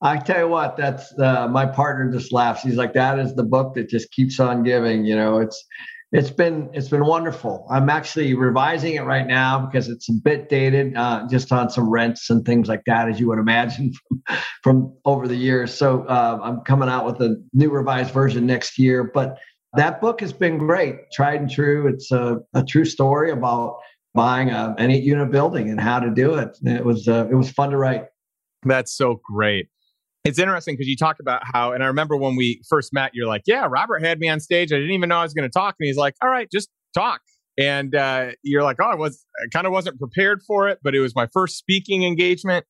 I 0.03 0.19
tell 0.19 0.41
you 0.41 0.49
what, 0.49 0.77
that's 0.77 1.17
uh, 1.19 1.49
my 1.49 1.65
partner 1.65 2.11
just 2.11 2.33
laughs. 2.33 2.63
He's 2.63 2.77
like, 2.77 2.93
that 2.95 3.19
is 3.19 3.35
the 3.35 3.45
book 3.45 3.75
that 3.77 3.89
just 3.89 4.11
keeps 4.11 4.41
on 4.41 4.65
giving. 4.65 5.05
You 5.05 5.17
know, 5.17 5.39
it's 5.39 5.65
it's 6.17 6.31
been 6.31 6.71
it's 6.73 6.89
been 6.89 7.05
wonderful. 7.05 7.67
I'm 7.71 7.91
actually 7.91 8.33
revising 8.35 8.95
it 8.95 9.03
right 9.03 9.27
now 9.27 9.67
because 9.67 9.89
it's 9.89 10.09
a 10.09 10.15
bit 10.15 10.49
dated, 10.49 10.97
uh, 10.97 11.27
just 11.31 11.53
on 11.53 11.69
some 11.69 11.91
rents 11.91 12.31
and 12.31 12.43
things 12.43 12.69
like 12.69 12.83
that, 12.87 13.11
as 13.11 13.21
you 13.21 13.29
would 13.29 13.39
imagine 13.39 13.93
from, 14.09 14.23
from 14.63 14.95
over 15.05 15.29
the 15.29 15.37
years. 15.37 15.75
So 15.75 16.05
uh, 16.05 16.39
I'm 16.43 16.61
coming 16.61 16.89
out 16.89 17.05
with 17.05 17.21
a 17.21 17.37
new 17.53 17.69
revised 17.69 18.15
version 18.15 18.47
next 18.47 18.79
year. 18.79 19.05
But 19.05 19.37
that 19.75 20.01
book 20.01 20.23
has 20.23 20.33
been 20.33 20.57
great, 20.57 20.97
tried 21.13 21.41
and 21.43 21.51
true. 21.51 21.87
It's 21.87 22.11
a, 22.11 22.39
a 22.55 22.65
true 22.65 22.87
story 22.87 23.31
about 23.31 23.77
buying 24.15 24.49
a, 24.49 24.75
an 24.79 24.91
eight 24.91 25.05
unit 25.05 25.31
building 25.31 25.69
and 25.69 25.79
how 25.79 26.01
to 26.01 26.11
do 26.11 26.37
it. 26.37 26.57
It 26.63 26.85
was 26.85 27.07
uh, 27.09 27.29
it 27.31 27.35
was 27.35 27.51
fun 27.51 27.71
to 27.71 27.77
write. 27.77 28.07
That's 28.65 28.97
so 28.97 29.21
great 29.23 29.69
it's 30.27 30.41
interesting 30.41 30.75
because 30.75 30.89
you 30.89 30.97
talk 30.97 31.21
about 31.21 31.43
how, 31.45 31.73
and 31.73 31.85
I 31.85 31.87
remember 31.87 32.17
when 32.17 32.35
we 32.35 32.61
first 32.69 32.93
met, 32.93 33.13
you're 33.15 33.29
like, 33.29 33.43
yeah, 33.47 33.69
Robert 33.71 34.05
had 34.05 34.19
me 34.19 34.29
on 34.29 34.41
stage. 34.41 34.73
I 34.73 34.77
didn't 34.77 34.91
even 34.91 35.09
know 35.09 35.19
I 35.19 35.23
was 35.23 35.33
going 35.33 35.49
to 35.49 35.53
talk. 35.53 35.77
And 35.79 35.87
he's 35.87 35.97
like, 35.97 36.15
all 36.21 36.29
right, 36.29 36.51
just 36.51 36.69
talk. 36.95 37.21
And 37.57 37.95
uh, 37.95 38.33
you're 38.43 38.65
like, 38.65 38.79
oh, 38.81 38.87
I 38.87 38.97
was, 38.97 39.25
I 39.41 39.47
kind 39.53 39.67
of 39.67 39.73
wasn't 39.73 40.01
prepared 40.01 40.43
for 40.43 40.69
it, 40.69 40.81
but 40.83 40.97
it 40.97 41.01
was 41.01 41.15
my 41.15 41.29
first 41.33 41.57
speaking 41.57 42.03
engagement. 42.03 42.67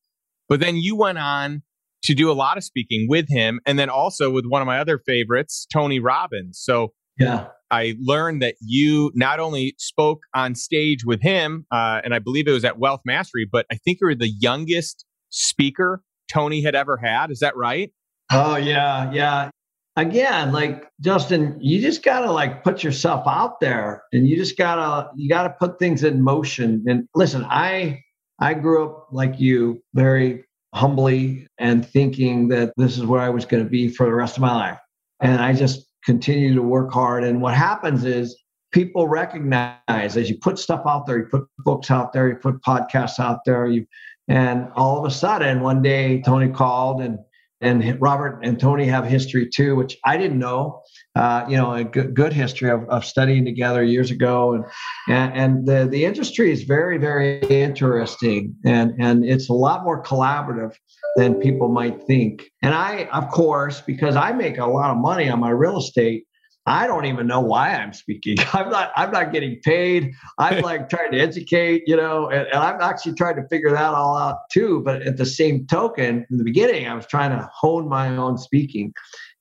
But 0.51 0.61
then 0.61 0.77
you 0.77 0.97
went 0.97 1.17
on 1.17 1.63
to 2.03 2.15
do 2.15 2.31
a 2.31 2.35
lot 2.35 2.59
of 2.59 2.63
speaking 2.63 3.07
with 3.09 3.27
him 3.31 3.59
and 3.65 3.79
then 3.79 3.89
also 3.89 4.31
with 4.31 4.45
one 4.45 4.61
of 4.61 4.67
my 4.67 4.79
other 4.79 4.99
favorites, 4.99 5.67
Tony 5.73 5.99
Robbins. 5.99 6.61
So 6.63 6.93
yeah. 7.19 7.47
I 7.71 7.97
learned 7.99 8.43
that 8.43 8.57
you 8.61 9.11
not 9.15 9.41
only 9.41 9.75
spoke 9.79 10.21
on 10.35 10.55
stage 10.55 11.07
with 11.07 11.23
him, 11.23 11.65
uh, 11.73 12.03
and 12.05 12.15
I 12.15 12.19
believe 12.19 12.47
it 12.47 12.53
was 12.53 12.67
at 12.67 12.79
Wealth 12.79 13.01
Mastery, 13.07 13.49
but 13.51 13.65
I 13.73 13.77
think 13.77 13.99
you 14.03 14.09
were 14.09 14.15
the 14.15 14.29
youngest 14.29 15.07
speaker 15.31 16.03
Tony 16.29 16.63
had 16.63 16.75
ever 16.75 16.97
had. 16.97 17.31
Is 17.31 17.41
that 17.41 17.57
right? 17.57 17.93
Oh, 18.31 18.57
yeah. 18.57 19.13
Yeah. 19.13 19.51
Again, 19.97 20.53
like 20.53 20.89
Justin, 21.01 21.57
you 21.61 21.81
just 21.81 22.03
got 22.03 22.21
to 22.21 22.31
like 22.31 22.63
put 22.63 22.83
yourself 22.85 23.27
out 23.27 23.61
there 23.61 24.03
and 24.13 24.29
you 24.29 24.37
just 24.37 24.59
got 24.59 24.77
to, 24.77 25.11
you 25.17 25.29
got 25.29 25.45
to 25.45 25.51
put 25.51 25.79
things 25.79 26.05
in 26.05 26.21
motion. 26.21 26.85
And 26.87 27.09
listen, 27.15 27.47
I, 27.49 28.03
I 28.39 28.53
grew 28.55 28.85
up 28.85 29.09
like 29.11 29.41
you, 29.41 29.83
very 29.95 30.45
humbly 30.75 31.47
and 31.59 31.87
thinking 31.87 32.49
that 32.49 32.75
this 32.77 32.99
is 32.99 33.07
where 33.07 33.21
I 33.21 33.31
was 33.31 33.47
going 33.47 33.65
to 33.65 33.71
be 33.71 33.89
for 33.89 34.05
the 34.05 34.13
rest 34.13 34.37
of 34.37 34.43
my 34.43 34.55
life. 34.55 34.79
And 35.21 35.41
I 35.41 35.55
just 35.55 35.87
continue 36.05 36.55
to 36.55 36.63
work 36.63 36.93
hard. 36.93 37.25
And 37.25 37.41
what 37.41 37.55
happens 37.55 38.05
is 38.05 38.37
people 38.73 39.09
recognize 39.09 39.79
as 39.89 40.29
you 40.29 40.37
put 40.39 40.59
stuff 40.59 40.83
out 40.87 41.07
there, 41.07 41.19
you 41.19 41.25
put 41.25 41.45
books 41.61 41.91
out 41.91 42.13
there, 42.13 42.29
you 42.29 42.37
put 42.37 42.61
podcasts 42.61 43.19
out 43.19 43.39
there, 43.47 43.67
you 43.67 43.87
and 44.29 44.69
all 44.75 44.99
of 44.99 45.05
a 45.05 45.11
sudden 45.11 45.61
one 45.61 45.83
day 45.83 46.23
Tony 46.23 46.49
called 46.49 47.01
and 47.01 47.19
and 47.61 47.99
Robert 48.01 48.41
and 48.43 48.61
Tony 48.61 48.85
have 48.87 49.07
history 49.07 49.49
too, 49.49 49.77
which 49.77 49.97
I 50.05 50.19
didn't 50.19 50.39
know. 50.39 50.83
Uh, 51.15 51.47
you 51.49 51.57
know, 51.57 51.73
a 51.73 51.85
good, 51.85 52.15
good 52.15 52.33
history 52.35 52.69
of, 52.69 52.87
of 52.91 53.03
studying 53.03 53.47
together 53.47 53.83
years 53.83 54.11
ago, 54.11 54.53
and, 54.53 54.65
and 55.09 55.33
and 55.35 55.67
the 55.67 55.89
the 55.91 56.05
industry 56.05 56.53
is 56.53 56.65
very 56.65 56.99
very 56.99 57.39
interesting, 57.49 58.55
and 58.65 58.93
and 58.99 59.25
it's 59.25 59.49
a 59.49 59.55
lot 59.55 59.85
more 59.85 60.03
collaborative 60.03 60.75
than 61.17 61.35
people 61.37 61.69
might 61.69 62.03
think. 62.03 62.45
And 62.63 62.75
I, 62.75 63.09
of 63.13 63.31
course, 63.31 63.81
because 63.81 64.17
I 64.17 64.33
make 64.33 64.59
a 64.59 64.67
lot 64.67 64.91
of 64.91 64.99
money 64.99 65.31
on 65.31 65.41
my 65.41 65.51
real 65.51 65.79
estate, 65.79 66.27
I 66.69 66.89
don't 66.89 67.05
even 67.05 67.29
know 67.29 67.41
why 67.41 67.75
I'm 67.75 67.93
speaking. 67.93 68.37
I'm 68.53 68.71
not. 68.71 68.91
I'm 68.97 69.13
not 69.13 69.33
getting 69.33 69.61
paid. 69.63 70.13
I'm 70.39 70.63
like 70.63 70.89
trying 70.89 71.13
to 71.13 71.19
educate, 71.19 71.85
you 71.87 71.97
know, 71.97 72.29
and, 72.29 72.47
and, 72.49 72.57
I'm 72.57 72.81
actually 72.81 73.15
trying 73.15 73.37
to 73.37 73.47
figure 73.49 73.71
that 73.71 73.95
all 73.95 74.19
out 74.19 74.39
too. 74.51 74.83
But 74.85 75.03
at 75.03 75.17
the 75.17 75.27
same 75.27 75.67
token, 75.67 76.27
in 76.29 76.39
the 76.39 76.45
beginning, 76.45 76.89
I 76.89 76.95
was 76.95 77.07
trying 77.07 77.31
to 77.31 77.49
hone 77.55 77.89
my 77.89 78.17
own 78.17 78.37
speaking 78.37 78.93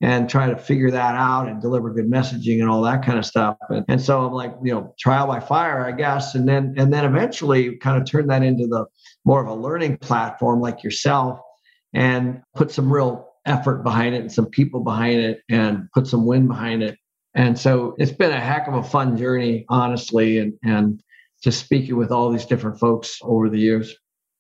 and 0.02 0.30
try 0.30 0.48
to 0.48 0.56
figure 0.56 0.92
that 0.92 1.16
out 1.16 1.48
and 1.48 1.60
deliver 1.60 1.92
good 1.92 2.10
messaging 2.10 2.62
and 2.62 2.70
all 2.70 2.84
that 2.84 3.04
kind 3.04 3.18
of 3.18 3.26
stuff. 3.26 3.58
And, 3.70 3.84
and 3.88 4.00
so 4.00 4.24
I'm 4.24 4.34
like, 4.34 4.54
you 4.64 4.74
know, 4.74 4.94
trial 5.00 5.26
by 5.26 5.40
fire, 5.40 5.84
I 5.84 5.94
guess, 5.94 6.36
and 6.36 6.48
then 6.48 6.76
and 6.78 6.94
then 6.94 7.06
eventually 7.06 7.78
kind 7.78 8.00
of 8.00 8.08
turn 8.08 8.28
that 8.28 8.44
into 8.44 8.68
the 8.68 8.86
more 9.26 9.42
of 9.42 9.48
a 9.48 9.60
learning 9.60 9.98
platform 9.98 10.62
like 10.62 10.84
yourself, 10.84 11.40
and 11.92 12.44
put 12.54 12.70
some 12.70 12.94
real 12.94 13.30
effort 13.48 13.84
behind 13.84 14.14
it 14.16 14.22
and 14.22 14.32
some 14.32 14.46
people 14.48 14.84
behind 14.84 15.20
it 15.20 15.42
and 15.50 15.88
put 15.94 16.08
some 16.08 16.26
wind 16.26 16.48
behind 16.48 16.82
it 16.82 16.98
and 17.36 17.60
so 17.60 17.96
it's 17.98 18.12
been 18.12 18.32
a 18.32 18.40
heck 18.40 18.68
of 18.68 18.74
a 18.74 18.84
fun 18.84 19.18
journey, 19.18 19.66
honestly, 19.70 20.40
and, 20.40 20.54
and 20.64 21.02
just 21.44 21.60
speaking 21.60 21.98
with 21.98 22.12
all 22.12 22.32
these 22.32 22.46
different 22.46 22.80
folks 22.80 23.20
over 23.22 23.50
the 23.50 23.60
years. 23.60 23.94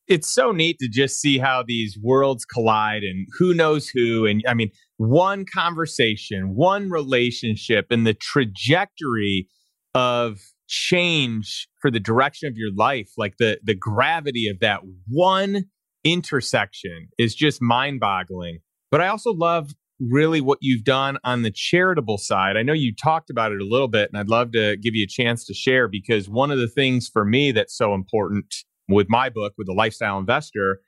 It's 0.08 0.30
so 0.30 0.52
neat 0.52 0.78
to 0.80 0.88
just 0.88 1.20
see 1.20 1.38
how 1.38 1.64
these 1.66 1.98
worlds 2.02 2.46
collide 2.46 3.04
and 3.04 3.28
who 3.38 3.54
knows 3.54 3.90
who. 3.90 4.26
And 4.26 4.44
I 4.48 4.54
mean, 4.54 4.72
one 4.98 5.46
conversation, 5.52 6.56
one 6.56 6.90
relationship, 6.90 7.88
and 7.90 8.08
the 8.08 8.14
trajectory 8.14 9.48
of 9.94 10.40
change 10.68 11.68
for 11.82 11.92
the 11.92 12.00
direction 12.00 12.48
of 12.48 12.56
your 12.56 12.72
life, 12.74 13.10
like 13.18 13.38
the, 13.40 13.60
the 13.64 13.76
gravity 13.76 14.48
of 14.48 14.60
that 14.60 14.82
one 15.08 15.66
intersection 16.04 17.10
is 17.18 17.36
just 17.36 17.62
mind 17.62 18.00
boggling. 18.00 18.60
But 18.92 19.02
I 19.02 19.08
also 19.08 19.34
love 19.34 19.72
really 20.00 20.42
what 20.42 20.60
you've 20.62 20.84
done 20.84 21.18
on 21.24 21.44
the 21.44 21.52
charitable 21.52 22.18
side. 22.18 22.58
I 22.58 22.64
know 22.64 22.74
you 22.74 22.94
talked 22.94 23.30
about 23.30 23.52
it 23.52 23.62
a 23.62 23.66
little 23.66 23.88
bit, 23.88 24.10
and 24.10 24.20
I'd 24.20 24.30
love 24.30 24.52
to 24.52 24.78
give 24.78 24.96
you 24.96 25.04
a 25.04 25.08
chance 25.08 25.46
to 25.46 25.54
share 25.54 25.88
because 25.88 26.30
one 26.30 26.52
of 26.52 26.60
the 26.60 26.68
things 26.68 27.08
for 27.08 27.24
me 27.24 27.52
that's 27.52 27.76
so 27.76 27.94
important 27.94 28.54
with 28.90 29.08
my 29.10 29.30
book, 29.30 29.54
with 29.58 29.68
the 29.68 29.74
lifestyle 29.74 30.20
investor, 30.20 30.82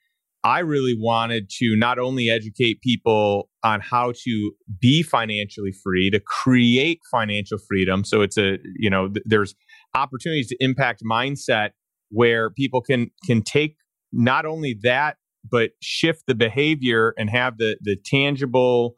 I 0.43 0.59
really 0.59 0.95
wanted 0.97 1.49
to 1.57 1.75
not 1.75 1.99
only 1.99 2.29
educate 2.29 2.81
people 2.81 3.49
on 3.63 3.81
how 3.81 4.13
to 4.23 4.51
be 4.79 5.03
financially 5.03 5.71
free, 5.71 6.09
to 6.11 6.19
create 6.19 7.01
financial 7.09 7.57
freedom. 7.57 8.03
So 8.03 8.21
it's 8.21 8.37
a, 8.37 8.57
you 8.75 8.89
know, 8.89 9.09
th- 9.09 9.25
there's 9.25 9.55
opportunities 9.95 10.47
to 10.49 10.57
impact 10.59 11.01
mindset 11.03 11.71
where 12.09 12.49
people 12.49 12.81
can 12.81 13.11
can 13.25 13.41
take 13.41 13.75
not 14.13 14.45
only 14.45 14.77
that 14.83 15.17
but 15.49 15.71
shift 15.81 16.23
the 16.27 16.35
behavior 16.35 17.13
and 17.17 17.29
have 17.29 17.57
the 17.57 17.77
the 17.81 17.97
tangible 18.05 18.95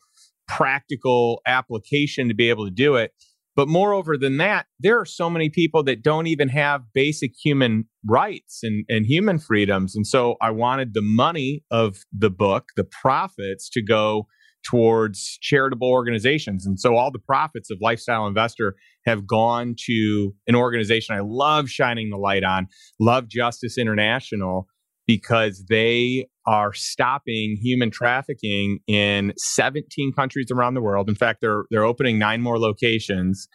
practical 0.48 1.42
application 1.46 2.28
to 2.28 2.34
be 2.34 2.50
able 2.50 2.66
to 2.66 2.72
do 2.72 2.96
it. 2.96 3.12
But 3.56 3.68
moreover 3.68 4.18
than 4.18 4.38
that 4.38 4.68
there 4.80 5.00
are 5.00 5.06
so 5.06 5.30
many 5.30 5.50
people 5.50 5.84
that 5.84 6.02
don't 6.02 6.28
even 6.28 6.50
have 6.50 6.84
basic 6.94 7.34
human 7.44 7.86
rights 8.08 8.62
and, 8.64 8.86
and 8.90 9.06
human 9.06 9.40
freedoms. 9.40 9.96
And 9.96 10.08
so 10.08 10.36
i 10.42 10.50
wanted 10.50 10.94
the 10.94 11.02
money 11.02 11.64
of 11.72 11.98
the 12.18 12.30
book 12.30 12.70
the 12.76 12.84
profits 12.84 13.70
to 13.72 13.84
go 13.84 14.28
towards 14.66 15.38
charitable 15.42 15.90
organizations. 15.90 16.66
And 16.66 16.80
so 16.80 16.96
all 16.96 17.12
the 17.12 17.20
profits 17.20 17.72
of 17.72 17.78
lifestyle 17.82 18.28
investor 18.28 18.76
have 19.06 19.26
gone 19.26 19.76
to 19.88 20.34
an 20.48 20.56
organization 20.56 21.16
i 21.16 21.22
love 21.24 21.70
shining 21.70 22.10
the 22.10 22.18
light 22.18 22.44
on 22.44 22.68
love 23.00 23.28
justice 23.28 23.78
international 23.78 24.68
because 25.10 25.66
they 25.70 26.28
are 26.46 26.72
stopping 26.72 27.58
human 27.60 27.90
trafficking 27.90 28.78
in 28.86 29.34
17 29.38 30.14
countries 30.14 30.52
around 30.52 30.76
the 30.76 30.82
world. 30.82 31.10
In 31.10 31.16
fact, 31.16 31.42
they're 31.42 31.64
they're 31.72 31.84
opening 31.84 32.20
nine 32.20 32.42
more 32.42 32.60
locations 32.60 33.48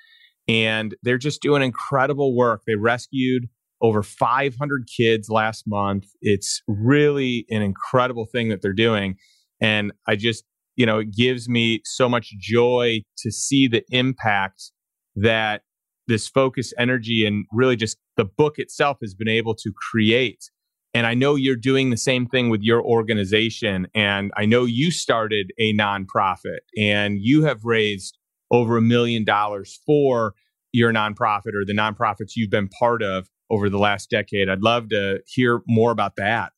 and 0.49 0.97
they're 1.05 1.17
just 1.17 1.41
doing 1.41 1.63
incredible 1.63 2.37
work. 2.37 2.63
They 2.67 2.75
rescued 2.75 3.45
over 3.81 4.03
500 4.03 4.89
kids 4.97 5.29
last 5.29 5.63
month. 5.69 6.07
It's 6.23 6.61
really 6.67 7.47
an 7.51 7.63
incredible 7.63 8.27
thing 8.27 8.49
that 8.49 8.61
they're 8.61 8.73
doing 8.73 9.15
and 9.61 9.93
I 10.09 10.17
just, 10.17 10.43
you 10.75 10.87
know, 10.87 10.99
it 10.99 11.13
gives 11.13 11.49
me 11.49 11.83
so 11.85 12.09
much 12.09 12.35
joy 12.41 13.03
to 13.19 13.31
see 13.31 13.69
the 13.69 13.85
impact 13.91 14.73
that 15.15 15.63
this 16.09 16.27
focus 16.27 16.73
energy 16.81 17.25
and 17.25 17.47
really 17.53 17.77
just 17.77 17.97
the 18.17 18.25
book 18.25 18.55
itself 18.59 18.99
has 19.03 19.15
been 19.15 19.29
able 19.29 19.55
to 19.55 19.73
create 19.93 20.51
and 20.95 21.07
I 21.07 21.15
know 21.15 21.35
you're 21.35 21.57
doing 21.57 21.91
the 21.91 21.97
same 21.97 22.27
thing 22.27 22.49
with 22.49 22.63
your 22.63 22.83
organization. 22.83 23.89
And 23.95 24.31
I 24.37 24.47
know 24.47 24.65
you 24.65 24.93
started 24.93 25.53
a 25.59 25.75
nonprofit 25.75 26.61
and 26.79 27.19
you 27.21 27.45
have 27.45 27.65
raised 27.65 28.17
over 28.51 28.77
a 28.77 28.83
million 28.83 29.25
dollars 29.25 29.81
for 29.85 30.35
your 30.73 30.93
nonprofit 30.93 31.55
or 31.55 31.65
the 31.67 31.75
nonprofits 31.75 32.37
you've 32.37 32.51
been 32.51 32.69
part 32.69 33.03
of 33.03 33.29
over 33.51 33.69
the 33.69 33.79
last 33.79 34.09
decade. 34.09 34.49
I'd 34.49 34.63
love 34.63 34.89
to 34.91 35.21
hear 35.27 35.63
more 35.67 35.91
about 35.91 36.17
that. 36.17 36.53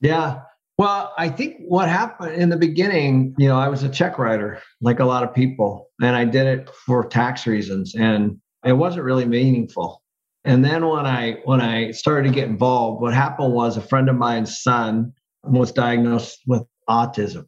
Yeah. 0.00 0.42
Well, 0.78 1.12
I 1.18 1.28
think 1.28 1.56
what 1.68 1.88
happened 1.88 2.40
in 2.40 2.48
the 2.48 2.56
beginning, 2.56 3.34
you 3.38 3.48
know, 3.48 3.58
I 3.58 3.68
was 3.68 3.82
a 3.82 3.88
check 3.88 4.18
writer 4.18 4.62
like 4.80 4.98
a 4.98 5.04
lot 5.04 5.22
of 5.22 5.34
people, 5.34 5.88
and 6.00 6.16
I 6.16 6.24
did 6.24 6.46
it 6.46 6.70
for 6.70 7.04
tax 7.04 7.46
reasons, 7.46 7.94
and 7.94 8.38
it 8.64 8.72
wasn't 8.72 9.04
really 9.04 9.26
meaningful. 9.26 10.02
And 10.44 10.64
then 10.64 10.86
when 10.86 11.06
I 11.06 11.36
when 11.44 11.60
I 11.60 11.90
started 11.90 12.28
to 12.28 12.34
get 12.34 12.48
involved, 12.48 13.02
what 13.02 13.12
happened 13.12 13.52
was 13.52 13.76
a 13.76 13.82
friend 13.82 14.08
of 14.08 14.16
mine's 14.16 14.62
son 14.62 15.12
was 15.44 15.72
diagnosed 15.72 16.40
with 16.46 16.62
autism, 16.88 17.46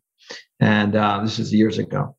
and 0.61 0.95
uh, 0.95 1.21
this 1.23 1.39
is 1.39 1.53
years 1.53 1.79
ago. 1.79 2.17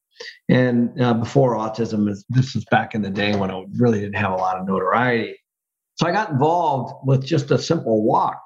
And 0.50 1.00
uh, 1.02 1.14
before 1.14 1.56
autism, 1.56 2.12
this 2.30 2.56
was 2.56 2.66
back 2.72 2.96
in 2.96 3.02
the 3.02 3.10
day 3.10 3.36
when 3.36 3.52
it 3.52 3.68
really 3.78 4.00
didn't 4.00 4.16
have 4.16 4.32
a 4.32 4.36
lot 4.36 4.58
of 4.58 4.68
notoriety. 4.68 5.36
So 5.96 6.08
I 6.08 6.12
got 6.12 6.32
involved 6.32 6.94
with 7.06 7.24
just 7.24 7.52
a 7.52 7.60
simple 7.60 8.04
walk, 8.04 8.42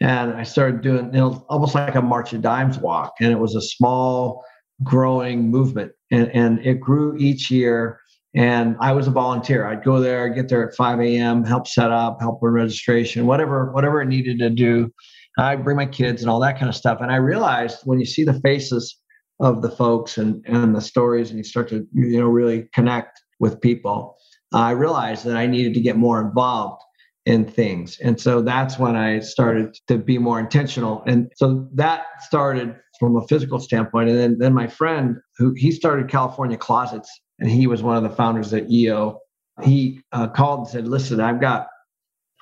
and 0.00 0.34
I 0.34 0.44
started 0.44 0.80
doing 0.80 1.06
you 1.06 1.20
know, 1.20 1.44
almost 1.48 1.74
like 1.74 1.96
a 1.96 2.02
March 2.02 2.32
of 2.32 2.42
Dimes 2.42 2.78
walk, 2.78 3.14
and 3.20 3.32
it 3.32 3.38
was 3.38 3.56
a 3.56 3.62
small, 3.62 4.44
growing 4.84 5.50
movement, 5.50 5.90
and 6.12 6.30
and 6.32 6.64
it 6.64 6.78
grew 6.78 7.16
each 7.16 7.50
year 7.50 8.00
and 8.34 8.76
I 8.80 8.92
was 8.92 9.06
a 9.06 9.10
volunteer. 9.10 9.66
I'd 9.66 9.84
go 9.84 10.00
there, 10.00 10.28
get 10.28 10.48
there 10.48 10.68
at 10.68 10.74
5 10.74 11.00
a.m., 11.00 11.44
help 11.44 11.66
set 11.66 11.90
up, 11.90 12.18
help 12.20 12.42
with 12.42 12.52
registration, 12.52 13.26
whatever, 13.26 13.72
whatever 13.72 14.02
it 14.02 14.06
needed 14.06 14.38
to 14.40 14.50
do. 14.50 14.92
I'd 15.38 15.64
bring 15.64 15.76
my 15.76 15.86
kids 15.86 16.22
and 16.22 16.30
all 16.30 16.40
that 16.40 16.58
kind 16.58 16.68
of 16.68 16.74
stuff. 16.74 16.98
And 17.00 17.10
I 17.10 17.16
realized 17.16 17.78
when 17.84 18.00
you 18.00 18.06
see 18.06 18.24
the 18.24 18.40
faces 18.40 18.98
of 19.40 19.62
the 19.62 19.70
folks 19.70 20.18
and, 20.18 20.44
and 20.46 20.74
the 20.74 20.80
stories 20.80 21.30
and 21.30 21.38
you 21.38 21.44
start 21.44 21.68
to, 21.68 21.86
you 21.94 22.18
know, 22.20 22.26
really 22.26 22.68
connect 22.74 23.20
with 23.40 23.60
people, 23.60 24.16
I 24.52 24.72
realized 24.72 25.24
that 25.24 25.36
I 25.36 25.46
needed 25.46 25.74
to 25.74 25.80
get 25.80 25.96
more 25.96 26.20
involved 26.20 26.82
in 27.24 27.44
things. 27.44 27.98
And 28.00 28.20
so 28.20 28.40
that's 28.40 28.78
when 28.78 28.96
I 28.96 29.20
started 29.20 29.76
to 29.86 29.98
be 29.98 30.18
more 30.18 30.40
intentional. 30.40 31.02
And 31.06 31.30
so 31.36 31.68
that 31.74 32.06
started 32.20 32.74
from 32.98 33.16
a 33.16 33.26
physical 33.28 33.60
standpoint. 33.60 34.08
And 34.08 34.18
then, 34.18 34.38
then 34.38 34.54
my 34.54 34.66
friend 34.66 35.16
who 35.36 35.52
he 35.54 35.70
started 35.70 36.08
California 36.08 36.56
Closets 36.56 37.08
and 37.38 37.50
he 37.50 37.66
was 37.66 37.82
one 37.82 37.96
of 37.96 38.02
the 38.02 38.16
founders 38.16 38.52
at 38.52 38.70
EO. 38.70 39.20
He 39.62 40.00
uh, 40.12 40.28
called 40.28 40.60
and 40.60 40.68
said, 40.68 40.88
"Listen, 40.88 41.20
I've 41.20 41.40
got 41.40 41.68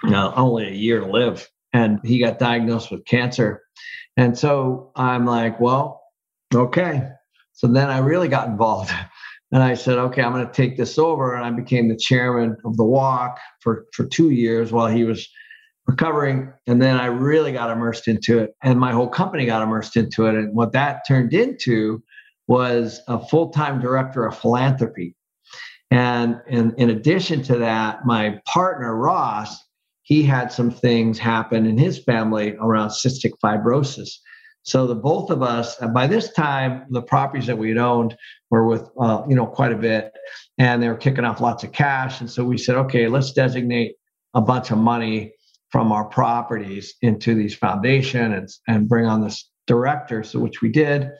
only 0.04 0.68
a 0.68 0.72
year 0.72 1.00
to 1.00 1.06
live," 1.06 1.48
and 1.72 2.00
he 2.04 2.18
got 2.18 2.38
diagnosed 2.38 2.90
with 2.90 3.04
cancer. 3.04 3.62
And 4.16 4.36
so 4.36 4.92
I'm 4.96 5.26
like, 5.26 5.60
"Well, 5.60 6.02
okay. 6.54 7.08
So 7.52 7.66
then 7.66 7.90
I 7.90 7.98
really 7.98 8.28
got 8.28 8.48
involved. 8.48 8.90
And 9.52 9.62
I 9.62 9.74
said, 9.74 9.96
okay, 9.96 10.22
I'm 10.22 10.32
going 10.32 10.44
to 10.44 10.52
take 10.52 10.76
this 10.76 10.98
over. 10.98 11.36
And 11.36 11.44
I 11.44 11.50
became 11.50 11.88
the 11.88 11.96
chairman 11.96 12.56
of 12.64 12.76
the 12.76 12.84
walk 12.84 13.38
for, 13.60 13.86
for 13.92 14.04
two 14.04 14.30
years 14.30 14.72
while 14.72 14.88
he 14.88 15.04
was 15.04 15.28
recovering. 15.86 16.52
And 16.66 16.82
then 16.82 16.96
I 16.96 17.06
really 17.06 17.52
got 17.52 17.70
immersed 17.70 18.08
into 18.08 18.40
it. 18.40 18.56
And 18.64 18.80
my 18.80 18.90
whole 18.90 19.08
company 19.08 19.46
got 19.46 19.62
immersed 19.62 19.96
into 19.96 20.26
it. 20.26 20.34
And 20.34 20.54
what 20.56 20.72
that 20.72 21.02
turned 21.06 21.32
into 21.32 22.02
was 22.48 23.00
a 23.08 23.24
full 23.26 23.50
time 23.50 23.80
director 23.80 24.26
of 24.26 24.38
philanthropy. 24.38 25.14
And 25.90 26.40
in, 26.48 26.74
in 26.76 26.90
addition 26.90 27.42
to 27.44 27.58
that, 27.58 28.04
my 28.04 28.40
partner, 28.46 28.94
Ross, 28.96 29.56
he 30.02 30.22
had 30.22 30.52
some 30.52 30.70
things 30.70 31.18
happen 31.18 31.66
in 31.66 31.78
his 31.78 31.98
family 31.98 32.56
around 32.60 32.90
cystic 32.90 33.32
fibrosis. 33.42 34.10
So 34.62 34.86
the 34.86 34.96
both 34.96 35.30
of 35.30 35.42
us, 35.42 35.76
by 35.94 36.08
this 36.08 36.32
time, 36.32 36.86
the 36.90 37.02
properties 37.02 37.46
that 37.46 37.56
we 37.58 37.68
had 37.68 37.78
owned 37.78 38.16
were 38.50 38.66
with, 38.66 38.88
uh, 39.00 39.22
you 39.28 39.36
know, 39.36 39.46
quite 39.46 39.70
a 39.70 39.76
bit, 39.76 40.12
and 40.58 40.82
they 40.82 40.88
were 40.88 40.96
kicking 40.96 41.24
off 41.24 41.40
lots 41.40 41.62
of 41.62 41.70
cash. 41.70 42.20
And 42.20 42.28
so 42.28 42.44
we 42.44 42.58
said, 42.58 42.74
okay, 42.76 43.06
let's 43.06 43.32
designate 43.32 43.94
a 44.34 44.40
bunch 44.40 44.72
of 44.72 44.78
money 44.78 45.32
from 45.70 45.92
our 45.92 46.04
properties 46.04 46.94
into 47.02 47.34
these 47.34 47.54
foundation 47.54 48.32
and, 48.32 48.48
and 48.66 48.88
bring 48.88 49.06
on 49.06 49.22
this 49.22 49.48
director. 49.68 50.24
So 50.24 50.40
which 50.40 50.62
we 50.62 50.68
did, 50.68 51.10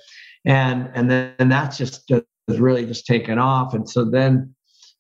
and 0.46 0.88
and 0.94 1.10
then 1.10 1.34
and 1.38 1.52
that's 1.52 1.76
just 1.76 2.10
has 2.48 2.60
really 2.60 2.86
just 2.86 3.06
taken 3.06 3.38
off. 3.38 3.74
And 3.74 3.88
so 3.88 4.04
then 4.04 4.54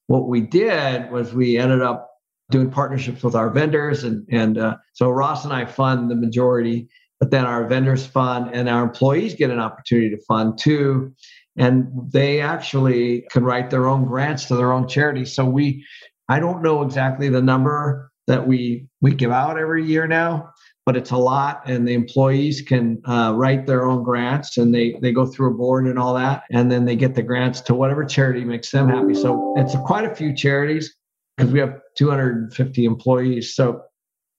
what 0.08 0.28
we 0.28 0.40
did 0.40 1.10
was 1.10 1.32
we 1.32 1.56
ended 1.56 1.80
up 1.80 2.10
doing 2.50 2.70
partnerships 2.70 3.22
with 3.22 3.34
our 3.34 3.50
vendors, 3.50 4.04
and 4.04 4.26
and 4.30 4.58
uh, 4.58 4.76
so 4.92 5.08
Ross 5.08 5.44
and 5.44 5.52
I 5.52 5.64
fund 5.64 6.10
the 6.10 6.16
majority, 6.16 6.88
but 7.18 7.30
then 7.30 7.44
our 7.44 7.66
vendors 7.66 8.04
fund, 8.06 8.50
and 8.52 8.68
our 8.68 8.82
employees 8.82 9.34
get 9.34 9.50
an 9.50 9.60
opportunity 9.60 10.10
to 10.10 10.22
fund 10.28 10.58
too, 10.58 11.14
and 11.56 11.88
they 12.12 12.40
actually 12.40 13.24
can 13.30 13.44
write 13.44 13.70
their 13.70 13.88
own 13.88 14.04
grants 14.04 14.46
to 14.46 14.56
their 14.56 14.72
own 14.72 14.86
charities. 14.88 15.34
So 15.34 15.44
we, 15.44 15.84
I 16.28 16.40
don't 16.40 16.62
know 16.62 16.82
exactly 16.82 17.28
the 17.28 17.42
number 17.42 18.10
that 18.26 18.46
we 18.46 18.86
we 19.00 19.12
give 19.12 19.30
out 19.30 19.58
every 19.58 19.84
year 19.84 20.06
now, 20.06 20.50
but 20.86 20.96
it's 20.96 21.10
a 21.10 21.16
lot, 21.16 21.68
and 21.68 21.86
the 21.86 21.94
employees 21.94 22.62
can 22.62 23.02
uh, 23.06 23.32
write 23.34 23.66
their 23.66 23.84
own 23.84 24.04
grants, 24.04 24.56
and 24.56 24.72
they 24.72 24.96
they 25.02 25.12
go 25.12 25.26
through 25.26 25.50
a 25.50 25.54
board 25.54 25.86
and 25.86 25.98
all 25.98 26.14
that, 26.14 26.44
and 26.52 26.70
then 26.70 26.84
they 26.84 26.94
get 26.94 27.16
the 27.16 27.22
grants 27.22 27.60
to 27.62 27.74
whatever 27.74 28.04
charity 28.04 28.44
makes 28.44 28.70
them 28.70 28.88
happy. 28.88 29.14
So 29.14 29.54
it's 29.56 29.74
quite 29.84 30.04
a 30.04 30.14
few 30.14 30.34
charities 30.34 30.94
because 31.36 31.52
we 31.52 31.58
have 31.58 31.80
250 31.96 32.84
employees. 32.84 33.54
So 33.56 33.82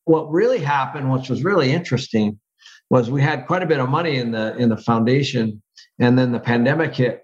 what 0.05 0.31
really 0.31 0.59
happened, 0.59 1.11
which 1.11 1.29
was 1.29 1.43
really 1.43 1.71
interesting, 1.71 2.39
was 2.89 3.11
we 3.11 3.21
had 3.21 3.45
quite 3.45 3.61
a 3.61 3.67
bit 3.67 3.81
of 3.81 3.89
money 3.89 4.15
in 4.15 4.31
the 4.31 4.55
in 4.55 4.69
the 4.69 4.77
foundation, 4.77 5.61
and 5.99 6.17
then 6.17 6.31
the 6.31 6.39
pandemic 6.39 6.95
hit, 6.95 7.23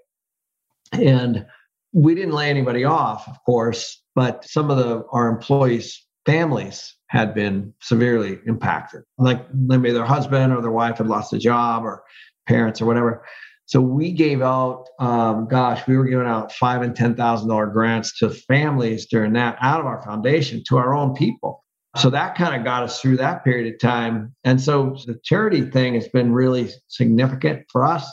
and 0.91 1.45
we 1.93 2.13
didn't 2.13 2.33
lay 2.33 2.49
anybody 2.49 2.83
off, 2.83 3.25
of 3.29 3.37
course, 3.45 4.03
but 4.15 4.43
some 4.43 4.69
of 4.69 4.77
the 4.77 5.05
our 5.13 5.29
employees 5.29 6.05
families 6.25 6.95
had 7.07 7.33
been 7.33 7.73
severely 7.81 8.39
impacted. 8.45 9.03
Like 9.17 9.53
maybe 9.53 9.91
their 9.91 10.05
husband 10.05 10.53
or 10.53 10.61
their 10.61 10.71
wife 10.71 10.97
had 10.97 11.07
lost 11.07 11.33
a 11.33 11.37
job 11.37 11.83
or 11.83 12.03
parents 12.47 12.81
or 12.81 12.85
whatever. 12.85 13.25
So 13.65 13.79
we 13.79 14.11
gave 14.11 14.41
out, 14.41 14.87
um, 14.99 15.47
gosh, 15.47 15.87
we 15.87 15.97
were 15.97 16.05
giving 16.05 16.27
out 16.27 16.51
five 16.51 16.81
and 16.81 16.95
ten 16.95 17.15
thousand 17.15 17.49
dollar 17.49 17.67
grants 17.67 18.17
to 18.19 18.29
families 18.29 19.07
during 19.07 19.33
that 19.33 19.57
out 19.61 19.79
of 19.79 19.85
our 19.85 20.01
foundation 20.01 20.63
to 20.67 20.77
our 20.77 20.93
own 20.93 21.13
people. 21.15 21.63
So 21.95 22.09
that 22.09 22.35
kind 22.35 22.55
of 22.55 22.63
got 22.63 22.83
us 22.83 22.99
through 22.99 23.17
that 23.17 23.43
period 23.43 23.71
of 23.71 23.79
time. 23.79 24.35
And 24.43 24.59
so 24.59 24.97
the 25.05 25.19
charity 25.23 25.61
thing 25.61 25.93
has 25.93 26.07
been 26.07 26.33
really 26.33 26.71
significant 26.87 27.65
for 27.71 27.85
us. 27.85 28.11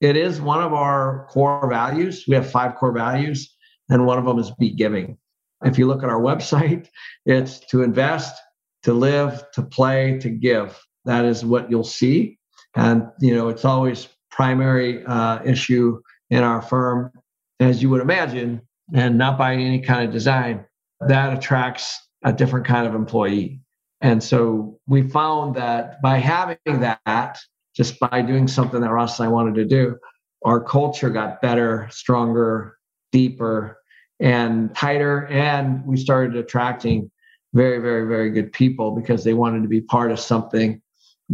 It 0.00 0.16
is 0.16 0.40
one 0.40 0.62
of 0.62 0.72
our 0.72 1.26
core 1.30 1.68
values. 1.68 2.24
We 2.26 2.34
have 2.34 2.50
five 2.50 2.76
core 2.76 2.92
values, 2.92 3.54
and 3.90 4.06
one 4.06 4.18
of 4.18 4.24
them 4.24 4.38
is 4.38 4.50
be 4.58 4.70
giving. 4.70 5.18
If 5.64 5.78
you 5.78 5.86
look 5.86 6.02
at 6.02 6.08
our 6.08 6.20
website, 6.20 6.88
it's 7.26 7.60
to 7.70 7.82
invest, 7.82 8.34
to 8.84 8.92
live, 8.92 9.44
to 9.54 9.62
play, 9.62 10.18
to 10.20 10.30
give. 10.30 10.78
That 11.04 11.24
is 11.24 11.44
what 11.44 11.70
you'll 11.70 11.84
see. 11.84 12.38
And, 12.76 13.08
you 13.20 13.34
know, 13.34 13.48
it's 13.48 13.64
always 13.64 14.08
primary 14.30 15.04
uh, 15.04 15.40
issue 15.44 16.00
in 16.30 16.44
our 16.44 16.62
firm, 16.62 17.10
as 17.60 17.82
you 17.82 17.90
would 17.90 18.02
imagine, 18.02 18.60
and 18.94 19.18
not 19.18 19.38
by 19.38 19.54
any 19.54 19.80
kind 19.80 20.06
of 20.06 20.12
design, 20.12 20.64
that 21.00 21.36
attracts 21.36 21.98
a 22.24 22.32
different 22.32 22.66
kind 22.66 22.86
of 22.86 22.94
employee. 22.94 23.60
And 24.00 24.22
so 24.22 24.78
we 24.86 25.08
found 25.08 25.56
that 25.56 26.00
by 26.02 26.18
having 26.18 26.58
that, 26.66 27.38
just 27.74 27.98
by 27.98 28.22
doing 28.22 28.46
something 28.46 28.80
that 28.80 28.90
Ross 28.90 29.18
and 29.18 29.28
I 29.28 29.32
wanted 29.32 29.54
to 29.56 29.64
do, 29.64 29.96
our 30.44 30.62
culture 30.62 31.10
got 31.10 31.42
better, 31.42 31.88
stronger, 31.90 32.76
deeper, 33.12 33.77
and 34.20 34.74
tighter. 34.74 35.26
And 35.26 35.84
we 35.86 35.96
started 35.96 36.36
attracting 36.36 37.10
very, 37.54 37.78
very, 37.78 38.06
very 38.06 38.30
good 38.30 38.52
people 38.52 38.94
because 38.94 39.24
they 39.24 39.34
wanted 39.34 39.62
to 39.62 39.68
be 39.68 39.80
part 39.80 40.10
of 40.10 40.20
something 40.20 40.80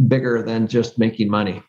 bigger 0.07 0.41
than 0.41 0.67
just 0.67 0.97
making 0.97 1.29
money. 1.29 1.63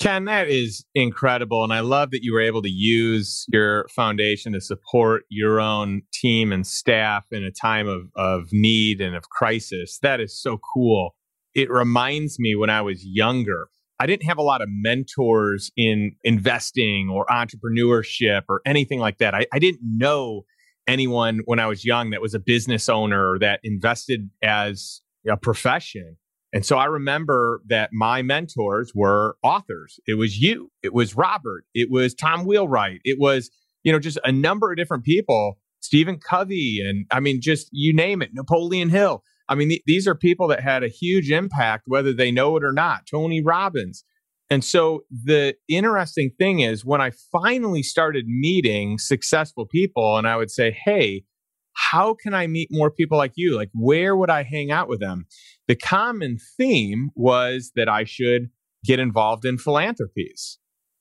Ken, 0.00 0.24
that 0.24 0.48
is 0.48 0.84
incredible. 0.94 1.62
And 1.62 1.72
I 1.72 1.80
love 1.80 2.10
that 2.10 2.24
you 2.24 2.32
were 2.32 2.40
able 2.40 2.62
to 2.62 2.70
use 2.70 3.46
your 3.52 3.86
foundation 3.94 4.52
to 4.52 4.60
support 4.60 5.22
your 5.28 5.60
own 5.60 6.02
team 6.12 6.52
and 6.52 6.66
staff 6.66 7.24
in 7.30 7.44
a 7.44 7.52
time 7.52 7.86
of, 7.86 8.10
of 8.16 8.48
need 8.50 9.00
and 9.00 9.14
of 9.14 9.28
crisis. 9.28 9.98
That 10.02 10.20
is 10.20 10.40
so 10.40 10.58
cool. 10.74 11.14
It 11.54 11.70
reminds 11.70 12.40
me 12.40 12.56
when 12.56 12.70
I 12.70 12.82
was 12.82 13.04
younger, 13.06 13.68
I 14.00 14.06
didn't 14.06 14.24
have 14.24 14.38
a 14.38 14.42
lot 14.42 14.60
of 14.60 14.68
mentors 14.70 15.70
in 15.76 16.16
investing 16.24 17.08
or 17.12 17.26
entrepreneurship 17.26 18.42
or 18.48 18.60
anything 18.66 18.98
like 18.98 19.18
that. 19.18 19.34
I, 19.34 19.46
I 19.52 19.58
didn't 19.58 19.80
know 19.82 20.44
anyone 20.86 21.40
when 21.44 21.58
I 21.58 21.66
was 21.66 21.84
young 21.84 22.10
that 22.10 22.20
was 22.20 22.34
a 22.34 22.38
business 22.38 22.88
owner 22.88 23.32
or 23.32 23.38
that 23.38 23.60
invested 23.62 24.30
as 24.42 25.00
a 25.28 25.36
profession. 25.36 26.16
And 26.52 26.64
so 26.64 26.76
I 26.76 26.84
remember 26.84 27.62
that 27.66 27.90
my 27.92 28.22
mentors 28.22 28.92
were 28.94 29.36
authors. 29.42 29.98
It 30.06 30.14
was 30.14 30.38
you, 30.38 30.70
it 30.82 30.94
was 30.94 31.16
Robert, 31.16 31.64
it 31.74 31.88
was 31.90 32.14
Tom 32.14 32.44
Wheelwright, 32.44 33.00
it 33.04 33.18
was, 33.18 33.50
you 33.82 33.92
know, 33.92 33.98
just 33.98 34.18
a 34.24 34.30
number 34.30 34.70
of 34.70 34.76
different 34.76 35.04
people, 35.04 35.58
Stephen 35.80 36.18
Covey, 36.18 36.80
and 36.86 37.06
I 37.10 37.20
mean, 37.20 37.40
just 37.40 37.68
you 37.72 37.92
name 37.92 38.22
it, 38.22 38.30
Napoleon 38.34 38.88
Hill. 38.88 39.24
I 39.48 39.54
mean, 39.54 39.68
th- 39.68 39.82
these 39.86 40.08
are 40.08 40.14
people 40.14 40.48
that 40.48 40.60
had 40.60 40.82
a 40.82 40.88
huge 40.88 41.30
impact, 41.30 41.84
whether 41.86 42.12
they 42.12 42.30
know 42.30 42.56
it 42.56 42.64
or 42.64 42.72
not. 42.72 43.06
Tony 43.10 43.42
Robbins. 43.42 44.04
And 44.50 44.62
so 44.64 45.04
the 45.10 45.54
interesting 45.68 46.30
thing 46.38 46.60
is 46.60 46.84
when 46.84 47.00
I 47.00 47.12
finally 47.32 47.82
started 47.82 48.26
meeting 48.26 48.98
successful 48.98 49.66
people, 49.66 50.16
and 50.16 50.28
I 50.28 50.36
would 50.36 50.50
say, 50.50 50.70
hey, 50.84 51.24
how 51.72 52.14
can 52.14 52.34
I 52.34 52.46
meet 52.46 52.68
more 52.70 52.90
people 52.90 53.18
like 53.18 53.32
you? 53.36 53.56
Like, 53.56 53.70
where 53.74 54.16
would 54.16 54.30
I 54.30 54.42
hang 54.42 54.70
out 54.70 54.88
with 54.88 55.00
them? 55.00 55.26
The 55.66 55.74
common 55.74 56.38
theme 56.56 57.10
was 57.16 57.72
that 57.74 57.88
I 57.88 58.04
should 58.04 58.50
get 58.84 59.00
involved 59.00 59.44
in 59.44 59.58
philanthropies. 59.58 60.58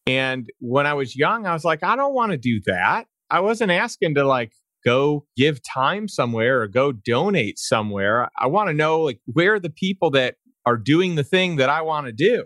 And 0.08 0.48
when 0.60 0.88
I 0.88 0.94
was 0.94 1.16
young, 1.16 1.46
I 1.46 1.54
was 1.54 1.64
like, 1.64 1.84
I 1.84 1.96
don't 1.96 2.14
want 2.14 2.32
to 2.32 2.38
do 2.38 2.60
that. 2.66 3.06
I 3.30 3.40
wasn't 3.40 3.72
asking 3.72 4.16
to 4.16 4.26
like 4.26 4.52
go 4.86 5.26
give 5.38 5.60
time 5.64 6.08
somewhere 6.08 6.62
or 6.62 6.68
go 6.68 6.92
donate 6.92 7.58
somewhere. 7.58 8.30
I 8.40 8.48
want 8.48 8.70
to 8.70 8.74
know 8.74 9.02
like 9.02 9.20
where 9.26 9.56
are 9.56 9.60
the 9.60 9.70
people 9.70 10.12
that 10.12 10.36
are 10.66 10.78
doing 10.78 11.16
the 11.16 11.24
thing 11.24 11.58
that 11.58 11.70
I 11.70 11.82
want 11.82 12.08
to 12.08 12.14
do. 12.14 12.46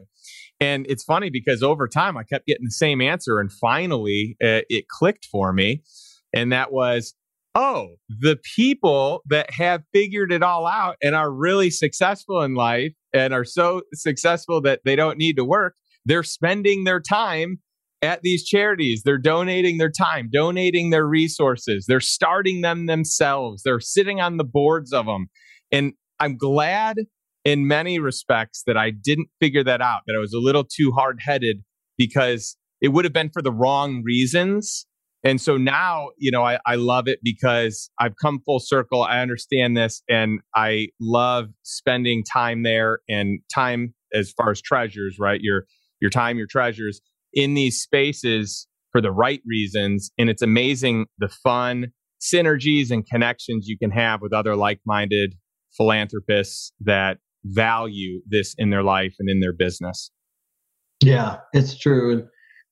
And 0.59 0.88
it's 0.89 1.03
funny 1.03 1.29
because 1.29 1.61
over 1.61 1.88
time 1.88 2.17
I 2.17 2.23
kept 2.23 2.47
getting 2.47 2.65
the 2.65 2.71
same 2.71 3.01
answer 3.01 3.39
and 3.39 3.51
finally 3.51 4.35
uh, 4.43 4.61
it 4.69 4.88
clicked 4.88 5.25
for 5.31 5.53
me 5.53 5.83
and 6.33 6.51
that 6.51 6.71
was 6.71 7.13
oh, 7.57 7.95
the 8.07 8.38
people 8.55 9.23
that 9.25 9.49
have 9.51 9.81
figured 9.91 10.31
it 10.31 10.43
all 10.43 10.67
out 10.67 10.95
and 11.01 11.15
are 11.15 11.31
really 11.31 11.71
successful 11.71 12.43
in 12.43 12.53
life 12.53 12.93
and 13.13 13.33
are 13.33 13.43
so 13.43 13.81
successful 13.95 14.61
that 14.61 14.81
they 14.85 14.95
don't 14.95 15.17
need 15.17 15.35
to 15.38 15.43
work, 15.43 15.73
they're 16.05 16.21
spending 16.21 16.83
their 16.83 16.99
time 16.99 17.57
at 18.01 18.21
these 18.21 18.45
charities. 18.45 19.01
They're 19.03 19.17
donating 19.17 19.77
their 19.77 19.91
time, 19.91 20.29
donating 20.31 20.89
their 20.89 21.05
resources. 21.05 21.85
They're 21.87 21.99
starting 21.99 22.61
them 22.61 22.85
themselves. 22.85 23.63
They're 23.63 23.79
sitting 23.79 24.21
on 24.21 24.37
the 24.37 24.43
boards 24.43 24.93
of 24.93 25.05
them. 25.05 25.27
And 25.71 25.93
I'm 26.19 26.37
glad 26.37 26.97
in 27.43 27.67
many 27.67 27.99
respects 27.99 28.63
that 28.67 28.77
I 28.77 28.91
didn't 28.91 29.29
figure 29.39 29.63
that 29.63 29.81
out, 29.81 30.01
that 30.05 30.15
I 30.15 30.19
was 30.19 30.33
a 30.33 30.39
little 30.39 30.63
too 30.63 30.91
hard 30.91 31.19
headed 31.21 31.63
because 31.97 32.57
it 32.81 32.89
would 32.89 33.05
have 33.05 33.13
been 33.13 33.29
for 33.29 33.41
the 33.41 33.51
wrong 33.51 34.03
reasons. 34.03 34.85
And 35.23 35.41
so 35.41 35.57
now, 35.57 36.09
you 36.17 36.29
know, 36.29 36.43
I, 36.43 36.59
I 36.65 36.75
love 36.75 37.07
it 37.07 37.19
because 37.23 37.89
I've 37.99 38.13
come 38.21 38.39
full 38.45 38.59
circle. 38.59 39.03
I 39.03 39.19
understand 39.19 39.75
this 39.75 40.03
and 40.07 40.39
I 40.55 40.89
love 41.01 41.47
spending 41.63 42.23
time 42.23 42.63
there 42.63 42.99
and 43.09 43.39
time 43.53 43.95
as 44.13 44.31
far 44.31 44.51
as 44.51 44.61
treasures, 44.61 45.17
right? 45.19 45.41
Your 45.41 45.65
your 45.99 46.11
time, 46.11 46.37
your 46.37 46.47
treasures 46.47 47.01
in 47.38 47.53
these 47.53 47.79
spaces 47.79 48.67
for 48.91 48.99
the 48.99 49.11
right 49.11 49.41
reasons. 49.45 50.09
And 50.17 50.27
it's 50.27 50.41
amazing 50.41 51.05
the 51.19 51.29
fun 51.29 51.93
synergies 52.19 52.89
and 52.89 53.05
connections 53.05 53.67
you 53.67 53.77
can 53.77 53.91
have 53.91 54.21
with 54.21 54.33
other 54.33 54.55
like 54.55 54.79
minded 54.85 55.35
philanthropists 55.77 56.73
that 56.81 57.19
value 57.45 58.21
this 58.27 58.55
in 58.57 58.71
their 58.71 58.81
life 58.81 59.13
and 59.19 59.29
in 59.29 59.39
their 59.39 59.53
business. 59.53 60.11
Yeah, 60.99 61.38
it's 61.53 61.77
true. 61.77 62.11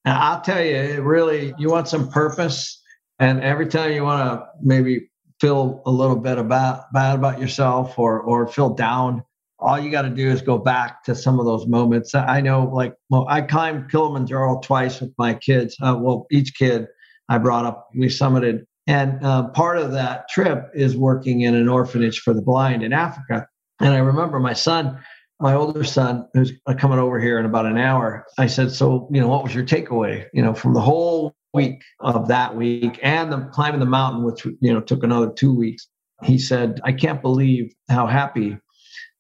And 0.03 0.13
I'll 0.18 0.41
tell 0.41 0.63
you, 0.63 0.76
it 0.76 1.01
really, 1.01 1.53
you 1.59 1.70
want 1.70 1.88
some 1.88 2.09
purpose. 2.09 2.82
And 3.20 3.41
every 3.41 3.68
time 3.68 3.93
you 3.93 4.03
want 4.03 4.28
to 4.28 4.47
maybe 4.63 5.11
feel 5.39 5.84
a 5.86 5.91
little 5.91 6.16
bit 6.16 6.39
about 6.39 6.91
bad 6.91 7.16
about 7.16 7.39
yourself 7.39 7.99
or 7.99 8.20
or 8.20 8.47
feel 8.47 8.74
down, 8.74 9.24
all 9.60 9.80
you 9.80 9.89
got 9.89 10.03
to 10.03 10.10
do 10.10 10.30
is 10.30 10.41
go 10.41 10.58
back 10.58 11.03
to 11.03 11.16
some 11.16 11.39
of 11.39 11.45
those 11.45 11.66
moments. 11.68 12.14
I 12.14 12.41
know, 12.41 12.66
like, 12.66 12.93
well, 13.10 13.26
I 13.30 13.41
climbed 13.41 13.89
Kilimanjaro 13.89 14.60
twice 14.60 14.99
with 14.99 15.14
my 15.18 15.34
kids. 15.34 15.78
Uh, 15.82 15.97
well, 15.99 16.28
each 16.32 16.56
kid 16.56 16.88
I 17.30 17.38
brought 17.38 17.66
up, 17.66 17.89
we 17.95 18.08
summited. 18.08 18.66
And 18.88 19.24
uh, 19.26 19.49
part 19.49 19.78
of 19.78 19.91
that 19.93 20.30
trip 20.30 20.70
is 20.76 20.95
working 20.95 21.41
in 21.41 21.56
an 21.56 21.70
orphanage 21.70 22.20
for 22.20 22.34
the 22.34 22.41
blind 22.41 22.84
in 22.84 22.93
Africa. 22.93 23.47
And 23.80 23.93
I 23.93 23.97
remember 23.97 24.39
my 24.39 24.53
son, 24.53 24.99
my 25.39 25.53
older 25.53 25.84
son, 25.84 26.28
who's 26.34 26.53
coming 26.78 26.99
over 26.99 27.20
here 27.20 27.39
in 27.39 27.45
about 27.45 27.66
an 27.66 27.78
hour, 27.78 28.26
I 28.38 28.47
said, 28.47 28.72
So, 28.72 29.10
you 29.12 29.20
know, 29.20 29.28
what 29.28 29.43
was 29.43 29.56
your 29.56 29.66
takeaway, 29.66 30.26
you 30.34 30.41
know, 30.41 30.53
from 30.53 30.74
the 30.74 30.82
whole 30.82 31.34
week 31.53 31.82
of 32.01 32.28
that 32.28 32.56
week 32.56 32.99
and 33.01 33.32
the 33.32 33.49
climbing 33.51 33.80
the 33.80 33.86
mountain, 33.86 34.24
which, 34.24 34.45
you 34.45 34.74
know, 34.74 34.82
took 34.82 35.03
another 35.03 35.32
two 35.32 35.53
weeks? 35.53 35.88
He 36.24 36.38
said, 36.38 36.80
I 36.84 36.93
can't 36.93 37.22
believe 37.22 37.74
how 37.89 38.08
happy 38.08 38.58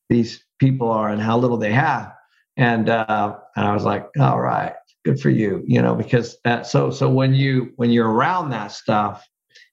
these 0.09 0.43
people 0.59 0.89
are 0.89 1.09
and 1.09 1.21
how 1.21 1.37
little 1.37 1.57
they 1.57 1.71
have. 1.71 2.13
And 2.57 2.89
uh, 2.89 3.35
and 3.55 3.67
I 3.67 3.73
was 3.73 3.83
like, 3.83 4.07
all 4.19 4.39
right, 4.39 4.73
good 5.03 5.19
for 5.19 5.29
you, 5.29 5.63
you 5.67 5.81
know, 5.81 5.93
because 5.93 6.37
that, 6.45 6.65
so 6.65 6.89
so 6.89 7.09
when 7.09 7.33
you 7.33 7.73
when 7.75 7.91
you're 7.91 8.09
around 8.09 8.49
that 8.51 8.71
stuff 8.71 9.27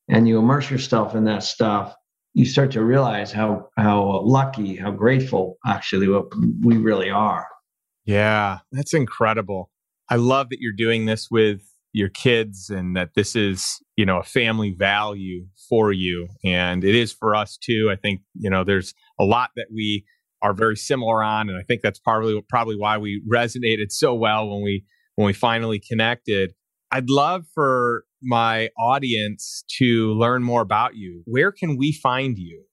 and 0.09 0.27
you 0.27 0.39
immerse 0.39 0.71
yourself 0.71 1.15
in 1.15 1.25
that 1.25 1.45
stuff, 1.45 1.95
you 2.35 2.45
start 2.45 2.73
to 2.73 2.83
realize 2.83 3.31
how 3.31 3.69
how 3.77 4.21
lucky, 4.25 4.77
how 4.77 4.91
grateful 4.91 5.59
actually 5.67 6.09
what 6.09 6.27
we 6.63 6.77
really 6.77 7.11
are. 7.11 7.47
Yeah, 8.05 8.59
that's 8.73 8.95
incredible. 8.95 9.71
I 10.11 10.17
love 10.17 10.49
that 10.51 10.59
you're 10.61 10.73
doing 10.73 11.07
this 11.07 11.31
with 11.31 11.63
your 11.93 12.09
kids 12.09 12.71
and 12.71 12.97
that 12.97 13.11
this 13.15 13.37
is, 13.37 13.81
you 13.97 14.07
know, 14.07 14.19
a 14.19 14.23
family 14.23 14.75
value 14.77 15.47
for 15.69 15.93
you 15.93 16.29
and 16.45 16.85
it 16.85 16.95
is 16.95 17.13
for 17.13 17.35
us 17.35 17.57
too. 17.57 17.91
I 17.93 17.97
think, 17.97 18.23
you 18.35 18.51
know, 18.51 18.65
there's 18.65 18.95
a 19.21 19.25
lot 19.25 19.51
that 19.57 19.67
we 19.73 20.05
are 20.43 20.53
very 20.53 20.77
similar 20.77 21.23
on, 21.23 21.49
and 21.49 21.59
I 21.59 21.63
think 21.63 21.83
that's 21.83 21.99
probably 21.99 22.41
probably 22.49 22.77
why 22.77 22.99
we 22.99 23.23
resonated 23.31 23.91
so 23.91 24.15
well 24.15 24.51
when 24.51 24.63
we 24.63 24.85
when 25.17 25.27
we 25.27 25.33
finally 25.33 25.81
connected. 25.81 26.53
I'd 26.91 27.09
love 27.09 27.47
for 27.55 28.05
my 28.23 28.69
audience 28.79 29.65
to 29.79 30.13
learn 30.13 30.43
more 30.43 30.63
about 30.63 30.97
you. 30.97 31.23
Where 31.25 31.53
can 31.53 31.77
we 31.77 31.93
find 31.93 32.39
you? 32.39 32.65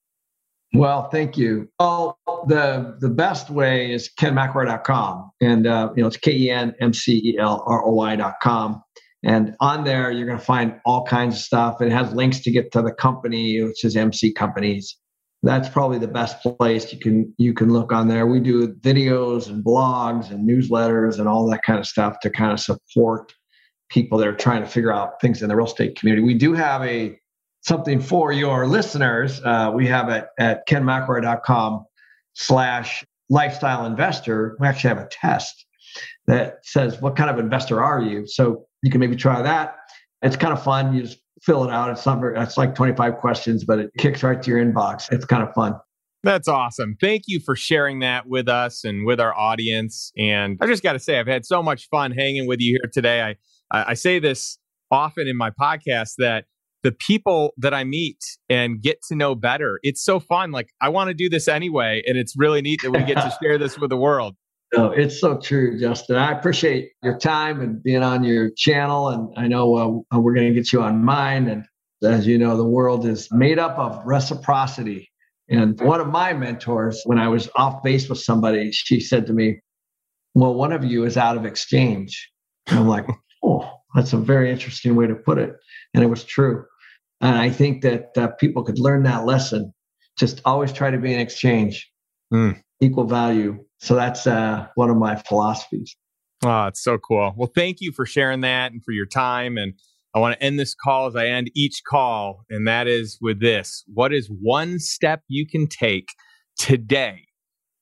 Well, 0.73 1.09
thank 1.09 1.37
you. 1.37 1.67
Oh, 1.79 2.15
the 2.47 2.95
the 2.99 3.09
best 3.09 3.49
way 3.49 3.91
is 3.91 4.09
kenmcelroy.com. 4.19 5.31
And 5.41 5.65
uh, 5.65 5.91
you 5.95 6.03
know, 6.03 6.07
it's 6.07 6.17
K-E-N-M-C-E-L-R-O-Y.com. 6.17 8.83
And 9.21 9.53
on 9.59 9.83
there, 9.83 10.11
you're 10.11 10.27
going 10.27 10.39
to 10.39 10.45
find 10.45 10.79
all 10.85 11.05
kinds 11.05 11.35
of 11.35 11.41
stuff. 11.41 11.81
It 11.81 11.91
has 11.91 12.13
links 12.13 12.39
to 12.41 12.51
get 12.51 12.71
to 12.71 12.81
the 12.81 12.93
company, 12.93 13.61
which 13.61 13.83
is 13.83 13.97
MC 13.97 14.33
Companies 14.33 14.95
that's 15.41 15.69
probably 15.69 15.99
the 15.99 16.07
best 16.07 16.41
place 16.43 16.91
you 16.91 16.99
can 16.99 17.33
you 17.37 17.53
can 17.53 17.71
look 17.71 17.91
on 17.93 18.07
there. 18.07 18.27
We 18.27 18.39
do 18.39 18.73
videos 18.75 19.47
and 19.47 19.63
blogs 19.63 20.31
and 20.31 20.47
newsletters 20.47 21.19
and 21.19 21.27
all 21.27 21.49
that 21.49 21.63
kind 21.63 21.79
of 21.79 21.87
stuff 21.87 22.19
to 22.21 22.29
kind 22.29 22.51
of 22.51 22.59
support 22.59 23.33
people 23.89 24.17
that 24.17 24.27
are 24.27 24.35
trying 24.35 24.61
to 24.61 24.67
figure 24.67 24.93
out 24.93 25.21
things 25.21 25.41
in 25.41 25.49
the 25.49 25.55
real 25.55 25.65
estate 25.65 25.97
community. 25.97 26.25
We 26.25 26.33
do 26.33 26.53
have 26.53 26.83
a 26.83 27.17
something 27.61 27.99
for 27.99 28.31
your 28.31 28.67
listeners. 28.67 29.41
Uh, 29.43 29.71
we 29.73 29.87
have 29.87 30.09
it 30.09 30.27
at 30.39 30.67
kenmcelroy.com 30.67 31.85
slash 32.33 33.05
lifestyle 33.29 33.85
investor. 33.85 34.57
We 34.59 34.67
actually 34.67 34.89
have 34.89 34.99
a 34.99 35.09
test 35.09 35.65
that 36.27 36.59
says 36.63 37.01
what 37.01 37.15
kind 37.15 37.29
of 37.29 37.39
investor 37.39 37.81
are 37.81 38.01
you? 38.01 38.27
So 38.27 38.65
you 38.83 38.91
can 38.91 38.99
maybe 38.99 39.15
try 39.15 39.41
that. 39.41 39.75
It's 40.21 40.35
kind 40.35 40.53
of 40.53 40.63
fun. 40.63 40.93
You 40.93 41.03
just 41.03 41.19
fill 41.41 41.63
it 41.63 41.71
out. 41.71 41.89
It's 41.89 42.05
not 42.05 42.19
very, 42.19 42.39
it's 42.39 42.57
like 42.57 42.75
25 42.75 43.17
questions, 43.17 43.63
but 43.63 43.79
it 43.79 43.91
kicks 43.97 44.23
right 44.23 44.41
to 44.41 44.49
your 44.49 44.63
inbox. 44.63 45.11
It's 45.11 45.25
kind 45.25 45.43
of 45.43 45.53
fun. 45.53 45.75
That's 46.23 46.49
awesome. 46.49 46.97
Thank 46.99 47.23
you 47.27 47.39
for 47.45 47.55
sharing 47.55 47.99
that 47.99 48.27
with 48.27 48.49
us 48.49 48.83
and 48.83 49.05
with 49.05 49.21
our 49.21 49.33
audience. 49.33 50.11
And 50.17 50.57
I 50.59 50.67
just 50.67 50.83
got 50.83 50.93
to 50.93 50.99
say, 50.99 51.17
I've 51.17 51.27
had 51.27 51.45
so 51.45 51.63
much 51.63 51.87
fun 51.89 52.11
hanging 52.11 52.45
with 52.45 52.59
you 52.59 52.77
here 52.81 52.89
today. 52.91 53.21
I, 53.21 53.35
I 53.71 53.93
say 53.93 54.19
this 54.19 54.57
often 54.91 55.27
in 55.27 55.37
my 55.37 55.49
podcast 55.49 56.15
that 56.17 56.45
the 56.83 56.91
people 56.91 57.53
that 57.57 57.73
I 57.73 57.83
meet 57.85 58.19
and 58.49 58.81
get 58.81 59.01
to 59.07 59.15
know 59.15 59.33
better, 59.33 59.79
it's 59.81 60.03
so 60.03 60.19
fun. 60.19 60.51
Like, 60.51 60.69
I 60.81 60.89
want 60.89 61.09
to 61.09 61.13
do 61.13 61.29
this 61.29 61.47
anyway. 61.47 62.01
And 62.05 62.17
it's 62.17 62.33
really 62.37 62.61
neat 62.61 62.81
that 62.81 62.91
we 62.91 63.03
get 63.03 63.15
to 63.15 63.37
share 63.41 63.57
this 63.57 63.77
with 63.77 63.89
the 63.89 63.97
world. 63.97 64.35
No, 64.75 64.91
it's 64.91 65.19
so 65.19 65.37
true, 65.37 65.79
Justin. 65.79 66.15
I 66.15 66.31
appreciate 66.31 66.91
your 67.01 67.17
time 67.17 67.61
and 67.61 67.81
being 67.81 68.03
on 68.03 68.23
your 68.23 68.51
channel. 68.51 69.09
And 69.09 69.33
I 69.35 69.47
know 69.47 70.05
uh, 70.13 70.19
we're 70.19 70.33
going 70.33 70.47
to 70.47 70.53
get 70.53 70.71
you 70.71 70.81
on 70.81 71.03
mine. 71.03 71.47
And 71.47 71.65
as 72.03 72.27
you 72.27 72.37
know, 72.37 72.55
the 72.55 72.65
world 72.65 73.05
is 73.05 73.27
made 73.31 73.57
up 73.57 73.77
of 73.79 74.05
reciprocity. 74.05 75.09
And 75.49 75.79
one 75.81 75.99
of 75.99 76.07
my 76.07 76.33
mentors, 76.33 77.01
when 77.05 77.17
I 77.17 77.27
was 77.27 77.49
off 77.55 77.81
base 77.81 78.07
with 78.07 78.19
somebody, 78.19 78.71
she 78.71 78.99
said 78.99 79.25
to 79.27 79.33
me, 79.33 79.59
Well, 80.35 80.53
one 80.53 80.71
of 80.71 80.83
you 80.83 81.03
is 81.03 81.17
out 81.17 81.35
of 81.35 81.45
exchange. 81.45 82.29
And 82.67 82.79
I'm 82.79 82.87
like, 82.87 83.07
Oh, 83.43 83.67
that's 83.95 84.13
a 84.13 84.17
very 84.17 84.51
interesting 84.51 84.95
way 84.95 85.07
to 85.07 85.15
put 85.15 85.39
it. 85.39 85.55
And 85.95 86.03
it 86.03 86.07
was 86.07 86.23
true. 86.23 86.63
And 87.21 87.35
I 87.35 87.49
think 87.49 87.81
that 87.81 88.09
uh, 88.15 88.27
people 88.39 88.63
could 88.63 88.77
learn 88.77 89.01
that 89.03 89.25
lesson. 89.25 89.73
Just 90.19 90.41
always 90.45 90.71
try 90.71 90.91
to 90.91 90.99
be 90.99 91.11
in 91.11 91.19
exchange, 91.19 91.89
mm. 92.31 92.61
equal 92.81 93.05
value 93.05 93.65
so 93.79 93.95
that's 93.95 94.27
uh, 94.27 94.67
one 94.75 94.89
of 94.89 94.97
my 94.97 95.15
philosophies. 95.15 95.95
Oh, 96.43 96.67
it's 96.67 96.83
so 96.83 96.97
cool. 96.97 97.33
Well, 97.35 97.51
thank 97.53 97.77
you 97.81 97.91
for 97.91 98.05
sharing 98.05 98.41
that 98.41 98.71
and 98.71 98.83
for 98.83 98.91
your 98.91 99.05
time. 99.05 99.57
And 99.57 99.73
I 100.15 100.19
want 100.19 100.35
to 100.35 100.43
end 100.43 100.59
this 100.59 100.73
call 100.73 101.07
as 101.07 101.15
I 101.15 101.27
end 101.27 101.51
each 101.55 101.81
call, 101.87 102.45
and 102.49 102.67
that 102.67 102.87
is 102.87 103.17
with 103.21 103.39
this 103.39 103.83
What 103.93 104.13
is 104.13 104.29
one 104.41 104.79
step 104.79 105.21
you 105.27 105.45
can 105.47 105.67
take 105.67 106.09
today 106.57 107.25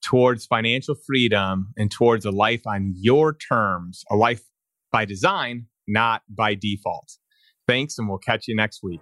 towards 0.04 0.45
financial 0.45 0.95
freedom 1.06 1.74
and 1.78 1.91
towards 1.91 2.26
a 2.26 2.32
life 2.32 2.66
on 2.66 2.93
your 2.95 3.36
terms, 3.36 4.04
a 4.12 4.16
life 4.16 4.41
by 4.91 5.06
design, 5.06 5.68
not 5.88 6.24
by 6.30 6.56
default? 6.56 7.12
Thanks, 7.68 7.98
and 7.98 8.10
we'll 8.10 8.18
catch 8.18 8.48
you 8.48 8.56
next 8.56 8.82
week. 8.84 9.02